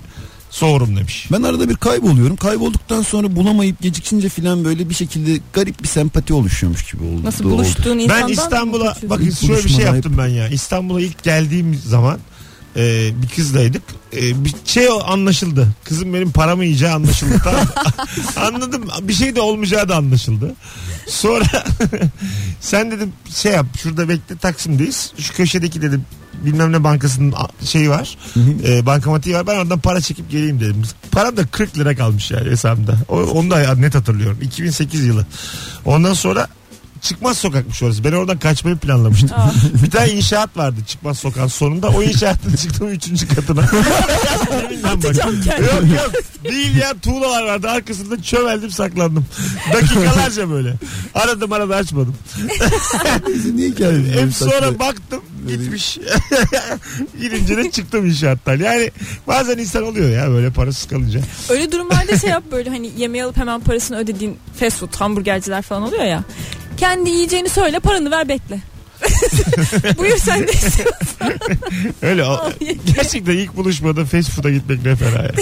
soğurum 0.50 0.96
demiş. 0.96 1.26
Ben 1.32 1.42
arada 1.42 1.68
bir 1.68 1.76
kayboluyorum. 1.76 2.36
Kaybolduktan 2.36 3.02
sonra 3.02 3.36
bulamayıp 3.36 3.80
gecikince 3.82 4.28
filan 4.28 4.64
böyle 4.64 4.88
bir 4.88 4.94
şekilde 4.94 5.40
garip 5.52 5.82
bir 5.82 5.88
sempati 5.88 6.34
oluşuyormuş 6.34 6.92
gibi 6.92 7.04
oldu. 7.04 7.24
Nasıl 7.24 7.44
oldu. 7.44 7.52
buluştuğun 7.54 7.98
insandan 7.98 8.20
Ben 8.20 8.26
mı 8.26 8.32
İstanbul'a 8.32 8.84
kaçıyorsun? 8.94 9.10
bakın 9.10 9.30
şöyle 9.30 9.54
bir 9.54 9.60
şey 9.60 9.68
buluşmada 9.68 9.94
yaptım 9.96 10.14
ben 10.18 10.26
ya. 10.28 10.48
İstanbul'a 10.48 11.00
ilk 11.00 11.22
geldiğim 11.22 11.74
zaman 11.86 12.18
e, 12.76 13.10
bir 13.22 13.28
kızdaydık. 13.28 13.82
E, 14.16 14.44
bir 14.44 14.54
şey 14.64 14.88
anlaşıldı. 15.04 15.68
Kızım 15.84 16.14
benim 16.14 16.32
paramı 16.32 16.64
yiyeceği 16.64 16.90
anlaşıldı. 16.90 17.34
tamam. 17.44 17.66
Anladım. 18.54 18.82
Bir 19.02 19.14
şey 19.14 19.36
de 19.36 19.40
olmayacağı 19.40 19.88
da 19.88 19.96
anlaşıldı. 19.96 20.54
Sonra 21.08 21.64
sen 22.60 22.90
dedim 22.90 23.12
şey 23.34 23.52
yap 23.52 23.66
şurada 23.82 24.08
bekle 24.08 24.36
Taksim'deyiz. 24.36 25.12
Şu 25.18 25.34
köşedeki 25.34 25.82
dedim 25.82 26.04
bilmem 26.44 26.72
ne 26.72 26.84
bankasının 26.84 27.34
şeyi 27.64 27.90
var. 27.90 28.18
E, 28.66 28.86
bankamatiği 28.86 29.36
var. 29.36 29.46
Ben 29.46 29.58
oradan 29.58 29.78
para 29.78 30.00
çekip 30.00 30.30
geleyim 30.30 30.60
dedim. 30.60 30.82
Param 31.10 31.36
da 31.36 31.46
40 31.46 31.78
lira 31.78 31.96
kalmış 31.96 32.30
yani 32.30 32.50
hesabımda. 32.50 32.96
O, 33.08 33.16
onu 33.16 33.50
da 33.50 33.74
net 33.74 33.94
hatırlıyorum. 33.94 34.38
2008 34.42 35.04
yılı. 35.04 35.26
Ondan 35.84 36.14
sonra 36.14 36.48
çıkmaz 37.02 37.38
sokakmış 37.38 37.82
orası. 37.82 38.04
Ben 38.04 38.12
oradan 38.12 38.38
kaçmayı 38.38 38.76
planlamıştım. 38.76 39.30
Bir 39.84 39.90
tane 39.90 40.10
inşaat 40.10 40.56
vardı 40.56 40.80
çıkmaz 40.86 41.18
sokağın 41.18 41.46
sonunda. 41.46 41.88
O 41.88 42.02
inşaatın 42.02 42.56
çıktım 42.56 42.88
üçüncü 42.88 43.28
katına. 43.28 43.60
Atacağım 44.84 45.40
kendimi. 45.44 45.66
Yok 45.68 46.00
yok. 46.02 46.12
Değil 46.44 46.76
ya 46.76 46.94
tuğlalar 47.02 47.42
vardı 47.42 47.70
arkasında 47.70 48.22
çömeldim 48.22 48.70
saklandım. 48.70 49.26
Dakikalarca 49.72 50.50
böyle. 50.50 50.74
Aradım 51.14 51.52
arada 51.52 51.76
açmadım. 51.76 52.16
Niye 53.54 53.70
Hep 54.22 54.34
sonra 54.34 54.78
baktım 54.78 55.22
gitmiş. 55.48 55.98
Gidince 57.20 57.56
de 57.56 57.70
çıktım 57.70 58.06
inşaattan. 58.06 58.56
Yani 58.56 58.90
bazen 59.26 59.58
insan 59.58 59.82
oluyor 59.82 60.10
ya 60.10 60.30
böyle 60.30 60.50
parasız 60.50 60.88
kalınca. 60.88 61.20
Öyle 61.50 61.72
durumlarda 61.72 62.18
şey 62.18 62.30
yap 62.30 62.44
böyle 62.52 62.70
hani 62.70 62.90
yemeği 62.96 63.24
alıp 63.24 63.36
hemen 63.36 63.60
parasını 63.60 63.98
ödediğin 63.98 64.36
fast 64.60 64.78
food 64.78 64.94
hamburgerciler 64.94 65.62
falan 65.62 65.82
oluyor 65.82 66.04
ya. 66.04 66.24
Kendi 66.76 67.10
yiyeceğini 67.10 67.48
söyle 67.48 67.80
paranı 67.80 68.10
ver 68.10 68.28
bekle. 68.28 68.58
Buyur 69.98 70.16
sen 70.16 70.48
de 70.48 70.52
istiyorsan. 70.52 71.32
Öyle 72.02 72.24
o, 72.24 72.52
gerçekten 72.96 73.32
ilk 73.32 73.56
buluşmada 73.56 74.04
fast 74.04 74.30
food'a 74.30 74.50
gitmek 74.50 74.84
ne 74.84 74.96
fena 74.96 75.22
ya. 75.22 75.32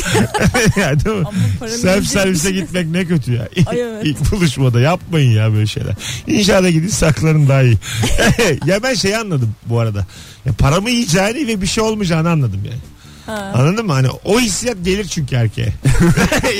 yani 0.76 1.05
değil 1.05 1.16
mi? 1.16 1.26
Self 1.68 2.07
servise 2.07 2.51
gitmek 2.51 2.87
ne 2.87 3.05
kötü 3.05 3.33
ya. 3.33 3.49
Ay 3.66 3.81
evet. 3.81 4.07
İlk 4.07 4.33
buluşmada 4.33 4.81
yapmayın 4.81 5.31
ya 5.31 5.53
böyle 5.53 5.66
şeyler. 5.66 5.95
İnşaata 6.26 6.70
gidin 6.70 6.89
sakların 6.89 7.49
daha 7.49 7.62
iyi. 7.62 7.76
ya 8.66 8.83
ben 8.83 8.95
şey 8.95 9.16
anladım 9.16 9.55
bu 9.66 9.78
arada. 9.78 10.07
Ya 10.47 10.53
paramı 10.53 10.91
yiyeceğini 10.91 11.47
ve 11.47 11.62
bir 11.62 11.66
şey 11.66 11.85
olmayacağını 11.85 12.31
anladım 12.31 12.61
yani. 12.64 12.81
Anladın 13.31 13.87
mı? 13.87 13.93
Hani 13.93 14.09
o 14.24 14.41
hissiyat 14.41 14.76
gelir 14.85 15.05
çünkü 15.05 15.37
erkeğe. 15.37 15.72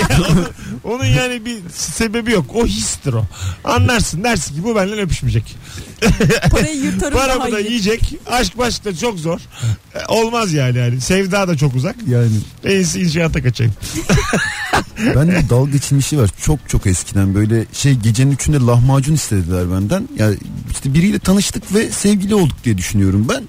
Ya 0.01 0.09
onun, 0.31 0.47
onun 0.85 1.05
yani 1.05 1.45
bir 1.45 1.57
sebebi 1.73 2.33
yok. 2.33 2.45
O 2.55 2.67
histir 2.67 3.13
o. 3.13 3.25
Anlarsın 3.65 4.25
dersin 4.25 4.55
ki 4.55 4.65
bu 4.65 4.77
benden 4.77 4.99
öpüşmeyecek. 4.99 5.57
Parayı 6.51 6.77
yırtarım 6.77 7.19
daha 7.19 7.27
Paramı 7.27 7.53
da 7.53 7.61
iyi. 7.61 7.69
yiyecek. 7.69 8.15
Aşk 8.27 8.59
başk 8.59 8.85
da 8.85 8.97
çok 8.97 9.19
zor. 9.19 9.41
E, 9.95 10.07
Olmaz 10.09 10.53
yani. 10.53 10.79
yani. 10.79 11.01
Sevda 11.01 11.49
da 11.49 11.57
çok 11.57 11.75
uzak. 11.75 11.97
Yani 12.09 12.31
En 12.65 12.71
iyisi 12.71 13.01
inşaata 13.01 13.43
kaçayım. 13.43 13.73
ben 15.17 15.29
de 15.29 15.43
dalga 15.51 15.71
geçilmişi 15.71 16.19
var. 16.19 16.31
Çok 16.43 16.69
çok 16.69 16.87
eskiden 16.87 17.35
böyle 17.35 17.65
şey 17.73 17.95
gecenin 17.95 18.33
üçünde 18.33 18.59
lahmacun 18.59 19.15
istediler 19.15 19.73
benden. 19.73 20.09
Ya 20.19 20.31
işte 20.71 20.95
biriyle 20.95 21.19
tanıştık 21.19 21.75
ve 21.75 21.91
sevgili 21.91 22.35
olduk 22.35 22.65
diye 22.65 22.79
düşünüyorum 22.79 23.27
ben. 23.29 23.43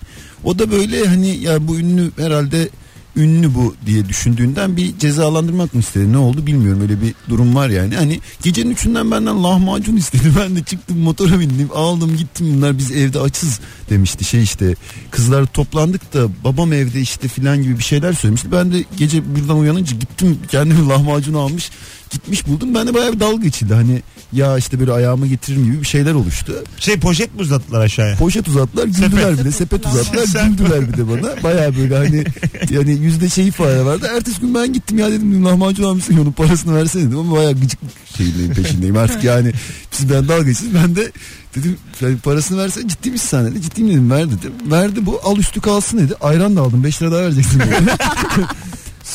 O 0.44 0.60
da 0.60 0.72
böyle 0.72 1.08
hani 1.08 1.28
ya 1.38 1.68
bu 1.68 1.80
ünlü 1.80 2.12
herhalde 2.18 2.70
ünlü 3.16 3.56
bu 3.56 3.76
diye 3.86 4.10
düşündüğünden 4.10 4.78
bir 4.78 4.98
cezalandırmak 4.98 5.74
mı 5.74 5.80
istedi? 5.80 6.14
Ne 6.14 6.18
oldu 6.18 6.48
bilmiyorum. 6.48 6.82
Öyle 6.82 7.02
bir 7.02 7.16
durum 7.30 7.56
var 7.56 7.70
yani. 7.70 7.96
Hani 7.96 8.20
gecenin 8.44 8.72
üçünden 8.72 9.12
benden 9.12 9.44
lahmacun 9.44 9.98
istedi. 9.98 10.32
Ben 10.42 10.56
de 10.56 10.64
çıktım 10.64 11.00
motora 11.00 11.40
bindim. 11.40 11.70
Aldım 11.76 12.18
gittim. 12.18 12.54
Bunlar 12.56 12.78
biz 12.78 12.92
evde 12.92 13.20
açız 13.20 13.60
demişti. 13.90 14.26
Şey 14.26 14.44
işte 14.44 14.76
kızlar 15.12 15.46
toplandık 15.46 16.14
da 16.14 16.28
babam 16.44 16.74
evde 16.74 17.02
işte 17.02 17.28
filan 17.28 17.64
gibi 17.64 17.78
bir 17.78 17.84
şeyler 17.84 18.14
söylemişti. 18.14 18.52
Ben 18.52 18.74
de 18.74 18.84
gece 18.98 19.36
birden 19.36 19.54
uyanınca 19.54 19.98
gittim. 19.98 20.40
Kendimi 20.48 20.88
lahmacun 20.90 21.34
almış 21.34 21.72
gitmiş 22.12 22.48
buldum. 22.48 22.76
Ben 22.76 22.88
de 22.88 22.94
bayağı 22.94 23.14
bir 23.14 23.20
dalga 23.20 23.48
içildi. 23.48 23.74
Hani 23.74 24.02
ya 24.34 24.58
işte 24.58 24.80
böyle 24.80 24.92
ayağıma 24.92 25.28
getiririm 25.28 25.66
gibi 25.66 25.82
bir 25.82 25.88
şeyler 25.88 26.14
oluştu. 26.14 26.54
Şey 26.78 27.00
poşet 27.00 27.36
mi 27.36 27.42
uzattılar 27.42 27.82
aşağıya? 27.82 28.16
Poşet 28.16 28.48
uzattılar 28.48 28.86
güldüler 28.86 29.38
bir 29.38 29.46
de 29.46 29.52
sepet 29.52 29.86
uzattılar 29.94 30.26
Sen- 30.26 30.50
güldüler 30.50 30.94
bir 30.94 30.98
de 30.98 31.10
bana. 31.10 31.44
Bayağı 31.44 31.76
böyle 31.78 31.98
hani 31.98 32.24
yani 32.70 32.92
yüzde 32.92 33.30
şey 33.30 33.48
ifade 33.48 33.86
vardı. 33.86 34.10
Ertesi 34.16 34.42
gün 34.42 34.56
ben 34.56 34.74
gittim 34.74 34.98
ya 34.98 35.12
dedim 35.12 35.46
lahmacun 35.46 35.84
almışsın 35.84 36.18
onun 36.18 36.32
parasını 36.32 36.76
versene 36.76 37.04
dedim 37.04 37.18
ama 37.20 37.36
bayağı 37.36 37.54
gıcık 37.54 37.80
şeyindeyim 38.18 38.54
peşindeyim 38.54 38.98
artık 38.98 39.24
yani. 39.24 39.52
Siz 39.92 40.10
ben 40.10 40.28
dalga 40.28 40.44
geçsiniz 40.44 40.74
ben 40.76 40.96
de 40.96 41.12
dedim 41.56 41.78
yani 42.02 42.18
parasını 42.18 42.58
versene 42.58 42.88
ciddi 42.88 43.12
misin 43.12 43.28
sen 43.28 43.46
dedi. 43.46 43.62
Ciddiyim 43.62 43.90
dedim 43.90 44.12
ver 44.12 44.26
dedim. 44.28 44.54
Verdi 44.72 45.06
bu 45.06 45.20
al 45.24 45.38
üstü 45.38 45.62
kalsın 45.62 45.98
dedi. 45.98 46.16
Ayran 46.22 46.56
da 46.56 46.62
aldım 46.62 46.84
5 46.84 47.02
lira 47.02 47.12
daha 47.12 47.22
vereceksin 47.22 47.60
dedi. 47.60 47.74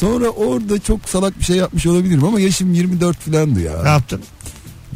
Sonra 0.00 0.28
orada 0.28 0.78
çok 0.78 1.08
salak 1.08 1.38
bir 1.38 1.44
şey 1.44 1.56
yapmış 1.56 1.86
olabilirim 1.86 2.24
ama 2.24 2.40
yaşım 2.40 2.74
24 2.74 3.18
filandı 3.20 3.58
Ne 3.58 3.62
ya. 3.62 3.72
yaptın? 3.72 4.20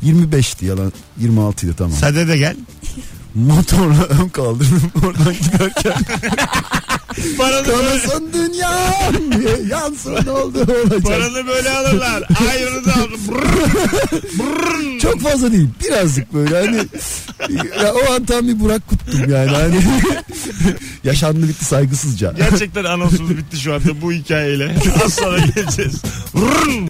25'ti 0.04 0.66
yalan 0.66 0.92
26 1.18 1.66
idi 1.66 1.74
tamam. 1.78 1.92
Sade 1.92 2.28
de 2.28 2.36
gel. 2.38 2.56
Motorla 3.34 4.04
ön 4.04 4.28
kaldırdım 4.28 4.92
oradan 5.06 5.34
giderken. 5.34 5.94
Paranı 7.38 7.66
böyle, 7.66 8.32
dünyam 8.32 9.32
diye 9.38 9.68
yansın 9.68 10.14
ne 10.26 10.30
oldu 10.30 10.58
olacak. 10.60 11.02
paranı 11.02 11.46
böyle 11.46 11.70
alırlar. 11.70 12.24
Ayranı 12.50 12.84
da 12.84 12.92
aldım. 12.94 13.20
Çok 15.02 15.20
fazla 15.20 15.52
değil 15.52 15.68
birazcık 15.84 16.34
böyle 16.34 16.56
hani 16.66 16.76
ya 17.84 17.94
o 17.94 18.12
an 18.12 18.24
tam 18.24 18.48
bir 18.48 18.60
Burak 18.60 18.88
Kut'tum 18.88 19.30
yani 19.30 19.50
hani 19.50 19.82
yaşandı 21.04 21.48
bitti 21.48 21.64
saygısızca. 21.64 22.32
Gerçekten 22.36 22.84
anonsumuz 22.84 23.36
bitti 23.36 23.56
şu 23.56 23.74
anda 23.74 24.02
bu 24.02 24.12
hikayeyle. 24.12 24.76
Az 25.04 25.14
sonra 25.14 25.38
geleceğiz. 25.38 26.02